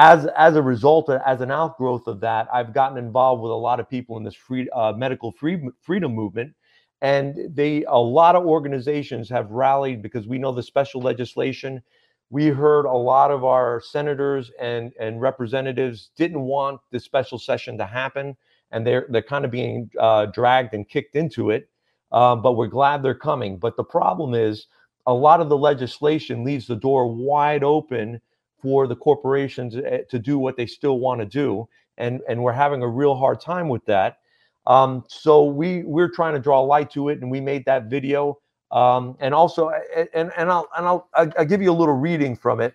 As 0.00 0.26
as 0.36 0.56
a 0.56 0.62
result, 0.62 1.10
as 1.10 1.42
an 1.42 1.50
outgrowth 1.50 2.06
of 2.08 2.20
that, 2.20 2.48
I've 2.52 2.72
gotten 2.74 2.98
involved 2.98 3.42
with 3.42 3.52
a 3.52 3.56
lot 3.56 3.80
of 3.80 3.90
people 3.90 4.16
in 4.16 4.24
this 4.24 4.34
free 4.34 4.68
uh, 4.70 4.94
medical 4.96 5.32
free, 5.32 5.60
freedom 5.82 6.14
movement, 6.14 6.54
and 7.02 7.36
they 7.54 7.84
a 7.84 7.98
lot 7.98 8.36
of 8.36 8.46
organizations 8.46 9.28
have 9.30 9.50
rallied 9.50 10.02
because 10.02 10.26
we 10.26 10.38
know 10.38 10.52
the 10.52 10.62
special 10.62 11.02
legislation 11.02 11.82
we 12.30 12.46
heard 12.46 12.86
a 12.86 12.92
lot 12.92 13.30
of 13.30 13.44
our 13.44 13.80
senators 13.80 14.50
and, 14.60 14.92
and 15.00 15.20
representatives 15.20 16.10
didn't 16.16 16.40
want 16.42 16.80
this 16.92 17.04
special 17.04 17.38
session 17.38 17.76
to 17.78 17.86
happen, 17.86 18.36
and 18.70 18.86
they're 18.86 19.06
they're 19.10 19.22
kind 19.22 19.44
of 19.44 19.50
being 19.50 19.90
uh, 20.00 20.26
dragged 20.26 20.74
and 20.74 20.88
kicked 20.88 21.16
into 21.16 21.50
it. 21.50 21.68
Um, 22.12 22.42
but 22.42 22.54
we're 22.54 22.68
glad 22.68 23.02
they're 23.02 23.14
coming. 23.14 23.58
But 23.58 23.76
the 23.76 23.84
problem 23.84 24.34
is, 24.34 24.66
a 25.06 25.14
lot 25.14 25.40
of 25.40 25.48
the 25.48 25.58
legislation 25.58 26.44
leaves 26.44 26.66
the 26.68 26.76
door 26.76 27.12
wide 27.12 27.64
open 27.64 28.20
for 28.60 28.86
the 28.86 28.96
corporations 28.96 29.76
eh, 29.76 30.02
to 30.08 30.18
do 30.18 30.38
what 30.38 30.56
they 30.56 30.66
still 30.66 30.98
want 30.98 31.20
to 31.20 31.26
do, 31.26 31.68
and 31.98 32.20
and 32.28 32.42
we're 32.42 32.52
having 32.52 32.82
a 32.82 32.88
real 32.88 33.14
hard 33.14 33.40
time 33.40 33.68
with 33.68 33.84
that. 33.86 34.18
Um, 34.66 35.04
so 35.08 35.44
we 35.44 35.82
we're 35.84 36.10
trying 36.10 36.34
to 36.34 36.40
draw 36.40 36.60
light 36.60 36.90
to 36.92 37.08
it, 37.08 37.20
and 37.20 37.30
we 37.30 37.40
made 37.40 37.64
that 37.66 37.84
video. 37.84 38.38
Um, 38.70 39.16
and 39.20 39.34
also, 39.34 39.70
and 40.14 40.30
and 40.36 40.50
I'll 40.50 40.68
and 40.76 40.86
I'll 40.86 41.08
I'll 41.14 41.44
give 41.44 41.62
you 41.62 41.70
a 41.70 41.78
little 41.80 41.96
reading 41.96 42.36
from 42.36 42.60
it, 42.60 42.74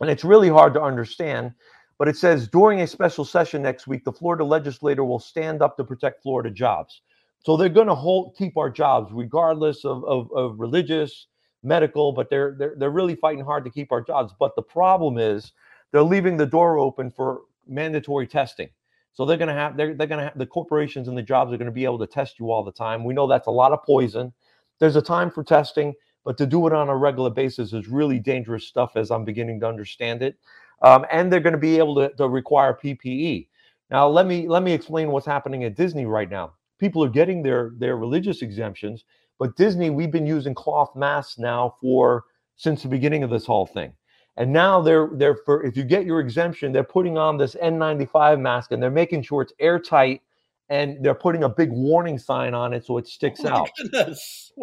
and 0.00 0.10
it's 0.10 0.24
really 0.24 0.48
hard 0.48 0.74
to 0.74 0.82
understand. 0.82 1.52
But 1.98 2.08
it 2.08 2.16
says 2.16 2.48
during 2.48 2.80
a 2.80 2.86
special 2.86 3.24
session 3.24 3.62
next 3.62 3.86
week, 3.86 4.04
the 4.04 4.12
Florida 4.12 4.44
legislator 4.44 5.04
will 5.04 5.20
stand 5.20 5.62
up 5.62 5.76
to 5.76 5.84
protect 5.84 6.22
Florida 6.22 6.50
jobs. 6.50 7.02
So 7.44 7.56
they're 7.56 7.68
going 7.68 7.86
to 7.86 7.94
hold 7.94 8.34
keep 8.36 8.56
our 8.56 8.70
jobs 8.70 9.12
regardless 9.12 9.84
of, 9.84 10.04
of, 10.04 10.30
of 10.32 10.58
religious, 10.58 11.28
medical, 11.64 12.12
but 12.12 12.30
they're, 12.30 12.54
they're 12.58 12.74
they're 12.78 12.90
really 12.90 13.16
fighting 13.16 13.44
hard 13.44 13.64
to 13.64 13.70
keep 13.70 13.92
our 13.92 14.02
jobs. 14.02 14.34
But 14.38 14.54
the 14.56 14.62
problem 14.62 15.18
is 15.18 15.52
they're 15.92 16.02
leaving 16.02 16.36
the 16.36 16.46
door 16.46 16.78
open 16.78 17.10
for 17.10 17.42
mandatory 17.66 18.26
testing. 18.26 18.68
So 19.12 19.24
they're 19.24 19.36
going 19.36 19.48
to 19.48 19.54
have 19.54 19.76
they're, 19.76 19.94
they're 19.94 20.06
going 20.08 20.18
to 20.20 20.24
have 20.26 20.38
the 20.38 20.46
corporations 20.46 21.08
and 21.08 21.16
the 21.16 21.22
jobs 21.22 21.52
are 21.52 21.56
going 21.56 21.66
to 21.66 21.72
be 21.72 21.84
able 21.84 21.98
to 22.00 22.06
test 22.06 22.38
you 22.40 22.50
all 22.50 22.64
the 22.64 22.72
time. 22.72 23.04
We 23.04 23.14
know 23.14 23.26
that's 23.26 23.48
a 23.48 23.52
lot 23.52 23.72
of 23.72 23.82
poison 23.84 24.32
there's 24.78 24.96
a 24.96 25.02
time 25.02 25.30
for 25.30 25.44
testing, 25.44 25.94
but 26.24 26.38
to 26.38 26.46
do 26.46 26.66
it 26.66 26.72
on 26.72 26.88
a 26.88 26.96
regular 26.96 27.30
basis 27.30 27.72
is 27.72 27.88
really 27.88 28.18
dangerous 28.18 28.66
stuff 28.66 28.96
as 28.96 29.10
I'm 29.10 29.24
beginning 29.24 29.60
to 29.60 29.68
understand 29.68 30.22
it. 30.22 30.38
Um, 30.82 31.06
and 31.10 31.32
they're 31.32 31.40
going 31.40 31.54
to 31.54 31.58
be 31.58 31.78
able 31.78 31.94
to, 31.96 32.10
to 32.16 32.28
require 32.28 32.78
PPE. 32.82 33.48
Now, 33.90 34.08
let 34.08 34.26
me 34.26 34.48
let 34.48 34.62
me 34.62 34.72
explain 34.72 35.10
what's 35.10 35.26
happening 35.26 35.64
at 35.64 35.76
Disney 35.76 36.06
right 36.06 36.30
now. 36.30 36.54
People 36.78 37.04
are 37.04 37.08
getting 37.08 37.42
their 37.42 37.72
their 37.78 37.96
religious 37.96 38.42
exemptions, 38.42 39.04
but 39.38 39.56
Disney, 39.56 39.90
we've 39.90 40.10
been 40.10 40.26
using 40.26 40.54
cloth 40.54 40.94
masks 40.94 41.38
now 41.38 41.74
for 41.80 42.24
since 42.56 42.82
the 42.82 42.88
beginning 42.88 43.22
of 43.22 43.30
this 43.30 43.46
whole 43.46 43.66
thing. 43.66 43.92
And 44.36 44.52
now 44.52 44.80
they're 44.80 45.10
they're 45.12 45.36
for 45.36 45.62
if 45.64 45.76
you 45.76 45.84
get 45.84 46.06
your 46.06 46.20
exemption, 46.20 46.72
they're 46.72 46.82
putting 46.82 47.16
on 47.16 47.36
this 47.36 47.54
N95 47.54 48.40
mask 48.40 48.72
and 48.72 48.82
they're 48.82 48.90
making 48.90 49.22
sure 49.22 49.42
it's 49.42 49.52
airtight 49.60 50.22
and 50.70 51.04
they're 51.04 51.14
putting 51.14 51.44
a 51.44 51.48
big 51.48 51.70
warning 51.70 52.18
sign 52.18 52.54
on 52.54 52.72
it 52.72 52.84
so 52.84 52.98
it 52.98 53.06
sticks 53.06 53.40
Oh 53.44 53.48
out. 53.48 53.70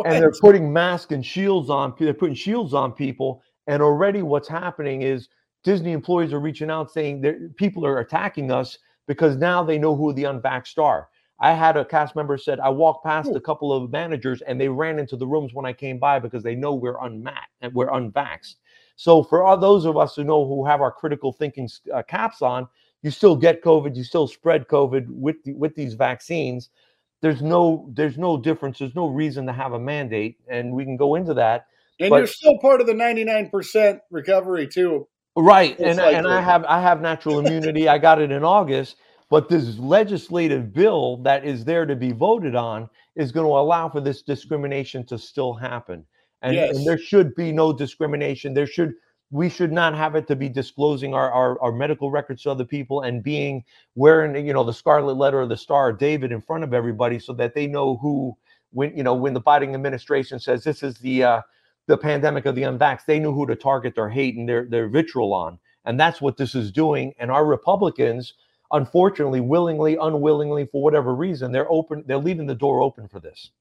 And 0.05 0.21
they're 0.21 0.33
putting 0.41 0.73
masks 0.73 1.11
and 1.11 1.25
shields 1.25 1.69
on. 1.69 1.93
They're 1.97 2.13
putting 2.13 2.35
shields 2.35 2.73
on 2.73 2.91
people. 2.91 3.43
And 3.67 3.81
already, 3.81 4.23
what's 4.23 4.47
happening 4.47 5.03
is 5.03 5.29
Disney 5.63 5.91
employees 5.91 6.33
are 6.33 6.39
reaching 6.39 6.69
out 6.69 6.91
saying 6.91 7.21
that 7.21 7.55
people 7.55 7.85
are 7.85 7.99
attacking 7.99 8.51
us 8.51 8.77
because 9.07 9.37
now 9.37 9.63
they 9.63 9.77
know 9.77 9.95
who 9.95 10.11
the 10.13 10.23
unvaxxed 10.23 10.81
are. 10.81 11.09
I 11.41 11.53
had 11.53 11.75
a 11.75 11.83
cast 11.83 12.15
member 12.15 12.37
said 12.37 12.59
I 12.59 12.69
walked 12.69 13.03
past 13.03 13.31
a 13.33 13.41
couple 13.41 13.73
of 13.73 13.91
managers 13.91 14.43
and 14.43 14.61
they 14.61 14.69
ran 14.69 14.99
into 14.99 15.17
the 15.17 15.25
rooms 15.25 15.53
when 15.53 15.65
I 15.65 15.73
came 15.73 15.97
by 15.97 16.19
because 16.19 16.43
they 16.43 16.53
know 16.53 16.75
we're 16.75 16.97
unmat 16.97 17.49
and 17.61 17.73
we're 17.73 17.89
unvaxxed. 17.89 18.55
So 18.95 19.23
for 19.23 19.43
all 19.43 19.57
those 19.57 19.85
of 19.85 19.97
us 19.97 20.15
who 20.15 20.23
know 20.23 20.45
who 20.47 20.63
have 20.65 20.81
our 20.81 20.91
critical 20.91 21.33
thinking 21.33 21.67
uh, 21.91 22.03
caps 22.03 22.43
on, 22.43 22.67
you 23.01 23.09
still 23.09 23.35
get 23.35 23.63
COVID, 23.63 23.95
you 23.95 24.03
still 24.03 24.27
spread 24.27 24.67
COVID 24.67 25.07
with 25.09 25.43
the, 25.43 25.53
with 25.53 25.73
these 25.73 25.95
vaccines. 25.95 26.69
There's 27.21 27.41
no 27.41 27.89
there's 27.93 28.19
no 28.19 28.37
difference. 28.37 28.77
There's 28.77 28.95
no 28.95 29.07
reason 29.07 29.47
to 29.47 29.53
have 29.53 29.73
a 29.73 29.79
mandate, 29.79 30.37
and 30.47 30.71
we 30.73 30.85
can 30.85 30.97
go 30.97 31.15
into 31.15 31.33
that. 31.33 31.65
And 31.99 32.11
but- 32.11 32.17
you're 32.17 32.27
still 32.27 32.59
part 32.59 32.81
of 32.81 32.87
the 32.87 32.93
99% 32.93 33.99
recovery 34.11 34.67
too. 34.67 35.07
Right, 35.35 35.71
It's 35.71 35.81
and 35.81 35.97
like 35.97 36.15
and 36.15 36.27
I 36.27 36.41
have 36.41 36.65
I 36.65 36.81
have 36.81 37.01
natural 37.01 37.39
immunity. 37.39 37.87
I 37.87 37.97
got 37.99 38.21
it 38.21 38.31
in 38.31 38.43
August, 38.43 38.97
but 39.31 39.49
this 39.49 39.79
legislative 39.79 40.71
bill 40.73 41.17
that 41.23 41.43
is 41.43 41.65
there 41.65 41.87
to 41.87 41.95
be 41.95 42.11
voted 42.11 42.53
on 42.53 42.87
is 43.15 43.31
going 43.31 43.47
to 43.47 43.51
allow 43.51 43.89
for 43.89 44.01
this 44.01 44.21
discrimination 44.21 45.03
to 45.07 45.17
still 45.17 45.53
happen. 45.53 46.05
And, 46.43 46.53
Yes. 46.55 46.77
and 46.77 46.85
there 46.85 46.99
should 46.99 47.33
be 47.33 47.51
no 47.51 47.73
discrimination. 47.73 48.53
There 48.53 48.67
should 48.67 48.93
we 49.33 49.49
should 49.49 49.71
not 49.71 49.95
have 49.95 50.15
it 50.15 50.27
to 50.27 50.35
be 50.35 50.49
disclosing 50.49 51.13
our, 51.13 51.31
our, 51.31 51.59
our 51.61 51.71
medical 51.71 52.11
records 52.11 52.43
to 52.43 52.51
other 52.51 52.65
people 52.65 53.01
and 53.01 53.23
being 53.23 53.63
wearing 53.95 54.45
you 54.45 54.53
know 54.53 54.63
the 54.63 54.73
scarlet 54.73 55.15
letter 55.15 55.41
or 55.41 55.47
the 55.47 55.57
star 55.57 55.89
of 55.89 55.97
David 55.97 56.31
in 56.33 56.41
front 56.41 56.63
of 56.65 56.73
everybody 56.73 57.17
so 57.17 57.33
that 57.33 57.55
they 57.55 57.65
know 57.65 57.97
who 57.97 58.35
when 58.71 58.95
you 58.95 59.03
know 59.03 59.15
when 59.15 59.33
the 59.33 59.41
Biden 59.41 59.73
administration 59.73 60.39
says 60.39 60.63
this 60.63 60.83
is 60.83 60.97
the 60.99 61.23
uh, 61.23 61.41
the 61.87 61.97
pandemic 61.97 62.45
of 62.45 62.55
the 62.55 62.63
unvaxxed, 62.63 63.05
they 63.05 63.19
knew 63.19 63.33
who 63.33 63.45
to 63.47 63.55
target 63.55 63.95
their 63.95 64.09
hate 64.09 64.35
and 64.35 64.47
their, 64.47 64.65
their 64.65 64.87
vitriol 64.87 65.33
on. 65.33 65.59
And 65.85 65.99
that's 65.99 66.21
what 66.21 66.37
this 66.37 66.53
is 66.55 66.71
doing. 66.71 67.13
And 67.19 67.31
our 67.31 67.45
Republicans, 67.45 68.33
unfortunately, 68.71 69.41
willingly, 69.41 69.97
unwillingly, 69.99 70.65
for 70.71 70.81
whatever 70.81 71.13
reason, 71.15 71.51
they're 71.51 71.71
open, 71.71 72.03
they're 72.07 72.17
leaving 72.17 72.47
the 72.47 72.55
door 72.55 72.81
open 72.81 73.07
for 73.07 73.19
this. 73.19 73.51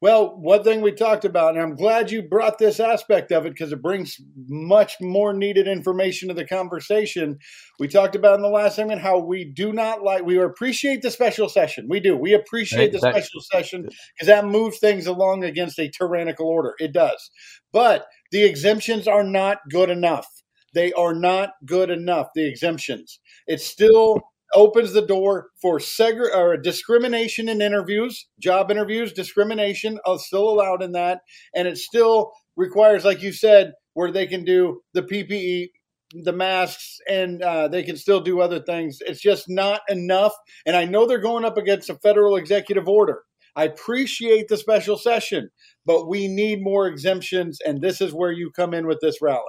Well, 0.00 0.36
one 0.38 0.62
thing 0.62 0.80
we 0.80 0.92
talked 0.92 1.24
about, 1.24 1.54
and 1.54 1.62
I'm 1.62 1.74
glad 1.74 2.10
you 2.10 2.22
brought 2.22 2.58
this 2.58 2.78
aspect 2.78 3.32
of 3.32 3.46
it 3.46 3.50
because 3.50 3.72
it 3.72 3.82
brings 3.82 4.20
much 4.48 5.00
more 5.00 5.32
needed 5.32 5.66
information 5.66 6.28
to 6.28 6.34
the 6.34 6.44
conversation. 6.46 7.38
We 7.80 7.88
talked 7.88 8.14
about 8.14 8.36
in 8.36 8.42
the 8.42 8.48
last 8.48 8.76
segment 8.76 9.00
how 9.00 9.18
we 9.18 9.44
do 9.44 9.72
not 9.72 10.02
like, 10.02 10.24
we 10.24 10.38
appreciate 10.38 11.02
the 11.02 11.10
special 11.10 11.48
session. 11.48 11.86
We 11.88 11.98
do. 11.98 12.16
We 12.16 12.32
appreciate 12.32 12.92
the 12.92 12.98
Right, 12.98 13.14
that- 13.14 13.24
special 13.24 13.40
session 13.40 13.82
because 13.82 14.28
that 14.28 14.44
moves 14.46 14.78
things 14.78 15.06
along 15.08 15.42
against 15.44 15.78
a 15.80 15.88
tyrannical 15.88 16.46
order. 16.46 16.74
It 16.78 16.92
does. 16.92 17.30
But 17.72 18.06
the 18.30 18.44
exemptions 18.44 19.08
are 19.08 19.24
not 19.24 19.58
good 19.68 19.90
enough. 19.90 20.26
They 20.74 20.92
are 20.92 21.14
not 21.14 21.50
good 21.66 21.90
enough, 21.90 22.28
the 22.34 22.46
exemptions. 22.46 23.18
It's 23.46 23.64
still 23.66 24.20
opens 24.54 24.92
the 24.92 25.06
door 25.06 25.48
for 25.60 25.78
segre- 25.78 26.34
or 26.34 26.56
discrimination 26.56 27.48
in 27.48 27.60
interviews, 27.60 28.26
job 28.40 28.70
interviews, 28.70 29.12
discrimination 29.12 29.98
is 30.08 30.26
still 30.26 30.48
allowed 30.48 30.82
in 30.82 30.92
that, 30.92 31.20
and 31.54 31.68
it 31.68 31.78
still 31.78 32.32
requires, 32.56 33.04
like 33.04 33.22
you 33.22 33.32
said, 33.32 33.72
where 33.94 34.10
they 34.10 34.26
can 34.26 34.44
do 34.44 34.80
the 34.94 35.02
PPE, 35.02 35.68
the 36.24 36.32
masks, 36.32 36.98
and 37.08 37.42
uh, 37.42 37.68
they 37.68 37.82
can 37.82 37.96
still 37.96 38.20
do 38.20 38.40
other 38.40 38.60
things. 38.60 38.98
It's 39.00 39.20
just 39.20 39.46
not 39.48 39.80
enough, 39.88 40.34
and 40.66 40.76
I 40.76 40.84
know 40.84 41.06
they're 41.06 41.18
going 41.18 41.44
up 41.44 41.56
against 41.56 41.90
a 41.90 41.96
federal 41.96 42.36
executive 42.36 42.88
order. 42.88 43.22
I 43.54 43.64
appreciate 43.64 44.48
the 44.48 44.56
special 44.56 44.96
session, 44.96 45.50
but 45.84 46.08
we 46.08 46.26
need 46.26 46.62
more 46.62 46.86
exemptions, 46.86 47.58
and 47.66 47.82
this 47.82 48.00
is 48.00 48.12
where 48.12 48.32
you 48.32 48.50
come 48.54 48.72
in 48.72 48.86
with 48.86 48.98
this 49.02 49.20
rally. 49.20 49.42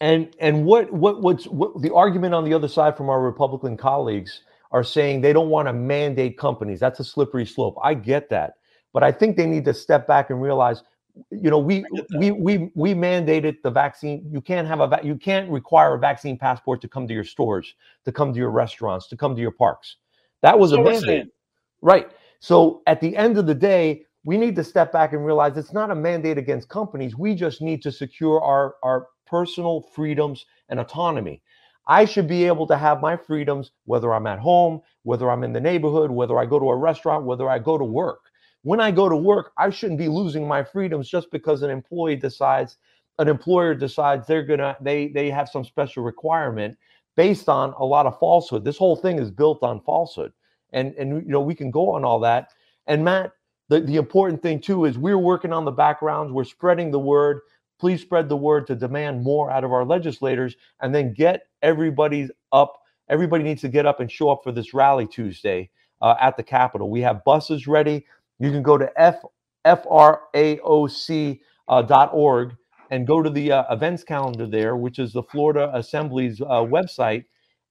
And 0.00 0.34
and 0.40 0.64
what 0.64 0.92
what 0.92 1.22
what's 1.22 1.46
what 1.46 1.80
the 1.80 1.94
argument 1.94 2.34
on 2.34 2.44
the 2.44 2.52
other 2.52 2.68
side 2.68 2.96
from 2.96 3.08
our 3.08 3.20
Republican 3.20 3.76
colleagues 3.76 4.42
are 4.72 4.84
saying 4.84 5.20
they 5.22 5.32
don't 5.32 5.48
want 5.48 5.68
to 5.68 5.72
mandate 5.72 6.36
companies. 6.36 6.80
That's 6.80 7.00
a 7.00 7.04
slippery 7.04 7.46
slope. 7.46 7.76
I 7.82 7.94
get 7.94 8.28
that, 8.30 8.54
but 8.92 9.02
I 9.02 9.10
think 9.10 9.36
they 9.36 9.46
need 9.46 9.64
to 9.64 9.72
step 9.72 10.06
back 10.06 10.28
and 10.28 10.42
realize, 10.42 10.82
you 11.30 11.48
know, 11.48 11.58
we 11.58 11.86
we 12.18 12.30
we 12.30 12.70
we 12.74 12.92
mandated 12.92 13.62
the 13.62 13.70
vaccine. 13.70 14.28
You 14.30 14.42
can't 14.42 14.68
have 14.68 14.80
a 14.80 14.86
va- 14.86 15.00
you 15.02 15.16
can't 15.16 15.50
require 15.50 15.94
a 15.94 15.98
vaccine 15.98 16.36
passport 16.36 16.82
to 16.82 16.88
come 16.88 17.08
to 17.08 17.14
your 17.14 17.24
stores, 17.24 17.74
to 18.04 18.12
come 18.12 18.34
to 18.34 18.38
your 18.38 18.50
restaurants, 18.50 19.06
to 19.08 19.16
come 19.16 19.34
to 19.34 19.40
your 19.40 19.52
parks. 19.52 19.96
That 20.42 20.58
was 20.58 20.72
That's 20.72 20.80
a 20.80 20.90
mandate. 20.90 21.32
Right. 21.80 22.10
So 22.40 22.82
at 22.86 23.00
the 23.00 23.16
end 23.16 23.38
of 23.38 23.46
the 23.46 23.54
day, 23.54 24.04
we 24.24 24.36
need 24.36 24.56
to 24.56 24.64
step 24.64 24.92
back 24.92 25.12
and 25.12 25.24
realize 25.24 25.56
it's 25.56 25.72
not 25.72 25.90
a 25.90 25.94
mandate 25.94 26.36
against 26.36 26.68
companies. 26.68 27.16
We 27.16 27.34
just 27.34 27.62
need 27.62 27.80
to 27.82 27.92
secure 27.92 28.42
our, 28.42 28.74
our 28.82 29.06
personal 29.26 29.80
freedoms 29.80 30.46
and 30.68 30.80
autonomy. 30.80 31.42
I 31.88 32.04
should 32.04 32.26
be 32.26 32.44
able 32.44 32.66
to 32.68 32.76
have 32.76 33.00
my 33.00 33.16
freedoms 33.16 33.70
whether 33.84 34.12
I'm 34.12 34.26
at 34.26 34.38
home, 34.38 34.80
whether 35.04 35.30
I'm 35.30 35.44
in 35.44 35.52
the 35.52 35.60
neighborhood, 35.60 36.10
whether 36.10 36.38
I 36.38 36.46
go 36.46 36.58
to 36.58 36.70
a 36.70 36.76
restaurant, 36.76 37.24
whether 37.24 37.48
I 37.48 37.58
go 37.58 37.78
to 37.78 37.84
work. 37.84 38.20
When 38.62 38.80
I 38.80 38.90
go 38.90 39.08
to 39.08 39.16
work, 39.16 39.52
I 39.56 39.70
shouldn't 39.70 39.98
be 39.98 40.08
losing 40.08 40.48
my 40.48 40.64
freedoms 40.64 41.08
just 41.08 41.30
because 41.30 41.62
an 41.62 41.70
employee 41.70 42.16
decides, 42.16 42.78
an 43.18 43.28
employer 43.28 43.74
decides 43.74 44.26
they're 44.26 44.42
gonna 44.42 44.76
they 44.80 45.08
they 45.08 45.30
have 45.30 45.48
some 45.48 45.64
special 45.64 46.02
requirement 46.02 46.76
based 47.16 47.48
on 47.48 47.72
a 47.78 47.84
lot 47.84 48.06
of 48.06 48.18
falsehood. 48.18 48.64
This 48.64 48.76
whole 48.76 48.96
thing 48.96 49.18
is 49.18 49.30
built 49.30 49.62
on 49.62 49.80
falsehood 49.80 50.32
and 50.72 50.94
and 50.94 51.10
you 51.26 51.32
know 51.32 51.40
we 51.40 51.54
can 51.54 51.70
go 51.70 51.90
on 51.90 52.04
all 52.04 52.20
that 52.20 52.50
and 52.86 53.04
matt 53.04 53.32
the, 53.68 53.80
the 53.80 53.96
important 53.96 54.42
thing 54.42 54.60
too 54.60 54.84
is 54.84 54.96
we're 54.98 55.18
working 55.18 55.52
on 55.52 55.64
the 55.64 55.72
backgrounds 55.72 56.32
we're 56.32 56.44
spreading 56.44 56.90
the 56.90 56.98
word 56.98 57.40
please 57.78 58.00
spread 58.00 58.28
the 58.28 58.36
word 58.36 58.66
to 58.66 58.74
demand 58.74 59.22
more 59.22 59.50
out 59.50 59.64
of 59.64 59.72
our 59.72 59.84
legislators 59.84 60.56
and 60.80 60.94
then 60.94 61.12
get 61.14 61.42
everybody 61.62 62.28
up 62.52 62.80
everybody 63.08 63.44
needs 63.44 63.60
to 63.60 63.68
get 63.68 63.86
up 63.86 64.00
and 64.00 64.10
show 64.10 64.30
up 64.30 64.40
for 64.44 64.52
this 64.52 64.74
rally 64.74 65.06
tuesday 65.06 65.68
uh, 66.02 66.14
at 66.20 66.36
the 66.36 66.42
capitol 66.42 66.90
we 66.90 67.00
have 67.00 67.24
buses 67.24 67.66
ready 67.66 68.04
you 68.38 68.50
can 68.50 68.62
go 68.62 68.78
to 68.78 68.90
f 69.00 69.22
fraoc 69.66 71.40
uh, 71.68 71.82
dot 71.82 72.10
org 72.12 72.54
and 72.90 73.06
go 73.06 73.22
to 73.22 73.30
the 73.30 73.52
uh, 73.52 73.64
events 73.74 74.04
calendar 74.04 74.46
there 74.46 74.76
which 74.76 74.98
is 74.98 75.12
the 75.12 75.22
florida 75.24 75.70
assembly's 75.74 76.40
uh, 76.40 76.44
website 76.62 77.24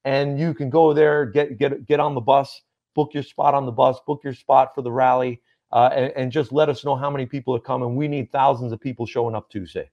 and 0.06 0.40
you 0.40 0.54
can 0.54 0.70
go 0.70 0.94
there 0.94 1.26
get 1.26 1.58
get 1.58 1.86
get 1.88 2.00
on 2.00 2.16
the 2.16 2.22
bus 2.22 2.62
book 2.96 3.14
your 3.14 3.24
spot 3.24 3.54
on 3.54 3.66
the 3.66 3.72
bus, 3.72 4.00
book 4.06 4.22
your 4.24 4.34
spot 4.34 4.74
for 4.74 4.82
the 4.82 4.92
rally, 4.92 5.42
uh, 5.72 5.90
and, 5.94 6.12
and 6.16 6.32
just 6.32 6.52
let 6.52 6.70
us 6.70 6.84
know 6.84 6.96
how 6.96 7.10
many 7.10 7.26
people 7.26 7.56
are 7.56 7.60
coming. 7.60 7.96
We 7.96 8.08
need 8.08 8.32
thousands 8.32 8.72
of 8.72 8.80
people 8.82 9.06
showing 9.06 9.36
up 9.36 9.50
Tuesday. 9.50 9.90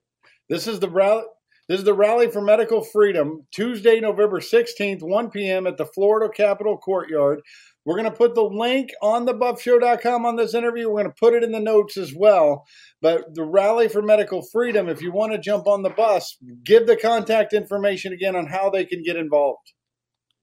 This 0.48 0.66
is 0.66 0.80
the 0.80 0.88
rally. 0.88 1.24
This 1.68 1.78
is 1.78 1.84
the 1.84 1.94
rally 1.94 2.28
for 2.30 2.42
medical 2.42 2.82
freedom, 2.82 3.46
Tuesday, 3.52 4.00
November 4.00 4.40
16th, 4.40 5.00
1 5.00 5.30
p.m. 5.30 5.66
at 5.66 5.76
the 5.76 5.86
Florida 5.86 6.30
Capitol 6.32 6.76
Courtyard. 6.76 7.40
We're 7.84 7.96
going 7.96 8.10
to 8.10 8.16
put 8.16 8.34
the 8.34 8.42
link 8.42 8.90
on 9.00 9.26
thebuffshow.com 9.26 10.26
on 10.26 10.36
this 10.36 10.54
interview. 10.54 10.88
We're 10.88 11.02
going 11.02 11.12
to 11.12 11.18
put 11.18 11.34
it 11.34 11.42
in 11.42 11.50
the 11.50 11.60
notes 11.60 11.96
as 11.96 12.14
well. 12.14 12.66
But 13.00 13.34
the 13.34 13.44
rally 13.44 13.88
for 13.88 14.02
medical 14.02 14.42
freedom, 14.42 14.88
if 14.88 15.02
you 15.02 15.12
want 15.12 15.32
to 15.32 15.38
jump 15.38 15.66
on 15.66 15.82
the 15.82 15.90
bus, 15.90 16.36
give 16.64 16.86
the 16.86 16.96
contact 16.96 17.52
information 17.52 18.12
again 18.12 18.36
on 18.36 18.46
how 18.46 18.70
they 18.70 18.84
can 18.84 19.02
get 19.02 19.16
involved. 19.16 19.72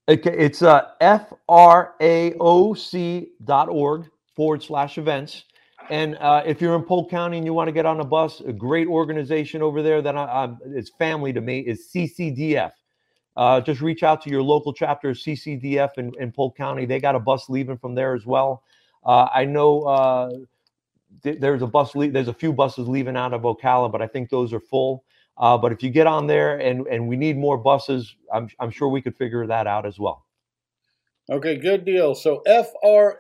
Okay, 0.10 0.36
it's 0.38 0.62
uh, 0.64 0.86
fraoc.org 1.02 2.00
forward 4.36 4.64
slash 4.64 4.98
events. 4.98 5.44
And 5.90 6.18
uh, 6.18 6.44
if 6.46 6.62
you're 6.62 6.76
in 6.76 6.84
Polk 6.84 7.10
County 7.10 7.38
and 7.38 7.46
you 7.46 7.54
want 7.54 7.68
to 7.68 7.72
get 7.72 7.86
on 7.86 8.00
a 8.00 8.04
bus, 8.04 8.42
a 8.42 8.54
great 8.54 8.88
organization 8.88 9.62
over 9.62 9.82
there 9.82 10.02
that 10.02 10.16
I, 10.16 10.24
I, 10.24 10.82
family 11.00 11.34
to 11.34 11.42
me 11.42 11.60
is 11.62 11.90
CCDF. 11.94 12.72
Uh, 13.36 13.62
just 13.62 13.82
reach 13.82 14.04
out 14.04 14.22
to 14.22 14.30
your 14.30 14.44
local 14.44 14.74
chapter 14.74 15.10
of 15.10 15.18
CCDF 15.18 15.98
in, 15.98 16.12
in 16.20 16.32
Polk 16.32 16.56
County. 16.56 16.86
They 16.86 17.00
got 17.00 17.16
a 17.16 17.20
bus 17.20 17.50
leaving 17.50 17.78
from 17.78 17.96
there 17.96 18.14
as 18.14 18.26
well. 18.26 18.64
Uh, 19.04 19.28
I 19.34 19.46
know 19.46 19.84
uh, 19.84 20.30
th- 21.24 21.40
there's 21.40 21.62
a 21.62 21.68
bus. 21.68 21.96
Le- 21.96 22.12
there's 22.12 22.28
a 22.28 22.34
few 22.34 22.54
buses 22.54 22.88
leaving 22.88 23.16
out 23.16 23.34
of 23.34 23.42
Ocala, 23.42 23.92
but 23.92 24.02
I 24.02 24.08
think 24.08 24.30
those 24.30 24.54
are 24.54 24.60
full. 24.60 25.04
Uh, 25.38 25.58
but 25.58 25.72
if 25.72 25.82
you 25.82 25.90
get 25.90 26.06
on 26.06 26.28
there 26.28 26.58
and 26.58 26.86
and 26.88 27.08
we 27.08 27.16
need 27.16 27.38
more 27.38 27.58
buses, 27.58 28.14
I'm 28.34 28.50
I'm 28.60 28.70
sure 28.70 28.90
we 28.90 29.02
could 29.02 29.16
figure 29.16 29.48
that 29.48 29.68
out 29.68 29.86
as 29.86 29.98
well. 29.98 30.26
Okay, 31.32 31.58
good 31.58 31.86
deal. 31.86 32.16
So 32.16 32.42
fraoc.org 32.48 33.14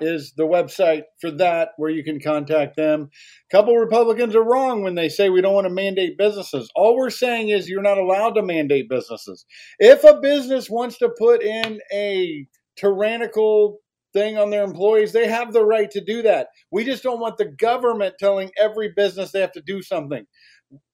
is 0.00 0.32
the 0.32 0.44
website 0.44 1.02
for 1.20 1.30
that 1.32 1.68
where 1.76 1.90
you 1.90 2.02
can 2.02 2.20
contact 2.20 2.74
them. 2.74 3.10
A 3.52 3.54
couple 3.54 3.76
Republicans 3.76 4.34
are 4.34 4.42
wrong 4.42 4.82
when 4.82 4.94
they 4.94 5.10
say 5.10 5.28
we 5.28 5.42
don't 5.42 5.52
want 5.52 5.66
to 5.66 5.72
mandate 5.72 6.16
businesses. 6.16 6.70
All 6.74 6.96
we're 6.96 7.10
saying 7.10 7.50
is 7.50 7.68
you're 7.68 7.82
not 7.82 7.98
allowed 7.98 8.30
to 8.36 8.42
mandate 8.42 8.88
businesses. 8.88 9.44
If 9.78 10.04
a 10.04 10.18
business 10.22 10.70
wants 10.70 10.96
to 10.98 11.10
put 11.18 11.42
in 11.42 11.80
a 11.92 12.46
tyrannical 12.76 13.80
thing 14.14 14.38
on 14.38 14.48
their 14.48 14.64
employees, 14.64 15.12
they 15.12 15.28
have 15.28 15.52
the 15.52 15.66
right 15.66 15.90
to 15.90 16.02
do 16.02 16.22
that. 16.22 16.48
We 16.72 16.84
just 16.84 17.02
don't 17.02 17.20
want 17.20 17.36
the 17.36 17.44
government 17.44 18.14
telling 18.18 18.50
every 18.58 18.92
business 18.96 19.32
they 19.32 19.42
have 19.42 19.52
to 19.52 19.60
do 19.60 19.82
something. 19.82 20.24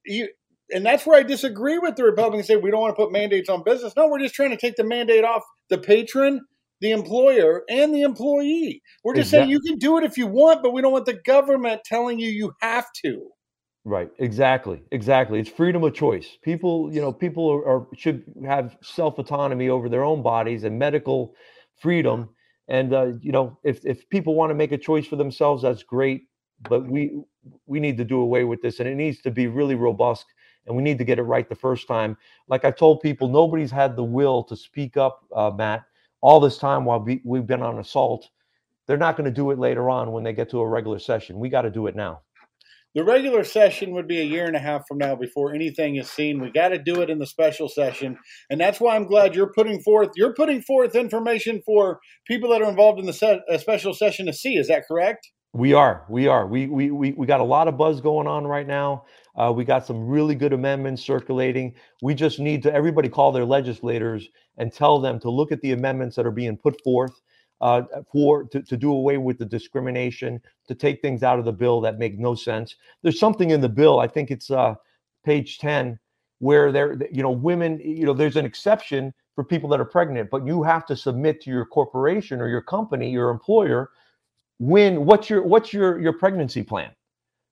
You, 0.05 0.31
and 0.71 0.85
that's 0.85 1.07
where 1.07 1.19
I 1.19 1.23
disagree 1.23 1.79
with 1.79 1.97
the 1.97 2.05
Republicans 2.05 2.47
say 2.47 2.57
we 2.57 2.71
don't 2.71 2.81
want 2.81 2.97
to 2.97 3.03
put 3.03 3.13
mandates 3.13 3.49
on 3.49 3.63
business. 3.63 3.95
No, 3.97 4.09
we're 4.09 4.21
just 4.21 4.35
trying 4.35 4.51
to 4.51 4.57
take 4.57 4.77
the 4.77 4.85
mandate 4.85 5.25
off 5.25 5.43
the 5.69 5.79
patron, 5.79 6.41
the 6.81 6.91
employer, 6.91 7.63
and 7.69 7.95
the 7.95 8.03
employee. 8.03 8.83
We're 9.03 9.15
just 9.15 9.31
saying 9.31 9.51
you 9.51 9.61
can 9.61 9.79
do 9.79 9.99
it 9.99 10.05
if 10.05 10.17
you 10.17 10.27
want, 10.27 10.63
but 10.63 10.73
we 10.73 10.83
don't 10.83 10.93
want 10.93 11.07
the 11.07 11.21
government 11.25 11.83
telling 11.85 12.19
you 12.19 12.29
you 12.29 12.53
have 12.61 12.87
to. 13.05 13.29
Right. 13.87 14.11
Exactly. 14.19 14.83
Exactly. 14.93 15.39
It's 15.39 15.51
freedom 15.51 15.85
of 15.85 15.93
choice. 15.93 16.39
People, 16.43 16.91
you 16.93 17.03
know, 17.03 17.13
people 17.13 17.51
are, 17.51 17.69
are 17.69 17.87
should 17.95 18.25
have 18.47 18.79
self 18.83 19.19
autonomy 19.19 19.69
over 19.69 19.91
their 19.91 20.05
own 20.05 20.23
bodies 20.23 20.65
and 20.65 20.79
medical 20.79 21.35
freedom. 21.83 22.31
And 22.67 22.95
uh, 22.95 23.13
you 23.21 23.31
know, 23.31 23.59
if 23.63 23.85
if 23.85 24.09
people 24.09 24.35
want 24.35 24.51
to 24.51 24.55
make 24.55 24.73
a 24.73 24.79
choice 24.79 25.07
for 25.07 25.17
themselves, 25.17 25.63
that's 25.63 25.83
great. 25.83 26.23
But 26.67 26.89
we 26.89 27.13
we 27.67 27.79
need 27.79 27.99
to 27.99 28.05
do 28.05 28.21
away 28.21 28.45
with 28.45 28.63
this, 28.63 28.81
and 28.81 28.89
it 28.89 28.95
needs 28.95 29.21
to 29.21 29.31
be 29.31 29.49
really 29.49 29.75
robust 29.75 30.25
and 30.67 30.77
we 30.77 30.83
need 30.83 30.99
to 30.99 31.05
get 31.05 31.19
it 31.19 31.23
right 31.23 31.49
the 31.49 31.55
first 31.55 31.87
time. 31.87 32.17
Like 32.49 32.65
I 32.65 32.71
told 32.71 33.01
people, 33.01 33.29
nobody's 33.29 33.71
had 33.71 33.97
the 33.97 34.05
will 34.05 34.43
to 34.45 34.57
speak 34.57 34.97
up, 34.97 35.25
uh, 35.35 35.51
Matt, 35.51 35.85
all 36.21 36.41
this 36.41 36.59
time 36.59 36.85
while 36.85 37.01
we, 37.01 37.21
we've 37.25 37.47
been 37.47 37.63
on 37.63 37.79
assault. 37.79 38.29
They're 38.87 38.97
not 38.97 39.17
going 39.17 39.27
to 39.27 39.35
do 39.35 39.51
it 39.51 39.59
later 39.59 39.89
on 39.89 40.13
when 40.13 40.25
they 40.25 40.33
get 40.33 40.51
to 40.51 40.61
a 40.61 40.69
regular 40.69 40.99
session. 40.99 41.39
We 41.39 41.49
got 41.49 41.63
to 41.63 41.71
do 41.71 41.87
it 41.87 41.97
now. 41.97 42.21
The 42.95 43.03
regular 43.03 43.43
session 43.43 43.91
would 43.93 44.07
be 44.07 44.21
a 44.21 44.25
year 44.25 44.47
and 44.47 44.55
a 44.55 44.61
half 44.61 44.87
from 44.87 44.99
now 44.99 45.17
before 45.17 45.53
anything 45.53 45.97
is 45.97 46.09
seen. 46.09 46.41
We 46.41 46.53
got 46.53 46.69
to 46.69 46.79
do 46.79 47.03
it 47.03 47.11
in 47.11 47.19
the 47.19 47.27
special 47.27 47.69
session, 47.69 48.17
and 48.51 48.61
that's 48.61 48.79
why 48.79 48.95
I'm 48.95 49.07
glad 49.07 49.35
you're 49.35 49.53
putting 49.53 49.81
forth 49.81 50.11
you're 50.15 50.35
putting 50.35 50.63
forth 50.63 50.95
information 50.95 51.61
for 51.67 51.99
people 52.25 52.51
that 52.51 52.63
are 52.63 52.71
involved 52.71 53.01
in 53.01 53.07
the 53.07 53.13
se- 53.13 53.41
a 53.49 53.59
special 53.59 53.95
session 53.95 54.27
to 54.27 54.33
see. 54.33 54.55
Is 54.55 54.69
that 54.69 54.87
correct? 54.87 55.33
We 55.55 55.73
are. 55.73 56.05
We 56.09 56.27
are. 56.27 56.49
We 56.49 56.67
we 56.67 56.91
we, 56.91 57.13
we 57.13 57.27
got 57.29 57.39
a 57.39 57.45
lot 57.45 57.69
of 57.69 57.79
buzz 57.79 58.01
going 58.01 58.27
on 58.27 58.45
right 58.45 58.67
now. 58.67 59.05
Uh, 59.37 59.53
we 59.55 59.65
got 59.65 59.87
some 59.87 60.05
really 60.05 60.35
good 60.35 60.53
amendments 60.53 61.01
circulating. 61.01 61.77
We 62.03 62.13
just 62.13 62.41
need 62.41 62.61
to 62.65 62.75
everybody 62.75 63.09
call 63.09 63.31
their 63.31 63.45
legislators 63.45 64.29
and 64.59 64.73
tell 64.73 64.99
them 64.99 65.21
to 65.21 65.31
look 65.31 65.53
at 65.53 65.61
the 65.61 65.71
amendments 65.71 66.17
that 66.17 66.27
are 66.27 66.33
being 66.33 66.57
put 66.57 66.83
forth 66.83 67.21
uh, 67.61 67.83
for 68.11 68.45
to, 68.49 68.63
to 68.63 68.77
do 68.77 68.93
away 68.93 69.17
with 69.17 69.39
the 69.39 69.45
discrimination, 69.45 70.43
to 70.67 70.75
take 70.75 71.01
things 71.01 71.23
out 71.23 71.39
of 71.39 71.45
the 71.45 71.53
bill 71.53 71.81
that 71.83 72.01
make 72.01 72.19
no 72.19 72.35
sense. 72.35 72.75
There's 73.03 73.21
something 73.21 73.51
in 73.51 73.61
the 73.61 73.69
bill. 73.69 74.01
I 74.01 74.09
think 74.09 74.33
it's 74.33 74.51
uh, 74.51 74.75
page 75.25 75.59
ten 75.59 76.01
where 76.41 76.73
there, 76.73 76.99
you 77.13 77.23
know, 77.23 77.31
women. 77.31 77.79
You 77.79 78.07
know, 78.07 78.13
there's 78.13 78.37
an 78.37 78.45
exception 78.45 79.15
for 79.37 79.45
people 79.45 79.69
that 79.69 79.81
are 79.81 79.85
pregnant, 79.85 80.31
but 80.31 80.45
you 80.45 80.65
have 80.65 80.85
to 80.87 80.97
submit 80.97 81.41
to 81.43 81.51
your 81.51 81.65
corporation 81.65 82.41
or 82.41 82.49
your 82.49 82.63
company, 82.63 83.09
your 83.09 83.31
employer, 83.31 83.91
when 84.59 85.05
what's 85.07 85.31
your 85.31 85.43
what's 85.43 85.73
your 85.73 86.01
your 86.01 86.13
pregnancy 86.13 86.63
plan. 86.63 86.91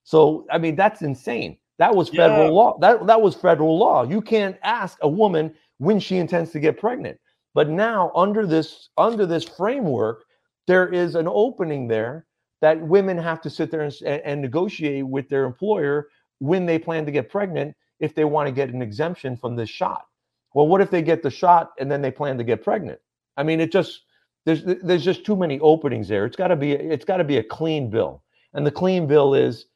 So 0.04 0.46
I 0.50 0.58
mean, 0.58 0.76
that's 0.76 1.02
insane. 1.02 1.58
That 1.78 1.94
was 1.94 2.08
federal 2.08 2.48
Yeah. 2.48 2.52
law. 2.54 2.78
That 2.80 3.06
that 3.06 3.20
was 3.22 3.34
federal 3.34 3.78
law. 3.78 4.04
You 4.04 4.20
can't 4.20 4.56
ask 4.62 4.98
a 5.02 5.08
woman 5.08 5.54
when 5.78 5.98
she 6.00 6.18
intends 6.18 6.52
to 6.52 6.60
get 6.60 6.78
pregnant. 6.78 7.18
But 7.54 7.68
now 7.68 8.12
under 8.14 8.46
this 8.46 8.90
under 8.98 9.26
this 9.26 9.44
framework, 9.44 10.24
there 10.66 10.88
is 10.88 11.14
an 11.16 11.28
opening 11.28 11.88
there 11.88 12.26
that 12.60 12.80
women 12.80 13.18
have 13.18 13.40
to 13.42 13.50
sit 13.50 13.70
there 13.70 13.82
and, 13.82 13.94
and, 14.06 14.22
and 14.22 14.42
negotiate 14.42 15.06
with 15.06 15.28
their 15.28 15.44
employer 15.44 16.08
when 16.38 16.66
they 16.66 16.78
plan 16.78 17.04
to 17.06 17.12
get 17.12 17.28
pregnant 17.30 17.74
if 18.00 18.14
they 18.14 18.24
want 18.24 18.46
to 18.46 18.52
get 18.52 18.70
an 18.70 18.82
exemption 18.82 19.36
from 19.36 19.56
this 19.56 19.70
shot. 19.70 20.06
Well, 20.54 20.68
what 20.68 20.80
if 20.80 20.90
they 20.90 21.02
get 21.02 21.22
the 21.22 21.30
shot 21.30 21.72
and 21.78 21.90
then 21.90 22.02
they 22.02 22.10
plan 22.10 22.38
to 22.38 22.44
get 22.44 22.62
pregnant? 22.62 23.00
I 23.36 23.42
mean, 23.42 23.60
it 23.60 23.72
just 23.72 24.02
there's 24.44 24.62
there's 24.64 25.04
just 25.04 25.24
too 25.24 25.36
many 25.36 25.60
openings 25.60 26.08
there. 26.08 26.26
It's 26.26 26.36
got 26.36 26.48
to 26.48 26.56
be 26.56 26.72
it's 26.72 27.04
got 27.04 27.18
to 27.18 27.24
be 27.24 27.36
a 27.36 27.44
clean 27.44 27.90
bill, 27.90 28.22
and 28.54 28.66
the 28.66 28.70
clean 28.70 29.06
bill 29.06 29.34
is 29.34 29.66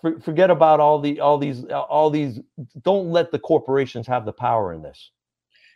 for, 0.00 0.20
forget 0.20 0.50
about 0.50 0.80
all 0.80 1.00
the 1.00 1.20
all 1.20 1.38
these 1.38 1.64
all 1.64 2.10
these. 2.10 2.40
Don't 2.82 3.10
let 3.10 3.30
the 3.30 3.38
corporations 3.38 4.06
have 4.06 4.24
the 4.24 4.32
power 4.32 4.72
in 4.72 4.82
this. 4.82 5.10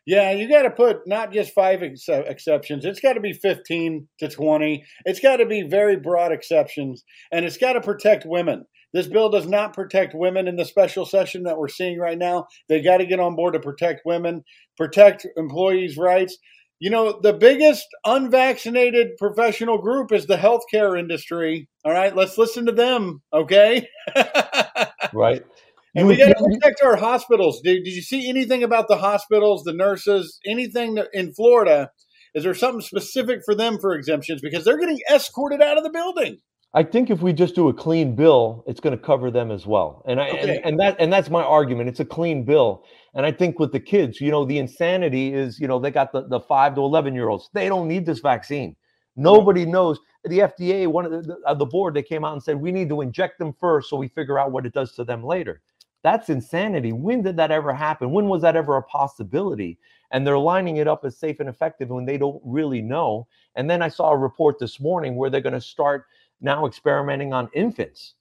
Yeah, 0.06 0.30
you 0.30 0.48
got 0.48 0.62
to 0.62 0.70
put 0.70 1.06
not 1.06 1.34
just 1.34 1.52
five 1.52 1.82
ex- 1.82 2.08
exceptions. 2.08 2.86
It's 2.86 3.00
got 3.00 3.12
to 3.12 3.20
be 3.20 3.34
15 3.34 4.08
to 4.20 4.28
20. 4.28 4.84
It's 5.04 5.20
got 5.20 5.36
to 5.36 5.44
be 5.44 5.62
very 5.68 5.96
broad 5.96 6.32
exceptions, 6.32 7.04
and 7.30 7.44
it's 7.44 7.58
got 7.58 7.74
to 7.74 7.82
protect 7.82 8.24
women. 8.24 8.64
This 8.94 9.06
bill 9.06 9.28
does 9.28 9.46
not 9.46 9.74
protect 9.74 10.14
women 10.14 10.48
in 10.48 10.56
the 10.56 10.64
special 10.64 11.04
session 11.04 11.42
that 11.42 11.58
we're 11.58 11.68
seeing 11.68 11.98
right 11.98 12.16
now. 12.16 12.46
They 12.70 12.80
got 12.80 12.98
to 12.98 13.06
get 13.06 13.20
on 13.20 13.36
board 13.36 13.52
to 13.52 13.60
protect 13.60 14.00
women, 14.06 14.44
protect 14.78 15.26
employees' 15.36 15.98
rights. 15.98 16.38
You 16.80 16.90
know, 16.90 17.18
the 17.20 17.32
biggest 17.32 17.86
unvaccinated 18.04 19.16
professional 19.18 19.78
group 19.78 20.12
is 20.12 20.26
the 20.26 20.36
healthcare 20.36 20.98
industry. 20.98 21.68
All 21.84 21.92
right, 21.92 22.14
let's 22.14 22.38
listen 22.38 22.66
to 22.66 22.72
them, 22.72 23.22
okay? 23.32 23.88
Right. 25.12 25.42
And 25.94 26.06
we 26.06 26.16
got 26.16 26.28
to 26.28 26.34
protect 26.44 26.82
our 26.82 26.96
hospitals. 26.96 27.60
Did, 27.62 27.84
did 27.84 27.92
you 27.92 28.02
see 28.02 28.28
anything 28.28 28.62
about 28.62 28.88
the 28.88 28.98
hospitals, 28.98 29.64
the 29.64 29.72
nurses, 29.72 30.38
anything 30.46 30.94
that- 30.96 31.08
in 31.12 31.32
Florida? 31.32 31.90
Is 32.34 32.44
there 32.44 32.54
something 32.54 32.82
specific 32.82 33.40
for 33.44 33.54
them 33.54 33.78
for 33.80 33.94
exemptions? 33.94 34.40
Because 34.42 34.64
they're 34.64 34.78
getting 34.78 35.00
escorted 35.10 35.62
out 35.62 35.78
of 35.78 35.84
the 35.84 35.90
building. 35.90 36.38
I 36.74 36.82
think 36.82 37.10
if 37.10 37.22
we 37.22 37.32
just 37.32 37.54
do 37.54 37.68
a 37.68 37.74
clean 37.74 38.14
bill, 38.14 38.62
it's 38.66 38.80
going 38.80 38.96
to 38.96 39.02
cover 39.02 39.30
them 39.30 39.50
as 39.50 39.66
well. 39.66 40.02
And 40.06 40.20
I 40.20 40.28
Okay. 40.28 40.56
and, 40.56 40.60
and 40.64 40.80
that 40.80 40.96
and 41.00 41.12
that's 41.12 41.30
my 41.30 41.42
argument. 41.42 41.88
It's 41.88 42.00
a 42.00 42.04
clean 42.04 42.44
bill. 42.44 42.84
And 43.14 43.24
I 43.24 43.32
think 43.32 43.58
with 43.58 43.72
the 43.72 43.80
kids, 43.80 44.20
you 44.20 44.30
know, 44.30 44.44
the 44.44 44.58
insanity 44.58 45.32
is, 45.32 45.58
you 45.58 45.66
know, 45.66 45.78
they 45.78 45.90
got 45.90 46.12
the, 46.12 46.28
the 46.28 46.40
five 46.40 46.74
to 46.74 46.82
eleven 46.82 47.14
year 47.14 47.30
olds. 47.30 47.48
They 47.54 47.68
don't 47.68 47.88
need 47.88 48.04
this 48.04 48.20
vaccine. 48.20 48.76
Nobody 49.16 49.64
knows. 49.64 49.98
The 50.24 50.40
FDA, 50.40 50.86
one 50.86 51.06
of 51.06 51.12
the, 51.12 51.22
the, 51.22 51.38
uh, 51.46 51.54
the 51.54 51.64
board, 51.64 51.94
they 51.94 52.02
came 52.02 52.24
out 52.24 52.34
and 52.34 52.42
said 52.42 52.60
we 52.60 52.70
need 52.70 52.90
to 52.90 53.00
inject 53.00 53.38
them 53.38 53.54
first 53.58 53.88
so 53.88 53.96
we 53.96 54.08
figure 54.08 54.38
out 54.38 54.52
what 54.52 54.66
it 54.66 54.74
does 54.74 54.94
to 54.96 55.04
them 55.04 55.24
later. 55.24 55.62
That's 56.02 56.28
insanity. 56.28 56.92
When 56.92 57.22
did 57.22 57.36
that 57.38 57.50
ever 57.50 57.72
happen? 57.72 58.10
When 58.12 58.28
was 58.28 58.42
that 58.42 58.56
ever 58.56 58.76
a 58.76 58.82
possibility? 58.82 59.78
And 60.10 60.26
they're 60.26 60.38
lining 60.38 60.76
it 60.76 60.86
up 60.86 61.04
as 61.04 61.18
safe 61.18 61.40
and 61.40 61.48
effective 61.48 61.88
when 61.88 62.04
they 62.04 62.18
don't 62.18 62.40
really 62.44 62.82
know. 62.82 63.26
And 63.56 63.68
then 63.68 63.82
I 63.82 63.88
saw 63.88 64.10
a 64.10 64.16
report 64.16 64.58
this 64.58 64.80
morning 64.80 65.16
where 65.16 65.30
they're 65.30 65.40
going 65.40 65.52
to 65.54 65.60
start 65.60 66.06
now 66.40 66.66
experimenting 66.66 67.32
on 67.32 67.48
infants. 67.52 68.14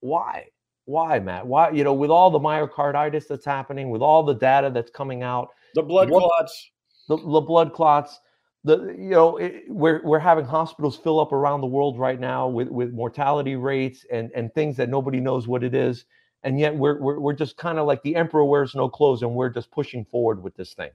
Why? 0.00 0.46
Why, 0.86 1.18
Matt? 1.20 1.46
Why? 1.46 1.70
You 1.70 1.84
know, 1.84 1.94
with 1.94 2.10
all 2.10 2.30
the 2.30 2.40
myocarditis 2.40 3.28
that's 3.28 3.44
happening, 3.44 3.90
with 3.90 4.02
all 4.02 4.22
the 4.22 4.34
data 4.34 4.70
that's 4.72 4.90
coming 4.90 5.22
out, 5.22 5.50
The 5.74 5.82
blood 5.82 6.10
What- 6.10 6.24
clots. 6.24 6.70
the, 7.08 7.16
the 7.16 7.40
blood 7.40 7.72
clots, 7.72 8.20
the 8.64 8.94
you 8.98 9.10
know, 9.10 9.36
it, 9.38 9.64
we're 9.68 10.02
we're 10.04 10.18
having 10.18 10.44
hospitals 10.44 10.96
fill 10.96 11.18
up 11.20 11.32
around 11.32 11.60
the 11.60 11.66
world 11.66 11.98
right 11.98 12.18
now 12.20 12.46
with 12.48 12.68
with 12.68 12.92
mortality 12.92 13.56
rates 13.56 14.04
and 14.12 14.30
and 14.34 14.52
things 14.52 14.76
that 14.76 14.88
nobody 14.90 15.18
knows 15.20 15.48
what 15.48 15.62
it 15.64 15.74
is, 15.74 16.04
and 16.42 16.58
yet 16.60 16.74
we're 16.76 17.00
we're, 17.00 17.18
we're 17.20 17.32
just 17.32 17.56
kind 17.56 17.78
of 17.78 17.86
like 17.86 18.02
the 18.02 18.16
emperor 18.16 18.44
wears 18.44 18.74
no 18.74 18.88
clothes, 18.88 19.22
and 19.22 19.34
we're 19.34 19.48
just 19.48 19.70
pushing 19.70 20.04
forward 20.04 20.42
with 20.42 20.54
this 20.56 20.74
thing. 20.74 20.90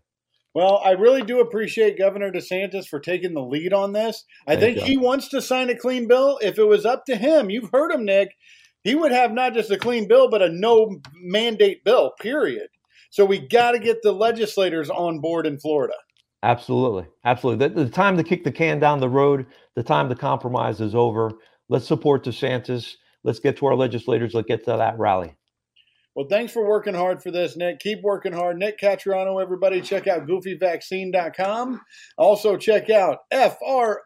Well, 0.55 0.81
I 0.85 0.91
really 0.91 1.21
do 1.21 1.41
appreciate 1.41 1.97
Governor 1.97 2.31
DeSantis 2.31 2.87
for 2.87 3.01
taking 3.01 3.33
the 3.33 3.43
lead 3.43 3.73
on 3.73 3.91
this. 3.91 4.23
I 4.47 4.55
Thank 4.55 4.61
think 4.61 4.77
you. 4.77 4.83
he 4.93 4.97
wants 4.97 5.27
to 5.29 5.41
sign 5.41 5.69
a 5.69 5.75
clean 5.75 6.07
bill. 6.07 6.39
If 6.41 6.57
it 6.57 6.63
was 6.63 6.85
up 6.85 7.05
to 7.07 7.17
him, 7.17 7.49
you've 7.49 7.69
heard 7.73 7.91
him, 7.91 8.05
Nick, 8.05 8.29
he 8.81 8.95
would 8.95 9.11
have 9.11 9.33
not 9.33 9.53
just 9.53 9.69
a 9.69 9.77
clean 9.77 10.07
bill, 10.07 10.29
but 10.29 10.41
a 10.41 10.47
no 10.47 11.01
mandate 11.21 11.83
bill, 11.83 12.13
period. 12.21 12.69
So 13.09 13.25
we 13.25 13.39
got 13.39 13.71
to 13.71 13.79
get 13.79 14.01
the 14.01 14.13
legislators 14.13 14.89
on 14.89 15.19
board 15.19 15.45
in 15.45 15.59
Florida. 15.59 15.95
Absolutely, 16.41 17.05
absolutely. 17.25 17.67
The, 17.67 17.85
the 17.85 17.89
time 17.89 18.15
to 18.15 18.23
kick 18.23 18.45
the 18.45 18.51
can 18.51 18.79
down 18.79 19.01
the 19.01 19.09
road, 19.09 19.47
the 19.75 19.83
time 19.83 20.07
to 20.07 20.15
compromise 20.15 20.79
is 20.79 20.95
over. 20.95 21.31
Let's 21.67 21.87
support 21.87 22.23
DeSantis. 22.23 22.93
Let's 23.25 23.39
get 23.39 23.57
to 23.57 23.65
our 23.65 23.75
legislators. 23.75 24.33
Let's 24.33 24.47
get 24.47 24.63
to 24.65 24.77
that 24.77 24.97
rally. 24.97 25.35
Well, 26.15 26.27
thanks 26.29 26.53
for 26.53 26.65
working 26.65 26.93
hard 26.93 27.21
for 27.21 27.29
this, 27.29 27.57
Nick. 27.57 27.79
Keep 27.79 28.01
working 28.01 28.31
hard. 28.31 28.57
Nick 28.57 28.79
Caturano, 28.79 29.41
everybody, 29.41 29.81
check 29.81 30.07
out 30.07 30.25
goofyvaccine.com. 30.25 31.81
Also, 32.17 32.55
check 32.55 32.89
out 32.89 33.17
FRAOC.org. 33.33 33.99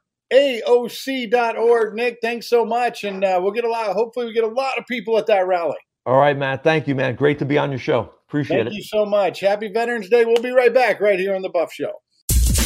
Nick, 1.93 2.17
thanks 2.23 2.49
so 2.49 2.65
much. 2.65 3.03
And 3.03 3.23
uh, 3.23 3.39
we'll 3.41 3.51
get 3.51 3.63
a 3.63 3.69
lot, 3.69 3.93
hopefully, 3.93 4.25
we 4.25 4.33
get 4.33 4.43
a 4.43 4.47
lot 4.47 4.79
of 4.79 4.87
people 4.87 5.19
at 5.19 5.27
that 5.27 5.45
rally. 5.45 5.77
All 6.07 6.17
right, 6.17 6.35
Matt. 6.35 6.63
Thank 6.63 6.87
you, 6.87 6.95
man. 6.95 7.13
Great 7.13 7.37
to 7.39 7.45
be 7.45 7.59
on 7.59 7.69
your 7.69 7.79
show. 7.79 8.11
Appreciate 8.27 8.57
Thank 8.57 8.67
it. 8.67 8.69
Thank 8.71 8.77
you 8.77 8.83
so 8.83 9.05
much. 9.05 9.39
Happy 9.41 9.71
Veterans 9.71 10.09
Day. 10.09 10.25
We'll 10.25 10.41
be 10.41 10.49
right 10.49 10.73
back 10.73 10.99
right 10.99 11.19
here 11.19 11.35
on 11.35 11.43
The 11.43 11.49
Buff 11.49 11.71
Show. 11.71 11.91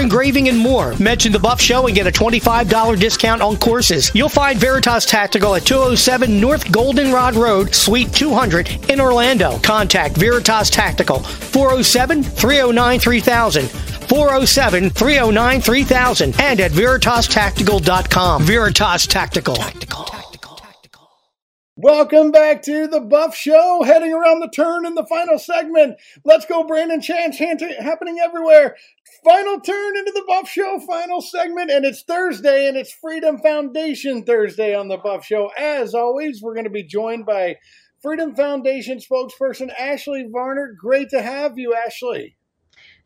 engraving, 0.00 0.48
and 0.48 0.58
more. 0.58 0.94
Mention 0.98 1.32
the 1.32 1.38
Buff 1.38 1.60
Show 1.60 1.86
and 1.86 1.94
get 1.94 2.06
a 2.06 2.10
$25 2.10 2.98
discount 2.98 3.42
on 3.42 3.56
courses. 3.56 4.10
You'll 4.14 4.28
find 4.28 4.58
Veritas 4.58 5.04
Tactical 5.04 5.54
at 5.54 5.64
207 5.64 6.40
North 6.40 6.70
Goldenrod 6.72 7.36
Road, 7.36 7.74
Suite 7.74 8.12
200 8.12 8.90
in 8.90 9.00
Orlando. 9.00 9.58
Contact 9.58 10.16
Veritas 10.16 10.70
Tactical 10.70 11.20
407 11.20 12.22
309 12.22 12.98
3000. 12.98 13.68
407 13.68 14.90
309 14.90 15.60
3000 15.60 16.40
and 16.40 16.60
at 16.60 16.72
veritastactical.com. 16.72 18.42
Veritas 18.42 19.06
Tactical. 19.06 19.56
Welcome 21.82 22.30
back 22.30 22.60
to 22.64 22.88
the 22.88 23.00
Buff 23.00 23.34
Show, 23.34 23.82
heading 23.84 24.12
around 24.12 24.40
the 24.40 24.50
turn 24.50 24.84
in 24.84 24.94
the 24.94 25.06
final 25.06 25.38
segment. 25.38 25.96
Let's 26.24 26.44
go, 26.44 26.62
Brandon 26.62 27.00
Chance, 27.00 27.38
happening 27.38 28.18
everywhere. 28.22 28.76
Final 29.22 29.60
turn 29.60 29.96
into 29.98 30.12
the 30.12 30.24
Buff 30.26 30.48
Show, 30.48 30.80
final 30.80 31.20
segment, 31.20 31.70
and 31.70 31.84
it's 31.84 32.02
Thursday, 32.04 32.68
and 32.68 32.76
it's 32.76 32.92
Freedom 32.92 33.38
Foundation 33.38 34.24
Thursday 34.24 34.74
on 34.74 34.88
the 34.88 34.96
Buff 34.96 35.26
Show. 35.26 35.50
As 35.58 35.94
always, 35.94 36.40
we're 36.40 36.54
going 36.54 36.64
to 36.64 36.70
be 36.70 36.84
joined 36.84 37.26
by 37.26 37.56
Freedom 38.00 38.34
Foundation 38.34 38.98
spokesperson 38.98 39.68
Ashley 39.78 40.26
Varner. 40.30 40.74
Great 40.80 41.10
to 41.10 41.20
have 41.20 41.58
you, 41.58 41.74
Ashley. 41.74 42.34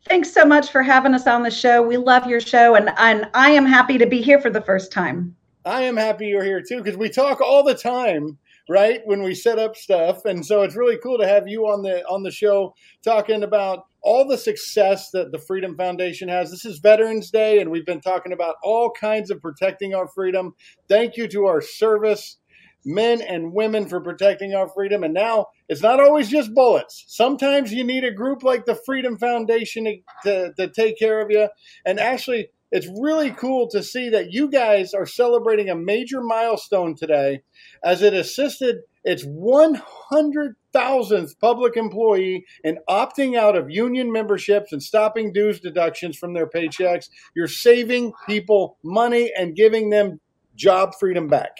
Thanks 0.07 0.31
so 0.31 0.45
much 0.45 0.71
for 0.71 0.83
having 0.83 1.13
us 1.13 1.27
on 1.27 1.43
the 1.43 1.51
show. 1.51 1.81
We 1.81 1.97
love 1.97 2.27
your 2.27 2.39
show, 2.39 2.75
and, 2.75 2.91
and 2.97 3.27
I 3.33 3.49
am 3.49 3.65
happy 3.65 3.97
to 3.97 4.05
be 4.05 4.21
here 4.21 4.39
for 4.39 4.49
the 4.49 4.61
first 4.61 4.93
time. 4.93 5.35
I 5.65 5.81
am 5.81 5.97
happy 5.97 6.27
you're 6.27 6.45
here 6.45 6.61
too 6.61 6.77
because 6.77 6.97
we 6.97 7.09
talk 7.09 7.41
all 7.41 7.63
the 7.63 7.75
time, 7.75 8.37
right? 8.69 9.01
When 9.03 9.21
we 9.21 9.35
set 9.35 9.59
up 9.59 9.75
stuff, 9.75 10.23
and 10.23 10.45
so 10.45 10.61
it's 10.61 10.77
really 10.77 10.97
cool 10.99 11.17
to 11.17 11.27
have 11.27 11.47
you 11.47 11.67
on 11.67 11.81
the 11.81 12.05
on 12.07 12.23
the 12.23 12.31
show 12.31 12.73
talking 13.03 13.43
about 13.43 13.87
all 14.05 14.25
the 14.25 14.37
success 14.37 15.09
that 15.09 15.31
the 15.31 15.39
Freedom 15.39 15.75
Foundation 15.75 16.29
has. 16.29 16.51
This 16.51 16.63
is 16.63 16.77
Veterans 16.77 17.31
Day, 17.31 17.59
and 17.59 17.71
we've 17.71 17.87
been 17.87 18.01
talking 18.01 18.31
about 18.31 18.55
all 18.63 18.91
kinds 18.91 19.31
of 19.31 19.41
protecting 19.41 19.95
our 19.95 20.07
freedom. 20.07 20.53
Thank 20.87 21.17
you 21.17 21.27
to 21.29 21.47
our 21.47 21.59
service 21.59 22.37
men 22.85 23.19
and 23.19 23.51
women 23.51 23.87
for 23.87 23.99
protecting 23.99 24.53
our 24.53 24.69
freedom. 24.69 25.03
And 25.03 25.15
now 25.15 25.47
it's 25.67 25.81
not 25.81 25.99
always 25.99 26.29
just 26.29 26.53
bullets. 26.53 27.03
Sometimes 27.07 27.73
you 27.73 27.83
need 27.83 28.03
a 28.03 28.11
group 28.11 28.43
like 28.43 28.65
the 28.65 28.79
Freedom 28.85 29.17
Foundation 29.17 30.03
to, 30.23 30.53
to, 30.53 30.69
take 30.69 30.99
care 30.99 31.19
of 31.19 31.31
you. 31.31 31.49
And 31.83 31.99
actually, 31.99 32.49
it's 32.71 32.87
really 32.99 33.31
cool 33.31 33.67
to 33.69 33.81
see 33.81 34.09
that 34.09 34.31
you 34.31 34.51
guys 34.51 34.93
are 34.93 35.07
celebrating 35.07 35.71
a 35.71 35.75
major 35.75 36.21
milestone 36.21 36.95
today 36.95 37.41
as 37.83 38.03
it 38.03 38.13
assisted 38.13 38.77
its 39.05 39.23
100,000th 39.23 41.39
public 41.39 41.77
employee 41.77 42.43
in 42.63 42.77
opting 42.89 43.37
out 43.37 43.55
of 43.55 43.69
union 43.69 44.11
memberships 44.11 44.73
and 44.73 44.83
stopping 44.83 45.31
dues 45.31 45.61
deductions 45.61 46.17
from 46.17 46.33
their 46.33 46.47
paychecks. 46.47 47.09
You're 47.35 47.47
saving 47.47 48.11
people 48.27 48.77
money 48.83 49.31
and 49.37 49.55
giving 49.55 49.91
them 49.91 50.19
job 50.55 50.95
freedom 50.99 51.27
back. 51.27 51.55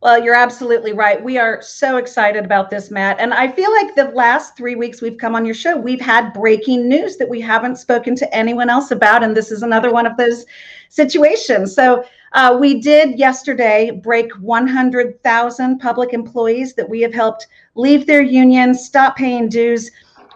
Well, 0.00 0.22
you're 0.22 0.34
absolutely 0.34 0.92
right. 0.92 1.22
We 1.22 1.38
are 1.38 1.60
so 1.60 1.96
excited 1.96 2.44
about 2.44 2.70
this, 2.70 2.88
Matt. 2.88 3.18
And 3.18 3.34
I 3.34 3.50
feel 3.50 3.72
like 3.72 3.96
the 3.96 4.12
last 4.14 4.56
three 4.56 4.76
weeks 4.76 5.02
we've 5.02 5.18
come 5.18 5.34
on 5.34 5.44
your 5.44 5.56
show, 5.56 5.76
we've 5.76 6.00
had 6.00 6.32
breaking 6.32 6.88
news 6.88 7.16
that 7.16 7.28
we 7.28 7.40
haven't 7.40 7.76
spoken 7.76 8.14
to 8.14 8.34
anyone 8.34 8.70
else 8.70 8.92
about. 8.92 9.24
And 9.24 9.36
this 9.36 9.50
is 9.50 9.64
another 9.64 9.92
one 9.92 10.06
of 10.06 10.16
those 10.16 10.46
situations. 10.88 11.74
So 11.74 12.04
uh, 12.32 12.56
we 12.60 12.80
did 12.80 13.18
yesterday 13.18 13.90
break 13.90 14.30
100,000 14.34 15.78
public 15.80 16.12
employees 16.12 16.74
that 16.74 16.88
we 16.88 17.00
have 17.00 17.12
helped 17.12 17.48
leave 17.74 18.06
their 18.06 18.22
unions, 18.22 18.84
stop 18.84 19.16
paying 19.16 19.48
dues, 19.48 19.90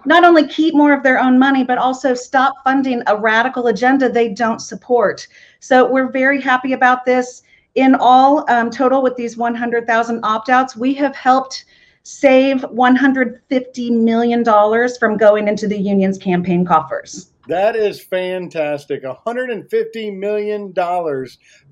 not 0.05 0.25
only 0.25 0.49
keep 0.49 0.75
more 0.75 0.93
of 0.93 1.05
their 1.05 1.21
own 1.21 1.39
money, 1.39 1.63
but 1.63 1.79
also 1.79 2.15
stop 2.15 2.57
funding 2.65 3.01
a 3.07 3.17
radical 3.17 3.69
agenda 3.69 4.09
they 4.09 4.29
don't 4.29 4.59
support. 4.59 5.29
So 5.61 5.89
we're 5.89 6.11
very 6.11 6.41
happy 6.41 6.73
about 6.73 7.05
this 7.05 7.45
in 7.75 7.95
all 7.95 8.49
um, 8.51 8.71
total 8.71 9.03
with 9.03 9.17
these 9.17 9.37
100,000 9.37 10.21
opt-outs, 10.23 10.77
we 10.77 10.95
have 10.95 11.17
helped 11.17 11.65
save 12.05 12.59
$150 12.59 13.91
million 13.91 14.45
from 14.99 15.17
going 15.17 15.49
into 15.49 15.67
the 15.67 15.79
union's 15.79 16.19
campaign 16.19 16.65
coffers. 16.65 17.32
That 17.49 17.75
is 17.75 18.01
fantastic. 18.01 19.03
$150 19.03 20.17
million 20.17 20.73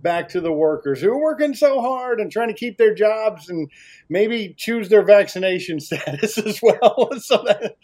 back 0.02 0.28
to 0.30 0.40
the 0.40 0.52
workers 0.52 1.00
who 1.00 1.10
are 1.10 1.20
working 1.20 1.54
so 1.54 1.80
hard 1.80 2.20
and 2.20 2.30
trying 2.30 2.48
to 2.48 2.54
keep 2.54 2.76
their 2.76 2.92
jobs 2.92 3.48
and 3.48 3.70
maybe 4.08 4.54
choose 4.56 4.88
their 4.88 5.04
vaccination 5.04 5.78
status 5.80 6.38
as 6.38 6.60
well. 6.60 7.10
so 7.18 7.42
that... 7.46 7.76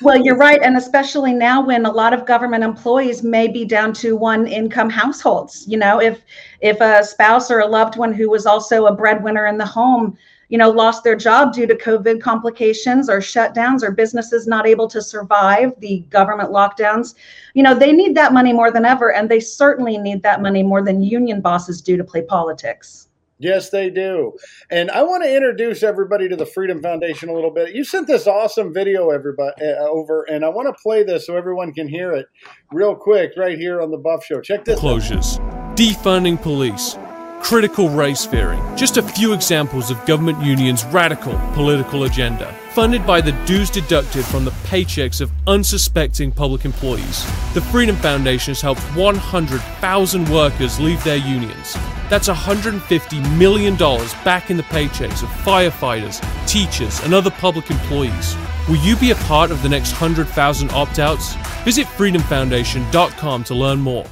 well, 0.00 0.16
you're 0.16 0.36
right. 0.36 0.60
And 0.62 0.76
especially 0.76 1.32
now 1.32 1.64
when 1.64 1.86
a 1.86 1.92
lot 1.92 2.12
of 2.12 2.26
government 2.26 2.64
employees 2.64 3.22
may 3.22 3.46
be 3.46 3.64
down 3.64 3.92
to 3.94 4.16
one 4.16 4.48
income 4.48 4.90
households. 4.90 5.64
You 5.68 5.78
know, 5.78 6.00
if 6.00 6.22
if 6.60 6.80
a 6.80 7.04
spouse 7.04 7.52
or 7.52 7.60
a 7.60 7.66
loved 7.66 7.96
one 7.96 8.12
who 8.12 8.28
was 8.28 8.46
also 8.46 8.86
a 8.86 8.94
breadwinner 8.94 9.46
in 9.46 9.58
the 9.58 9.66
home 9.66 10.18
you 10.48 10.56
know, 10.56 10.70
lost 10.70 11.04
their 11.04 11.16
job 11.16 11.52
due 11.52 11.66
to 11.66 11.74
COVID 11.74 12.20
complications 12.20 13.08
or 13.10 13.18
shutdowns 13.18 13.82
or 13.82 13.90
businesses 13.90 14.46
not 14.46 14.66
able 14.66 14.88
to 14.88 15.02
survive 15.02 15.72
the 15.78 16.00
government 16.10 16.50
lockdowns, 16.50 17.14
you 17.54 17.62
know, 17.62 17.74
they 17.74 17.92
need 17.92 18.14
that 18.16 18.32
money 18.32 18.52
more 18.52 18.70
than 18.70 18.84
ever. 18.84 19.12
And 19.12 19.28
they 19.28 19.40
certainly 19.40 19.98
need 19.98 20.22
that 20.22 20.40
money 20.40 20.62
more 20.62 20.82
than 20.82 21.02
union 21.02 21.40
bosses 21.40 21.82
do 21.82 21.96
to 21.96 22.04
play 22.04 22.22
politics. 22.22 23.08
Yes, 23.40 23.70
they 23.70 23.88
do. 23.88 24.32
And 24.70 24.90
I 24.90 25.02
want 25.02 25.22
to 25.22 25.32
introduce 25.32 25.84
everybody 25.84 26.28
to 26.28 26.34
the 26.34 26.46
Freedom 26.46 26.82
Foundation 26.82 27.28
a 27.28 27.32
little 27.32 27.52
bit. 27.52 27.72
You 27.72 27.84
sent 27.84 28.08
this 28.08 28.26
awesome 28.26 28.74
video 28.74 29.10
everybody 29.10 29.52
uh, 29.62 29.84
over, 29.84 30.24
and 30.24 30.44
I 30.44 30.48
want 30.48 30.66
to 30.66 30.82
play 30.82 31.04
this 31.04 31.26
so 31.26 31.36
everyone 31.36 31.72
can 31.72 31.86
hear 31.86 32.12
it 32.12 32.26
real 32.72 32.96
quick 32.96 33.32
right 33.36 33.56
here 33.56 33.80
on 33.80 33.92
the 33.92 33.96
Buff 33.96 34.24
Show. 34.24 34.40
Check 34.40 34.64
this. 34.64 34.80
Closures, 34.80 35.38
out. 35.38 35.76
defunding 35.76 36.40
police 36.42 36.96
critical 37.40 37.88
race 37.88 38.26
theory. 38.26 38.58
Just 38.76 38.96
a 38.96 39.02
few 39.02 39.32
examples 39.32 39.90
of 39.90 40.04
government 40.06 40.42
unions' 40.42 40.84
radical 40.86 41.38
political 41.54 42.04
agenda. 42.04 42.54
Funded 42.72 43.06
by 43.06 43.20
the 43.20 43.32
dues 43.44 43.70
deducted 43.70 44.24
from 44.24 44.44
the 44.44 44.52
paychecks 44.68 45.20
of 45.20 45.32
unsuspecting 45.46 46.30
public 46.30 46.64
employees, 46.64 47.24
the 47.54 47.60
Freedom 47.60 47.96
Foundation 47.96 48.52
has 48.52 48.60
helped 48.60 48.80
100,000 48.96 50.28
workers 50.30 50.78
leave 50.78 51.02
their 51.02 51.16
unions. 51.16 51.76
That's 52.08 52.28
$150 52.28 53.38
million 53.38 53.76
back 53.76 54.50
in 54.50 54.56
the 54.56 54.62
paychecks 54.64 55.22
of 55.22 55.28
firefighters, 55.44 56.22
teachers, 56.46 57.02
and 57.04 57.14
other 57.14 57.30
public 57.30 57.70
employees. 57.70 58.36
Will 58.68 58.76
you 58.76 58.96
be 58.96 59.10
a 59.10 59.16
part 59.16 59.50
of 59.50 59.62
the 59.62 59.68
next 59.68 59.92
100,000 59.92 60.70
opt 60.70 60.98
outs? 60.98 61.34
Visit 61.64 61.86
freedomfoundation.com 61.86 63.44
to 63.44 63.54
learn 63.54 63.80
more. 63.80 64.06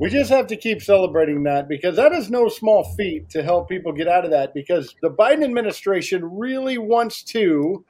We 0.00 0.08
just 0.08 0.30
have 0.30 0.46
to 0.46 0.56
keep 0.56 0.80
celebrating 0.80 1.42
that 1.42 1.68
because 1.68 1.94
that 1.96 2.12
is 2.12 2.30
no 2.30 2.48
small 2.48 2.84
feat 2.96 3.28
to 3.28 3.42
help 3.42 3.68
people 3.68 3.92
get 3.92 4.08
out 4.08 4.24
of 4.24 4.30
that 4.30 4.54
because 4.54 4.94
the 5.02 5.10
Biden 5.10 5.44
administration 5.44 6.24
really 6.24 6.78
wants 6.78 7.22
to 7.24 7.84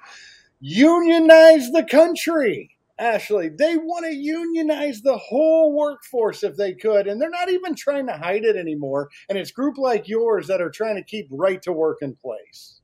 unionize 0.59 1.71
the 1.71 1.87
country. 1.89 2.77
Ashley, 2.99 3.49
they 3.49 3.77
want 3.77 4.07
to 4.07 4.13
unionize 4.13 5.03
the 5.03 5.17
whole 5.19 5.73
workforce 5.73 6.43
if 6.43 6.57
they 6.57 6.75
could, 6.75 7.07
and 7.07 7.23
they're 7.23 7.31
not 7.31 7.49
even 7.49 7.77
trying 7.77 8.09
to 8.09 8.17
hide 8.17 8.45
it 8.45 8.57
anymore. 8.57 9.09
And 9.29 9.39
it's 9.39 9.53
group 9.53 9.79
like 9.79 10.09
yours 10.09 10.49
that 10.49 10.61
are 10.61 10.69
trying 10.69 10.97
to 10.97 11.05
keep 11.05 11.29
right 11.31 11.63
to 11.63 11.73
work 11.73 11.99
in 12.03 12.17
place. 12.17 12.81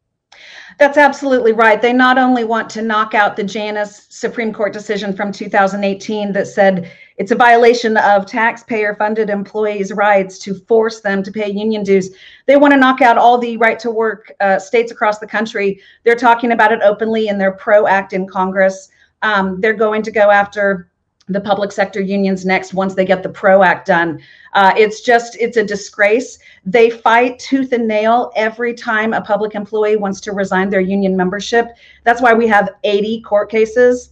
That's 0.78 0.98
absolutely 0.98 1.52
right. 1.52 1.82
They 1.82 1.92
not 1.92 2.16
only 2.16 2.44
want 2.44 2.70
to 2.70 2.82
knock 2.82 3.12
out 3.12 3.34
the 3.34 3.42
Janus 3.42 4.06
Supreme 4.08 4.52
Court 4.52 4.72
decision 4.72 5.16
from 5.16 5.32
2018 5.32 6.32
that 6.32 6.46
said 6.46 6.92
it's 7.18 7.30
a 7.30 7.36
violation 7.36 7.96
of 7.96 8.26
taxpayer 8.26 8.94
funded 8.94 9.30
employees' 9.30 9.92
rights 9.92 10.38
to 10.40 10.54
force 10.54 11.00
them 11.00 11.22
to 11.22 11.32
pay 11.32 11.50
union 11.50 11.82
dues, 11.82 12.10
they 12.46 12.56
want 12.56 12.72
to 12.72 12.78
knock 12.78 13.00
out 13.00 13.16
all 13.16 13.38
the 13.38 13.56
right 13.56 13.78
to 13.78 13.90
work 13.90 14.32
uh, 14.40 14.58
states 14.58 14.92
across 14.92 15.18
the 15.18 15.26
country. 15.26 15.80
They're 16.04 16.14
talking 16.14 16.52
about 16.52 16.72
it 16.72 16.80
openly 16.82 17.28
in 17.28 17.38
their 17.38 17.52
PRO 17.52 17.86
Act 17.86 18.12
in 18.12 18.26
Congress. 18.26 18.90
Um, 19.22 19.60
they're 19.60 19.74
going 19.74 20.02
to 20.02 20.10
go 20.10 20.30
after 20.30 20.90
the 21.28 21.40
public 21.40 21.72
sector 21.72 22.00
unions 22.00 22.44
next 22.44 22.72
once 22.72 22.94
they 22.94 23.04
get 23.04 23.22
the 23.22 23.28
PRO 23.28 23.62
Act 23.62 23.86
done. 23.86 24.20
Uh, 24.52 24.72
it's 24.76 25.00
just, 25.00 25.36
it's 25.40 25.56
a 25.56 25.64
disgrace. 25.64 26.38
They 26.64 26.88
fight 26.88 27.38
tooth 27.40 27.72
and 27.72 27.88
nail 27.88 28.30
every 28.36 28.74
time 28.74 29.12
a 29.12 29.20
public 29.20 29.54
employee 29.54 29.96
wants 29.96 30.20
to 30.20 30.32
resign 30.32 30.70
their 30.70 30.80
union 30.80 31.16
membership. 31.16 31.68
That's 32.04 32.22
why 32.22 32.32
we 32.32 32.46
have 32.46 32.70
80 32.84 33.22
court 33.22 33.50
cases 33.50 34.10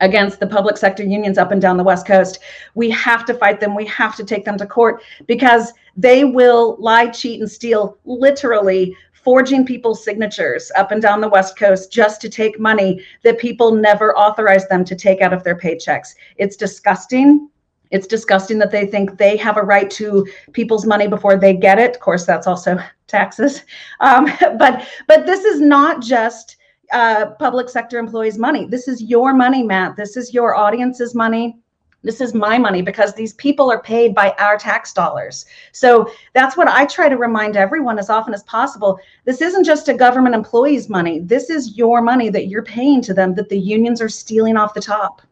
against 0.00 0.40
the 0.40 0.46
public 0.46 0.76
sector 0.76 1.02
unions 1.02 1.38
up 1.38 1.50
and 1.52 1.60
down 1.60 1.76
the 1.76 1.84
West 1.84 2.06
Coast. 2.06 2.38
We 2.74 2.90
have 2.90 3.24
to 3.26 3.34
fight 3.34 3.60
them. 3.60 3.74
We 3.74 3.86
have 3.86 4.16
to 4.16 4.24
take 4.24 4.44
them 4.44 4.58
to 4.58 4.66
court 4.66 5.02
because 5.26 5.72
they 5.96 6.24
will 6.24 6.76
lie, 6.78 7.08
cheat, 7.08 7.40
and 7.40 7.50
steal 7.50 7.98
literally 8.04 8.96
forging 9.12 9.66
people's 9.66 10.02
signatures 10.02 10.70
up 10.76 10.92
and 10.92 11.02
down 11.02 11.20
the 11.20 11.28
West 11.28 11.58
Coast 11.58 11.92
just 11.92 12.20
to 12.20 12.28
take 12.28 12.58
money 12.60 13.04
that 13.24 13.38
people 13.38 13.72
never 13.72 14.16
authorized 14.16 14.68
them 14.68 14.84
to 14.84 14.94
take 14.94 15.20
out 15.20 15.32
of 15.32 15.42
their 15.42 15.56
paychecks. 15.56 16.14
It's 16.36 16.56
disgusting. 16.56 17.50
It's 17.90 18.06
disgusting 18.06 18.58
that 18.58 18.70
they 18.70 18.86
think 18.86 19.18
they 19.18 19.36
have 19.36 19.56
a 19.56 19.62
right 19.62 19.90
to 19.92 20.26
people's 20.52 20.86
money 20.86 21.08
before 21.08 21.36
they 21.36 21.54
get 21.54 21.78
it. 21.78 21.96
Of 21.96 22.00
course, 22.00 22.24
that's 22.24 22.46
also 22.46 22.78
taxes. 23.08 23.62
Um, 24.00 24.26
but 24.58 24.86
but 25.08 25.26
this 25.26 25.44
is 25.44 25.60
not 25.60 26.00
just 26.00 26.57
uh, 26.92 27.26
public 27.38 27.68
sector 27.68 27.98
employees' 27.98 28.38
money. 28.38 28.66
This 28.66 28.88
is 28.88 29.02
your 29.02 29.34
money, 29.34 29.62
Matt. 29.62 29.96
This 29.96 30.16
is 30.16 30.32
your 30.32 30.54
audience's 30.54 31.14
money 31.14 31.58
this 32.02 32.20
is 32.20 32.32
my 32.32 32.58
money 32.58 32.80
because 32.80 33.14
these 33.14 33.34
people 33.34 33.70
are 33.72 33.82
paid 33.82 34.14
by 34.14 34.30
our 34.38 34.56
tax 34.56 34.92
dollars. 34.92 35.46
So 35.72 36.10
that's 36.32 36.56
what 36.56 36.68
I 36.68 36.86
try 36.86 37.08
to 37.08 37.16
remind 37.16 37.56
everyone 37.56 37.98
as 37.98 38.08
often 38.08 38.32
as 38.32 38.44
possible. 38.44 39.00
This 39.24 39.42
isn't 39.42 39.64
just 39.64 39.88
a 39.88 39.94
government 39.94 40.34
employee's 40.34 40.88
money. 40.88 41.18
This 41.18 41.50
is 41.50 41.76
your 41.76 42.00
money 42.00 42.28
that 42.30 42.46
you're 42.46 42.62
paying 42.62 43.02
to 43.02 43.14
them 43.14 43.34
that 43.34 43.48
the 43.48 43.58
unions 43.58 44.00
are 44.00 44.08
stealing 44.08 44.56
off 44.56 44.74
the 44.74 44.80
top. 44.80 45.22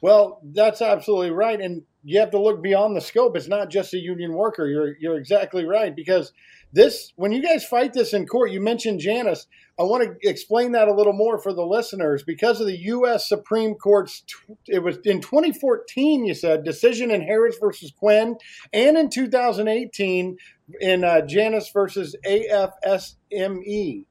Well, 0.00 0.40
that's 0.52 0.82
absolutely 0.82 1.30
right. 1.30 1.60
And 1.60 1.82
you 2.02 2.18
have 2.18 2.32
to 2.32 2.40
look 2.40 2.60
beyond 2.60 2.96
the 2.96 3.00
scope. 3.00 3.36
It's 3.36 3.46
not 3.46 3.70
just 3.70 3.94
a 3.94 3.98
union 3.98 4.32
worker. 4.32 4.66
You're 4.66 4.96
you're 4.98 5.16
exactly 5.16 5.64
right 5.64 5.94
because 5.94 6.32
this 6.72 7.12
when 7.16 7.32
you 7.32 7.42
guys 7.42 7.64
fight 7.64 7.92
this 7.92 8.14
in 8.14 8.26
court, 8.26 8.50
you 8.50 8.60
mentioned 8.60 9.00
Janus. 9.00 9.46
I 9.78 9.84
want 9.84 10.04
to 10.04 10.28
explain 10.28 10.72
that 10.72 10.88
a 10.88 10.94
little 10.94 11.12
more 11.12 11.38
for 11.38 11.52
the 11.52 11.64
listeners 11.64 12.22
because 12.22 12.60
of 12.60 12.66
the 12.66 12.76
U.S. 12.76 13.28
Supreme 13.28 13.74
Court's. 13.74 14.22
It 14.66 14.82
was 14.82 14.98
in 15.04 15.20
2014, 15.20 16.24
you 16.24 16.34
said 16.34 16.64
decision 16.64 17.10
in 17.10 17.22
Harris 17.22 17.56
versus 17.60 17.92
Quinn, 17.96 18.36
and 18.72 18.96
in 18.96 19.10
2018 19.10 20.36
in 20.80 21.04
uh, 21.04 21.22
Janus 21.22 21.70
versus 21.70 22.16
AFSME. 22.26 24.04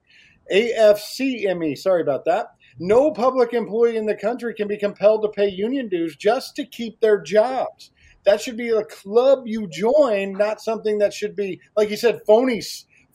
AFCME, 0.52 1.78
sorry 1.78 2.02
about 2.02 2.26
that. 2.26 2.48
No 2.80 3.12
public 3.12 3.54
employee 3.54 3.98
in 3.98 4.06
the 4.06 4.16
country 4.16 4.54
can 4.54 4.68
be 4.68 4.78
compelled 4.78 5.22
to 5.24 5.30
pay 5.30 5.48
union 5.48 5.88
dues 5.88 6.16
just 6.16 6.56
to 6.56 6.66
keep 6.66 7.00
their 7.00 7.22
jobs. 7.22 7.92
That 8.24 8.42
should 8.42 8.58
be 8.58 8.70
a 8.70 8.84
club 8.86 9.44
you 9.46 9.68
join, 9.68 10.34
not 10.34 10.62
something 10.62 10.98
that 11.00 11.14
should 11.14 11.36
be, 11.36 11.60
like 11.76 11.90
you 11.90 11.98
said, 11.98 12.22
phony, 12.26 12.62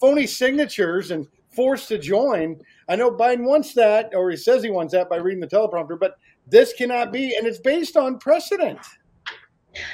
phony 0.01 0.27
signatures 0.27 1.11
and 1.11 1.27
forced 1.51 1.89
to 1.89 1.99
join. 1.99 2.61
I 2.89 2.97
know 2.97 3.11
Biden 3.11 3.45
wants 3.45 3.73
that, 3.75 4.15
or 4.15 4.31
he 4.31 4.37
says 4.37 4.63
he 4.63 4.71
wants 4.71 4.93
that 4.93 5.09
by 5.09 5.17
reading 5.17 5.41
the 5.41 5.47
teleprompter, 5.47 5.99
but 5.99 6.19
this 6.47 6.73
cannot 6.73 7.13
be, 7.13 7.37
and 7.37 7.47
it's 7.47 7.59
based 7.59 7.97
on 7.97 8.19
precedent. 8.19 8.79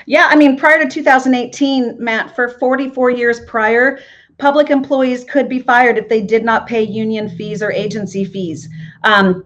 Yeah, 0.06 0.28
I 0.30 0.36
mean, 0.36 0.56
prior 0.56 0.82
to 0.82 0.88
2018, 0.88 1.96
Matt, 1.98 2.34
for 2.34 2.48
44 2.48 3.10
years 3.10 3.40
prior, 3.46 3.98
public 4.38 4.70
employees 4.70 5.24
could 5.24 5.48
be 5.48 5.60
fired 5.60 5.98
if 5.98 6.08
they 6.08 6.22
did 6.22 6.44
not 6.44 6.66
pay 6.66 6.82
union 6.82 7.28
fees 7.28 7.62
or 7.62 7.72
agency 7.72 8.24
fees. 8.24 8.68
Um, 9.04 9.44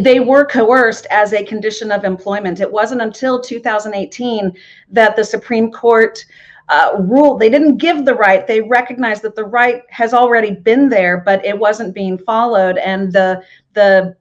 they 0.00 0.20
were 0.20 0.44
coerced 0.44 1.06
as 1.10 1.32
a 1.32 1.44
condition 1.44 1.92
of 1.92 2.04
employment. 2.04 2.60
It 2.60 2.70
wasn't 2.70 3.02
until 3.02 3.40
2018 3.40 4.56
that 4.90 5.16
the 5.16 5.24
Supreme 5.24 5.70
Court 5.70 6.24
uh, 6.68 6.96
ruled 7.00 7.40
they 7.40 7.50
didn't 7.50 7.76
give 7.76 8.04
the 8.04 8.14
right. 8.14 8.46
They 8.46 8.62
recognized 8.62 9.22
that 9.22 9.36
the 9.36 9.44
right 9.44 9.82
has 9.90 10.14
already 10.14 10.52
been 10.52 10.88
there, 10.88 11.18
but 11.18 11.44
it 11.44 11.58
wasn't 11.58 11.94
being 11.94 12.16
followed, 12.18 12.78
and 12.78 13.12
the 13.12 13.42
the 13.74 14.16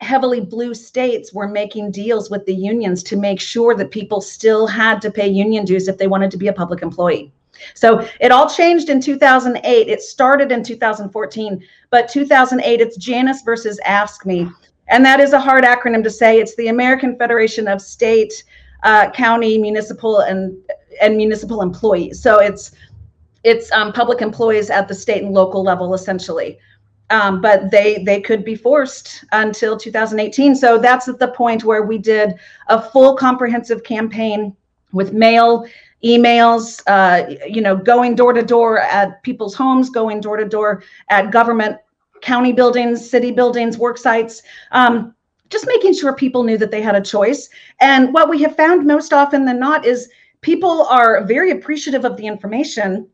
heavily 0.00 0.40
blue 0.40 0.74
states 0.74 1.32
were 1.32 1.46
making 1.46 1.90
deals 1.90 2.30
with 2.30 2.44
the 2.46 2.54
unions 2.54 3.02
to 3.04 3.16
make 3.16 3.40
sure 3.40 3.74
that 3.74 3.90
people 3.90 4.20
still 4.20 4.66
had 4.66 5.00
to 5.00 5.10
pay 5.10 5.28
union 5.28 5.64
dues 5.64 5.86
if 5.86 5.98
they 5.98 6.08
wanted 6.08 6.30
to 6.30 6.36
be 6.36 6.48
a 6.48 6.52
public 6.52 6.82
employee. 6.82 7.32
So 7.74 8.06
it 8.20 8.32
all 8.32 8.48
changed 8.48 8.88
in 8.88 9.00
2008. 9.00 9.88
It 9.88 10.02
started 10.02 10.50
in 10.50 10.64
2014, 10.64 11.64
but 11.90 12.08
2008, 12.08 12.80
it's 12.80 12.96
Janus 12.96 13.42
versus 13.42 13.78
AFSCME. 13.86 14.52
And 14.92 15.04
that 15.06 15.20
is 15.20 15.32
a 15.32 15.40
hard 15.40 15.64
acronym 15.64 16.04
to 16.04 16.10
say. 16.10 16.38
It's 16.38 16.54
the 16.56 16.68
American 16.68 17.16
Federation 17.16 17.66
of 17.66 17.80
State, 17.80 18.44
uh, 18.82 19.10
County, 19.10 19.56
Municipal, 19.58 20.20
and 20.20 20.56
and 21.00 21.16
municipal 21.16 21.62
employees. 21.62 22.20
So 22.20 22.38
it's 22.38 22.72
it's 23.42 23.72
um, 23.72 23.92
public 23.92 24.20
employees 24.20 24.68
at 24.70 24.86
the 24.88 24.94
state 24.94 25.22
and 25.22 25.32
local 25.32 25.62
level, 25.62 25.94
essentially. 25.94 26.58
Um, 27.08 27.40
but 27.40 27.70
they 27.70 28.04
they 28.04 28.20
could 28.20 28.44
be 28.44 28.54
forced 28.54 29.24
until 29.32 29.78
2018. 29.78 30.54
So 30.54 30.78
that's 30.78 31.08
at 31.08 31.18
the 31.18 31.28
point 31.28 31.64
where 31.64 31.82
we 31.82 31.96
did 31.96 32.34
a 32.68 32.80
full 32.80 33.16
comprehensive 33.16 33.82
campaign 33.84 34.54
with 34.92 35.14
mail, 35.14 35.66
emails, 36.04 36.82
uh, 36.86 37.34
you 37.48 37.62
know, 37.62 37.76
going 37.76 38.14
door 38.14 38.34
to 38.34 38.42
door 38.42 38.80
at 38.80 39.22
people's 39.22 39.54
homes, 39.54 39.88
going 39.88 40.20
door 40.20 40.36
to 40.36 40.44
door 40.44 40.82
at 41.08 41.30
government, 41.30 41.78
county 42.22 42.52
buildings, 42.52 43.08
city 43.08 43.30
buildings, 43.30 43.76
work 43.76 43.98
sites. 43.98 44.42
Um, 44.70 45.14
just 45.50 45.66
making 45.66 45.92
sure 45.94 46.14
people 46.14 46.44
knew 46.44 46.56
that 46.56 46.70
they 46.70 46.80
had 46.80 46.94
a 46.94 47.00
choice. 47.00 47.50
And 47.80 48.14
what 48.14 48.30
we 48.30 48.40
have 48.40 48.56
found 48.56 48.86
most 48.86 49.12
often 49.12 49.44
than 49.44 49.60
not 49.60 49.84
is 49.84 50.08
people 50.40 50.84
are 50.84 51.24
very 51.24 51.50
appreciative 51.50 52.06
of 52.06 52.16
the 52.16 52.26
information 52.26 53.06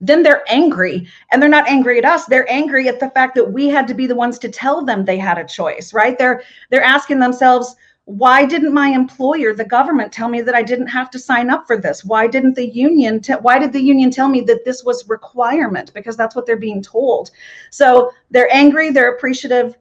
then 0.00 0.22
they're 0.22 0.44
angry 0.48 1.08
and 1.32 1.40
they're 1.40 1.48
not 1.48 1.68
angry 1.68 1.98
at 1.98 2.04
us 2.04 2.26
they're 2.26 2.50
angry 2.50 2.88
at 2.88 3.00
the 3.00 3.10
fact 3.10 3.34
that 3.34 3.52
we 3.52 3.68
had 3.68 3.88
to 3.88 3.94
be 3.94 4.06
the 4.06 4.14
ones 4.14 4.38
to 4.38 4.48
tell 4.48 4.84
them 4.84 5.04
they 5.04 5.16
had 5.18 5.38
a 5.38 5.44
choice 5.44 5.92
right 5.94 6.18
they're 6.18 6.42
they're 6.70 6.82
asking 6.82 7.18
themselves 7.18 7.76
why 8.06 8.44
didn't 8.44 8.72
my 8.72 8.88
employer 8.88 9.52
the 9.52 9.64
government 9.64 10.12
tell 10.12 10.28
me 10.28 10.40
that 10.40 10.54
i 10.54 10.62
didn't 10.62 10.86
have 10.86 11.10
to 11.10 11.18
sign 11.18 11.50
up 11.50 11.66
for 11.66 11.76
this 11.76 12.04
why 12.04 12.26
didn't 12.26 12.54
the 12.54 12.68
union 12.68 13.20
why 13.40 13.58
did 13.58 13.72
the 13.72 13.80
union 13.80 14.10
tell 14.10 14.28
me 14.28 14.40
that 14.40 14.64
this 14.64 14.84
was 14.84 15.08
requirement 15.08 15.92
because 15.92 16.16
that's 16.16 16.36
what 16.36 16.46
they're 16.46 16.56
being 16.56 16.82
told 16.82 17.30
so 17.70 18.12
they're 18.30 18.52
angry 18.54 18.90
they're 18.90 19.14
appreciative 19.14 19.76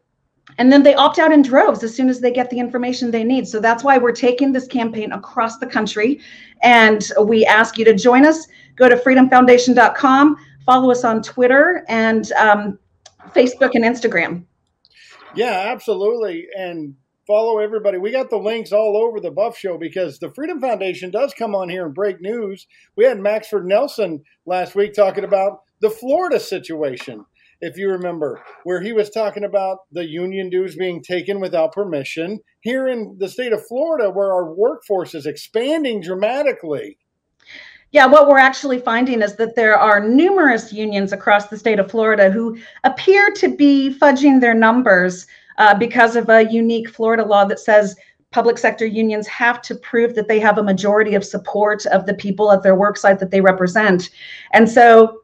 and 0.58 0.72
then 0.72 0.84
they 0.84 0.96
opt 0.96 1.20
out 1.20 1.32
in 1.32 1.42
droves 1.42 1.84
as 1.84 1.96
soon 1.96 2.10
as 2.10 2.20
they 2.20 2.32
get 2.32 2.50
the 2.50 2.60
information 2.60 3.12
they 3.12 3.24
need 3.24 3.48
so 3.48 3.60
that's 3.60 3.84
why 3.84 3.98
we're 3.98 4.12
taking 4.12 4.52
this 4.52 4.68
campaign 4.68 5.12
across 5.12 5.60
the 5.60 5.68
country 5.68 6.20
and 6.64 7.12
we 7.22 7.46
ask 7.46 7.78
you 7.78 7.86
to 7.86 7.94
join 7.94 8.26
us 8.26 8.48
go 8.76 8.90
to 8.90 8.96
freedomfoundation.com, 8.96 10.38
follow 10.66 10.92
us 10.92 11.04
on 11.04 11.22
Twitter 11.22 11.86
and 11.88 12.32
um, 12.34 12.80
Facebook 13.34 13.72
and 13.74 13.84
Instagram. 13.84 14.46
Yeah, 15.36 15.66
absolutely. 15.72 16.48
And 16.58 16.96
follow 17.28 17.60
everybody. 17.60 17.98
We 17.98 18.12
got 18.12 18.30
the 18.30 18.38
links 18.38 18.72
all 18.72 18.98
over 18.98 19.20
the 19.20 19.32
Buff 19.32 19.58
Show 19.58 19.78
because 19.78 20.20
the 20.20 20.32
Freedom 20.34 20.60
Foundation 20.60 21.12
does 21.12 21.34
come 21.34 21.56
on 21.56 21.70
here 21.70 21.86
and 21.86 21.94
break 21.94 22.22
news. 22.22 22.68
We 22.96 23.06
had 23.06 23.18
Maxford 23.18 23.66
Nelson 23.66 24.24
last 24.46 24.76
week 24.76 24.94
talking 24.94 25.24
about 25.24 25.62
the 25.82 25.90
Florida 25.90 26.40
situation, 26.40 27.26
if 27.62 27.78
you 27.78 27.90
remember, 27.90 28.42
where 28.64 28.82
he 28.82 28.94
was 28.94 29.10
talking 29.10 29.44
about 29.44 29.80
the 29.92 30.06
union 30.06 30.50
dues 30.50 30.76
being 30.76 31.02
taken 31.02 31.40
without 31.40 31.74
permission. 31.74 32.40
Here 32.62 32.88
in 32.88 33.16
the 33.20 33.30
state 33.30 33.54
of 33.54 33.66
Florida, 33.68 34.10
where 34.10 34.32
our 34.32 34.54
workforce 34.54 35.16
is 35.16 35.26
expanding 35.26 36.02
dramatically, 36.02 36.98
yeah, 37.92 38.08
what 38.08 38.28
we're 38.28 38.40
actually 38.40 38.80
finding 38.80 39.22
is 39.22 39.38
that 39.38 39.56
there 39.56 39.78
are 39.78 40.06
numerous 40.06 40.74
unions 40.74 41.14
across 41.14 41.48
the 41.48 41.58
state 41.58 41.80
of 41.80 41.90
Florida 41.90 42.30
who 42.30 42.58
appear 42.84 43.32
to 43.38 43.56
be 43.56 43.96
fudging 43.98 44.42
their 44.42 44.54
numbers 44.54 45.28
uh, 45.58 45.76
because 45.76 46.16
of 46.16 46.30
a 46.30 46.52
unique 46.52 46.90
Florida 46.90 47.24
law 47.24 47.46
that 47.46 47.60
says 47.60 47.96
public 48.32 48.58
sector 48.58 48.86
unions 48.86 49.28
have 49.28 49.62
to 49.62 49.76
prove 49.76 50.14
that 50.16 50.28
they 50.28 50.40
have 50.40 50.58
a 50.58 50.64
majority 50.64 51.16
of 51.16 51.24
support 51.24 51.86
of 51.86 52.06
the 52.06 52.14
people 52.14 52.52
at 52.52 52.64
their 52.64 52.76
worksite 52.76 53.20
that 53.20 53.32
they 53.32 53.40
represent. 53.40 54.10
And 54.52 54.70
so 54.70 55.22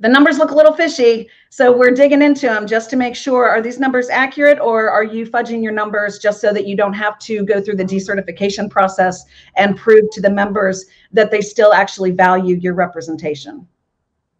the 0.00 0.08
numbers 0.08 0.38
look 0.38 0.50
a 0.50 0.54
little 0.54 0.74
fishy. 0.74 1.28
So 1.50 1.76
we're 1.76 1.90
digging 1.90 2.22
into 2.22 2.46
them 2.46 2.66
just 2.66 2.90
to 2.90 2.96
make 2.96 3.14
sure 3.14 3.48
are 3.48 3.60
these 3.60 3.78
numbers 3.78 4.08
accurate 4.08 4.58
or 4.58 4.90
are 4.90 5.04
you 5.04 5.26
fudging 5.26 5.62
your 5.62 5.72
numbers 5.72 6.18
just 6.18 6.40
so 6.40 6.52
that 6.52 6.66
you 6.66 6.76
don't 6.76 6.94
have 6.94 7.18
to 7.20 7.44
go 7.44 7.60
through 7.60 7.76
the 7.76 7.84
decertification 7.84 8.70
process 8.70 9.24
and 9.56 9.76
prove 9.76 10.10
to 10.12 10.20
the 10.20 10.30
members 10.30 10.86
that 11.12 11.30
they 11.30 11.42
still 11.42 11.72
actually 11.74 12.10
value 12.10 12.56
your 12.56 12.74
representation? 12.74 13.66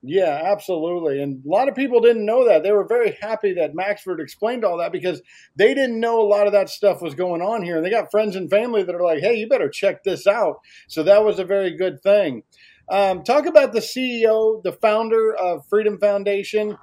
Yeah, 0.03 0.40
absolutely. 0.44 1.22
And 1.22 1.44
a 1.44 1.48
lot 1.48 1.68
of 1.68 1.74
people 1.74 2.01
didn't 2.01 2.24
know 2.24 2.46
that. 2.46 2.62
They 2.62 2.72
were 2.72 2.86
very 2.86 3.18
happy 3.20 3.53
that 3.55 3.74
Maxford 3.74 4.18
explained 4.18 4.64
all 4.64 4.78
that 4.78 4.92
because 4.92 5.20
they 5.57 5.74
didn't 5.74 6.01
know 6.01 6.20
a 6.20 6.26
lot 6.26 6.46
of 6.46 6.55
that 6.55 6.70
stuff 6.70 7.03
was 7.03 7.14
going 7.14 7.42
on 7.42 7.62
here. 7.62 7.76
And 7.76 7.84
they 7.84 7.90
got 7.90 8.11
friends 8.11 8.34
and 8.34 8.48
family 8.48 8.82
that 8.82 8.94
are 8.94 9.05
like, 9.05 9.20
hey, 9.20 9.34
you 9.34 9.46
better 9.46 9.68
check 9.68 10.03
this 10.03 10.26
out. 10.26 10.61
So 10.88 11.03
that 11.03 11.22
was 11.22 11.38
a 11.38 11.44
very 11.44 11.76
good 11.76 12.03
thing. 12.03 12.42
Um, 12.88 13.22
talk 13.22 13.44
about 13.44 13.72
the 13.74 13.80
CEO, 13.80 14.62
the 14.62 14.72
founder 14.72 15.34
of 15.34 15.66
Freedom 15.68 15.98
Foundation. 15.98 16.78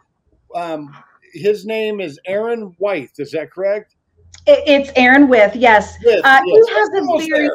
Um, 0.53 0.95
his 1.33 1.65
name 1.65 1.99
is 1.99 2.19
Aaron 2.27 2.75
White. 2.77 3.11
Is 3.17 3.31
that 3.31 3.51
correct? 3.51 3.95
It's 4.45 4.91
Aaron 4.95 5.27
Withe, 5.27 5.55
yes. 5.55 5.97
Withe, 6.05 6.21
uh, 6.23 6.41
yes. 6.45 6.67
He 6.67 6.73
has 6.73 6.89
a 6.93 7.27
very 7.27 7.49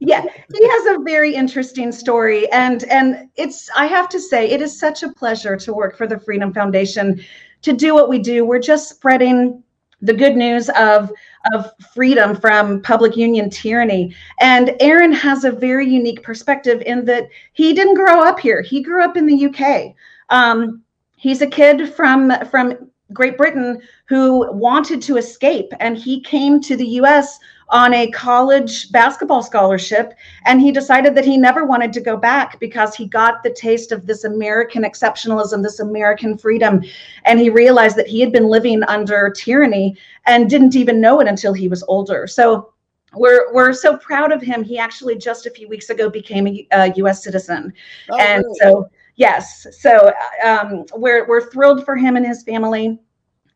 yeah, 0.00 0.22
he 0.22 0.68
has 0.68 0.96
a 0.96 1.02
very 1.02 1.34
interesting 1.34 1.90
story, 1.90 2.50
and 2.52 2.84
and 2.84 3.28
it's 3.34 3.68
I 3.76 3.86
have 3.86 4.08
to 4.10 4.20
say 4.20 4.48
it 4.48 4.62
is 4.62 4.78
such 4.78 5.02
a 5.02 5.12
pleasure 5.12 5.56
to 5.56 5.72
work 5.72 5.96
for 5.96 6.06
the 6.06 6.20
Freedom 6.20 6.52
Foundation, 6.52 7.20
to 7.62 7.72
do 7.72 7.94
what 7.94 8.08
we 8.08 8.20
do. 8.20 8.44
We're 8.44 8.60
just 8.60 8.88
spreading 8.88 9.62
the 10.00 10.14
good 10.14 10.36
news 10.36 10.68
of 10.70 11.10
of 11.52 11.72
freedom 11.92 12.36
from 12.36 12.80
public 12.82 13.16
union 13.16 13.50
tyranny. 13.50 14.14
And 14.40 14.76
Aaron 14.78 15.12
has 15.12 15.42
a 15.42 15.50
very 15.50 15.88
unique 15.88 16.22
perspective 16.22 16.80
in 16.86 17.04
that 17.06 17.28
he 17.54 17.72
didn't 17.72 17.94
grow 17.94 18.22
up 18.22 18.38
here. 18.38 18.62
He 18.62 18.82
grew 18.82 19.02
up 19.02 19.16
in 19.16 19.26
the 19.26 19.46
UK. 19.46 19.94
Um, 20.30 20.82
he's 21.16 21.42
a 21.42 21.46
kid 21.46 21.92
from 21.92 22.32
from 22.50 22.90
Great 23.12 23.36
Britain 23.36 23.80
who 24.04 24.52
wanted 24.52 25.02
to 25.02 25.16
escape, 25.16 25.72
and 25.80 25.98
he 25.98 26.20
came 26.20 26.60
to 26.60 26.76
the 26.76 26.86
U.S 26.86 27.40
on 27.70 27.92
a 27.94 28.10
college 28.10 28.90
basketball 28.92 29.42
scholarship. 29.42 30.14
And 30.46 30.60
he 30.60 30.72
decided 30.72 31.14
that 31.14 31.24
he 31.24 31.36
never 31.36 31.64
wanted 31.64 31.92
to 31.94 32.00
go 32.00 32.16
back 32.16 32.58
because 32.60 32.94
he 32.94 33.06
got 33.06 33.42
the 33.42 33.50
taste 33.50 33.92
of 33.92 34.06
this 34.06 34.24
American 34.24 34.82
exceptionalism, 34.82 35.62
this 35.62 35.80
American 35.80 36.38
freedom. 36.38 36.82
And 37.24 37.38
he 37.38 37.50
realized 37.50 37.96
that 37.96 38.06
he 38.06 38.20
had 38.20 38.32
been 38.32 38.46
living 38.46 38.82
under 38.84 39.30
tyranny 39.30 39.96
and 40.26 40.48
didn't 40.48 40.76
even 40.76 41.00
know 41.00 41.20
it 41.20 41.28
until 41.28 41.52
he 41.52 41.68
was 41.68 41.84
older. 41.88 42.26
So 42.26 42.72
we're 43.14 43.52
we're 43.54 43.72
so 43.72 43.96
proud 43.96 44.32
of 44.32 44.42
him. 44.42 44.62
He 44.62 44.78
actually 44.78 45.16
just 45.16 45.46
a 45.46 45.50
few 45.50 45.68
weeks 45.68 45.90
ago 45.90 46.10
became 46.10 46.46
a, 46.46 46.66
a 46.72 46.92
U.S. 46.96 47.24
citizen, 47.24 47.72
oh, 48.10 48.18
and 48.18 48.44
really? 48.44 48.58
so 48.60 48.90
yes, 49.16 49.66
so 49.80 50.12
um, 50.44 50.84
we're 50.94 51.26
we're 51.26 51.50
thrilled 51.50 51.86
for 51.86 51.96
him 51.96 52.16
and 52.16 52.26
his 52.26 52.42
family 52.42 52.98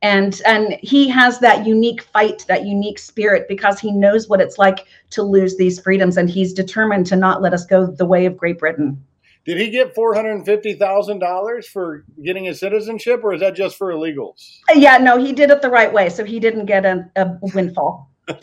and 0.03 0.43
and 0.45 0.75
he 0.83 1.09
has 1.09 1.39
that 1.39 1.67
unique 1.67 2.03
fight 2.03 2.45
that 2.49 2.67
unique 2.67 2.99
spirit 2.99 3.47
because 3.49 3.81
he 3.81 3.93
knows 3.93 4.29
what 4.29 4.41
it's 4.41 4.59
like 4.59 4.87
to 5.11 5.23
lose 5.23 5.57
these 5.57 5.81
freedoms 5.81 6.17
and 6.17 6.29
he's 6.29 6.53
determined 6.53 7.07
to 7.07 7.17
not 7.17 7.41
let 7.41 7.55
us 7.55 7.65
go 7.65 7.87
the 7.87 8.05
way 8.05 8.27
of 8.27 8.37
great 8.37 8.59
britain. 8.59 9.03
Did 9.45 9.59
he 9.59 9.71
get 9.71 9.97
$450000 9.97 11.65
for 11.65 12.05
getting 12.23 12.45
his 12.45 12.61
citizenship 12.61 13.25
or 13.25 13.35
is 13.35 13.41
that 13.41 13.57
just 13.57 13.77
for 13.77 13.93
illegals? 13.93 14.59
Uh, 14.69 14.75
yeah 14.75 14.99
no 14.99 15.17
he 15.17 15.33
did 15.33 15.51
it 15.51 15.63
the 15.63 15.71
right 15.71 15.93
way 15.93 16.09
so 16.09 16.25
he 16.25 16.39
didn't 16.39 16.67
get 16.67 16.85
a, 16.85 17.11
a 17.17 17.39
windfall. 17.55 18.11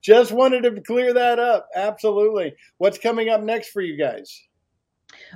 Just 0.00 0.32
wanted 0.32 0.62
to 0.62 0.80
clear 0.80 1.12
that 1.12 1.38
up. 1.38 1.68
Absolutely. 1.74 2.54
What's 2.78 2.96
coming 2.96 3.28
up 3.28 3.42
next 3.42 3.68
for 3.68 3.82
you 3.82 3.98
guys 3.98 4.48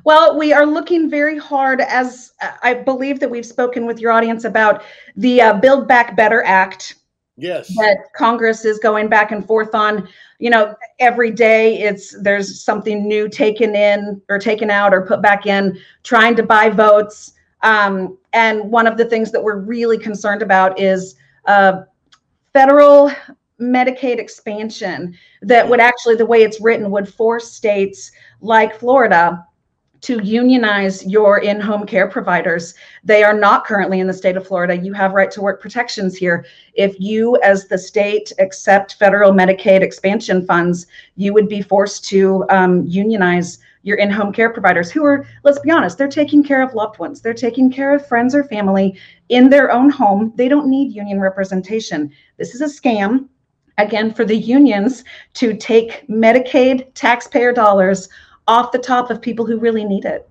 Well, 0.04 0.38
we 0.38 0.52
are 0.52 0.66
looking 0.66 1.08
very 1.08 1.38
hard, 1.38 1.80
as 1.80 2.32
I 2.62 2.74
believe 2.74 3.20
that 3.20 3.30
we've 3.30 3.46
spoken 3.46 3.86
with 3.86 4.00
your 4.00 4.12
audience 4.12 4.44
about 4.44 4.82
the 5.16 5.40
uh, 5.40 5.54
Build 5.54 5.88
Back 5.88 6.16
Better 6.16 6.42
Act. 6.44 6.96
Yes. 7.36 7.74
That 7.76 7.96
Congress 8.16 8.64
is 8.64 8.78
going 8.78 9.08
back 9.08 9.32
and 9.32 9.44
forth 9.44 9.74
on. 9.74 10.08
You 10.38 10.50
know, 10.50 10.74
every 11.00 11.30
day 11.30 11.80
it's 11.80 12.14
there's 12.20 12.62
something 12.62 13.08
new 13.08 13.28
taken 13.28 13.74
in 13.74 14.22
or 14.28 14.38
taken 14.38 14.70
out 14.70 14.94
or 14.94 15.04
put 15.04 15.20
back 15.20 15.46
in, 15.46 15.78
trying 16.02 16.36
to 16.36 16.42
buy 16.42 16.68
votes. 16.68 17.32
Um, 17.62 18.18
and 18.32 18.70
one 18.70 18.86
of 18.86 18.96
the 18.96 19.06
things 19.06 19.32
that 19.32 19.42
we're 19.42 19.58
really 19.58 19.98
concerned 19.98 20.42
about 20.42 20.78
is 20.78 21.16
uh, 21.46 21.82
federal 22.52 23.10
Medicaid 23.60 24.18
expansion 24.18 25.16
that 25.42 25.68
would 25.68 25.80
actually, 25.80 26.16
the 26.16 26.26
way 26.26 26.42
it's 26.42 26.60
written, 26.60 26.90
would 26.90 27.12
force 27.12 27.50
states 27.50 28.12
like 28.40 28.78
Florida 28.78 29.44
to 30.04 30.22
unionize 30.22 31.04
your 31.06 31.38
in-home 31.38 31.86
care 31.86 32.06
providers. 32.06 32.74
They 33.02 33.24
are 33.24 33.32
not 33.32 33.64
currently 33.64 34.00
in 34.00 34.06
the 34.06 34.12
state 34.12 34.36
of 34.36 34.46
Florida. 34.46 34.76
You 34.76 34.92
have 34.92 35.14
right 35.14 35.30
to 35.30 35.40
work 35.40 35.62
protections 35.62 36.14
here. 36.14 36.44
If 36.74 36.94
you 37.00 37.40
as 37.42 37.68
the 37.68 37.78
state 37.78 38.30
accept 38.38 38.96
federal 38.96 39.32
Medicaid 39.32 39.80
expansion 39.80 40.44
funds, 40.44 40.86
you 41.16 41.32
would 41.32 41.48
be 41.48 41.62
forced 41.62 42.04
to 42.10 42.44
um, 42.50 42.84
unionize 42.86 43.58
your 43.82 43.96
in-home 43.96 44.32
care 44.32 44.50
providers 44.50 44.90
who 44.90 45.04
are 45.04 45.26
let's 45.42 45.58
be 45.58 45.70
honest 45.70 45.98
they're 45.98 46.08
taking 46.08 46.42
care 46.42 46.62
of 46.62 46.72
loved 46.72 46.98
ones 46.98 47.20
they're 47.20 47.34
taking 47.34 47.70
care 47.70 47.94
of 47.94 48.06
friends 48.08 48.34
or 48.34 48.42
family 48.44 48.98
in 49.28 49.50
their 49.50 49.70
own 49.70 49.90
home 49.90 50.32
they 50.36 50.48
don't 50.48 50.70
need 50.70 50.94
union 50.94 51.20
representation 51.20 52.10
this 52.38 52.54
is 52.54 52.62
a 52.62 52.64
scam 52.64 53.28
again 53.76 54.12
for 54.12 54.24
the 54.24 54.36
unions 54.36 55.04
to 55.34 55.54
take 55.54 56.06
medicaid 56.08 56.86
taxpayer 56.94 57.52
dollars 57.52 58.08
off 58.46 58.72
the 58.72 58.78
top 58.78 59.10
of 59.10 59.20
people 59.20 59.46
who 59.46 59.58
really 59.58 59.84
need 59.84 60.04
it. 60.04 60.28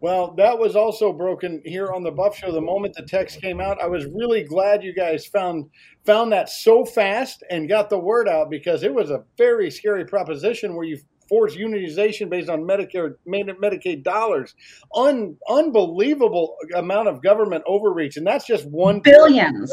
Well, 0.00 0.32
that 0.38 0.58
was 0.58 0.76
also 0.76 1.12
broken 1.12 1.60
here 1.64 1.92
on 1.92 2.02
the 2.02 2.10
Buff 2.10 2.34
Show. 2.34 2.52
The 2.52 2.60
moment 2.60 2.94
the 2.94 3.02
text 3.02 3.40
came 3.40 3.60
out, 3.60 3.82
I 3.82 3.86
was 3.86 4.06
really 4.06 4.42
glad 4.42 4.82
you 4.82 4.94
guys 4.94 5.26
found 5.26 5.68
found 6.06 6.32
that 6.32 6.48
so 6.48 6.86
fast 6.86 7.44
and 7.50 7.68
got 7.68 7.90
the 7.90 7.98
word 7.98 8.26
out 8.26 8.48
because 8.48 8.82
it 8.82 8.94
was 8.94 9.10
a 9.10 9.24
very 9.36 9.70
scary 9.70 10.06
proposition 10.06 10.74
where 10.74 10.86
you 10.86 10.98
force 11.28 11.54
unionization 11.54 12.30
based 12.30 12.48
on 12.48 12.62
Medicare 12.62 13.14
Medicaid 13.26 14.02
dollars. 14.02 14.54
Un, 14.94 15.36
unbelievable 15.48 16.56
amount 16.74 17.08
of 17.08 17.22
government 17.22 17.62
overreach, 17.66 18.16
and 18.16 18.26
that's 18.26 18.46
just 18.46 18.64
one 18.66 19.00
billions. 19.00 19.72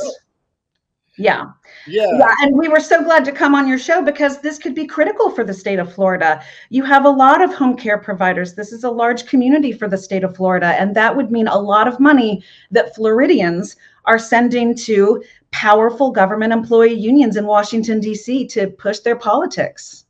Yeah. 1.17 1.45
Yeah. 1.87 2.05
Yeah. 2.17 2.33
And 2.41 2.55
we 2.55 2.67
were 2.67 2.79
so 2.79 3.03
glad 3.03 3.25
to 3.25 3.31
come 3.31 3.55
on 3.55 3.67
your 3.67 3.79
show 3.79 4.01
because 4.03 4.39
this 4.39 4.59
could 4.59 4.75
be 4.75 4.85
critical 4.85 5.31
for 5.31 5.43
the 5.43 5.53
state 5.53 5.79
of 5.79 5.93
Florida. 5.93 6.43
You 6.69 6.83
have 6.83 7.05
a 7.05 7.09
lot 7.09 7.41
of 7.41 7.53
home 7.53 7.75
care 7.75 7.97
providers. 7.97 8.53
This 8.53 8.71
is 8.71 8.83
a 8.83 8.91
large 8.91 9.25
community 9.25 9.71
for 9.71 9.87
the 9.87 9.97
state 9.97 10.23
of 10.23 10.35
Florida. 10.35 10.67
And 10.79 10.95
that 10.95 11.15
would 11.15 11.31
mean 11.31 11.47
a 11.47 11.57
lot 11.57 11.87
of 11.87 11.99
money 11.99 12.43
that 12.71 12.93
Floridians 12.95 13.75
are 14.05 14.19
sending 14.19 14.75
to 14.75 15.23
powerful 15.51 16.11
government 16.11 16.53
employee 16.53 16.93
unions 16.93 17.35
in 17.35 17.45
Washington, 17.45 17.99
D.C. 17.99 18.47
to 18.47 18.67
push 18.67 18.99
their 18.99 19.15
politics. 19.15 20.05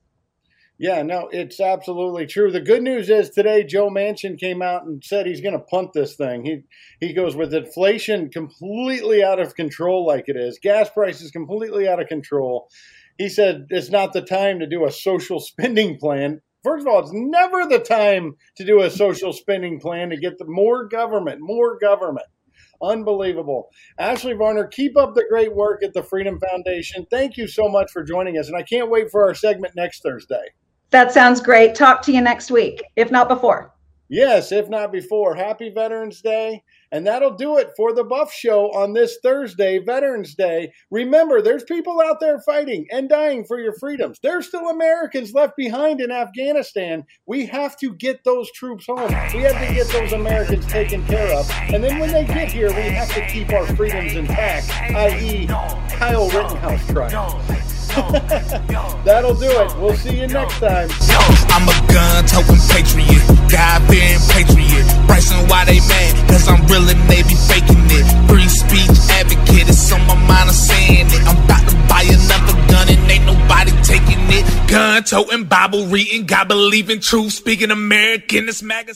Yeah, 0.79 1.01
no, 1.01 1.27
it's 1.31 1.59
absolutely 1.59 2.27
true. 2.27 2.51
The 2.51 2.61
good 2.61 2.83
news 2.83 3.09
is 3.09 3.31
today 3.31 3.63
Joe 3.63 3.89
Manchin 3.89 4.39
came 4.39 4.61
out 4.61 4.85
and 4.85 5.03
said 5.03 5.25
he's 5.25 5.41
going 5.41 5.57
to 5.57 5.59
punt 5.59 5.93
this 5.93 6.15
thing. 6.15 6.45
He 6.45 6.61
he 6.99 7.13
goes 7.13 7.35
with 7.35 7.51
inflation 7.51 8.29
completely 8.29 9.23
out 9.23 9.39
of 9.39 9.55
control 9.55 10.05
like 10.05 10.25
it 10.27 10.35
is. 10.35 10.59
Gas 10.61 10.91
prices 10.91 11.31
completely 11.31 11.87
out 11.87 11.99
of 11.99 12.07
control. 12.07 12.69
He 13.17 13.27
said 13.27 13.65
it's 13.69 13.89
not 13.89 14.13
the 14.13 14.21
time 14.21 14.59
to 14.59 14.67
do 14.67 14.85
a 14.85 14.91
social 14.91 15.39
spending 15.39 15.97
plan. 15.97 16.41
First 16.63 16.85
of 16.85 16.93
all, 16.93 16.99
it's 16.99 17.11
never 17.11 17.65
the 17.65 17.79
time 17.79 18.35
to 18.57 18.63
do 18.63 18.81
a 18.81 18.91
social 18.91 19.33
spending 19.33 19.79
plan 19.79 20.11
to 20.11 20.17
get 20.17 20.37
the 20.37 20.45
more 20.45 20.87
government, 20.87 21.39
more 21.41 21.79
government. 21.79 22.27
Unbelievable. 22.83 23.69
Ashley 23.97 24.33
Varner, 24.33 24.67
keep 24.67 24.95
up 24.95 25.15
the 25.15 25.25
great 25.27 25.55
work 25.55 25.81
at 25.81 25.93
the 25.95 26.03
Freedom 26.03 26.39
Foundation. 26.39 27.07
Thank 27.09 27.35
you 27.35 27.47
so 27.47 27.67
much 27.67 27.89
for 27.91 28.03
joining 28.03 28.37
us. 28.37 28.47
And 28.47 28.55
I 28.55 28.61
can't 28.61 28.91
wait 28.91 29.09
for 29.09 29.23
our 29.25 29.33
segment 29.33 29.75
next 29.75 30.03
Thursday. 30.03 30.49
That 30.91 31.11
sounds 31.11 31.41
great. 31.41 31.75
Talk 31.75 32.01
to 32.03 32.11
you 32.11 32.21
next 32.21 32.49
week, 32.49 32.81
if 32.95 33.11
not 33.11 33.27
before. 33.27 33.73
Yes, 34.09 34.53
if 34.53 34.69
not 34.69 34.91
before. 34.91 35.35
Happy 35.35 35.69
Veterans 35.69 36.21
Day. 36.21 36.63
And 36.93 37.05
that'll 37.05 37.35
do 37.35 37.57
it 37.57 37.71
for 37.75 37.93
the 37.93 38.05
Buff 38.05 38.31
Show 38.31 38.71
on 38.71 38.93
this 38.93 39.17
Thursday, 39.21 39.79
Veterans 39.79 40.35
Day. 40.35 40.71
Remember, 40.89 41.41
there's 41.41 41.65
people 41.65 41.99
out 41.99 42.21
there 42.21 42.39
fighting 42.39 42.87
and 42.91 43.09
dying 43.09 43.43
for 43.43 43.59
your 43.59 43.73
freedoms. 43.73 44.19
There's 44.23 44.47
still 44.47 44.69
Americans 44.69 45.33
left 45.33 45.57
behind 45.57 45.99
in 45.99 46.11
Afghanistan. 46.11 47.03
We 47.25 47.45
have 47.47 47.77
to 47.79 47.93
get 47.95 48.23
those 48.23 48.49
troops 48.53 48.85
home. 48.85 49.09
We 49.33 49.41
have 49.41 49.67
to 49.67 49.73
get 49.73 49.87
those 49.87 50.13
Americans 50.13 50.65
taken 50.67 51.05
care 51.07 51.37
of. 51.37 51.51
And 51.73 51.83
then 51.83 51.99
when 51.99 52.13
they 52.13 52.23
get 52.23 52.53
here, 52.53 52.69
we 52.69 52.83
have 52.83 53.13
to 53.15 53.27
keep 53.27 53.51
our 53.51 53.67
freedoms 53.75 54.15
intact, 54.15 54.69
i.e., 54.95 55.47
Kyle 55.47 56.29
Rittenhouse 56.29 56.87
trial. 56.87 57.66
That'll 59.05 59.33
do 59.33 59.49
it. 59.49 59.77
We'll 59.79 59.95
see 59.95 60.19
you 60.19 60.27
next 60.27 60.59
time. 60.59 60.89
I'm 61.49 61.67
a 61.67 61.77
gun 61.91 62.25
toting 62.25 62.61
patriot, 62.69 63.23
God 63.49 63.79
bearing 63.87 64.21
patriot. 64.29 64.85
Bryson, 65.07 65.47
why 65.49 65.65
they 65.65 65.79
mad? 65.79 66.29
Cause 66.29 66.47
I'm 66.47 66.65
real 66.67 66.87
and 66.89 67.01
they 67.09 67.23
be 67.23 67.35
faking 67.47 67.87
it. 67.89 68.05
Free 68.29 68.47
speech 68.47 68.93
advocate, 69.11 69.69
it's 69.69 69.91
on 69.91 70.01
my 70.05 70.15
mind, 70.15 70.49
I'm 70.49 70.53
saying 70.53 71.07
it. 71.07 71.21
I'm 71.25 71.37
about 71.43 71.67
to 71.69 71.75
buy 71.89 72.03
another 72.05 72.53
gun 72.69 72.89
and 72.89 73.11
ain't 73.11 73.25
nobody 73.25 73.71
taking 73.83 74.21
it. 74.29 74.69
Gun 74.69 75.03
toting, 75.03 75.45
Bible 75.45 75.85
reading, 75.87 76.25
God 76.25 76.47
believing 76.47 76.99
truth, 76.99 77.33
speaking 77.33 77.71
American, 77.71 78.45
this 78.45 78.61
magazine. 78.61 78.95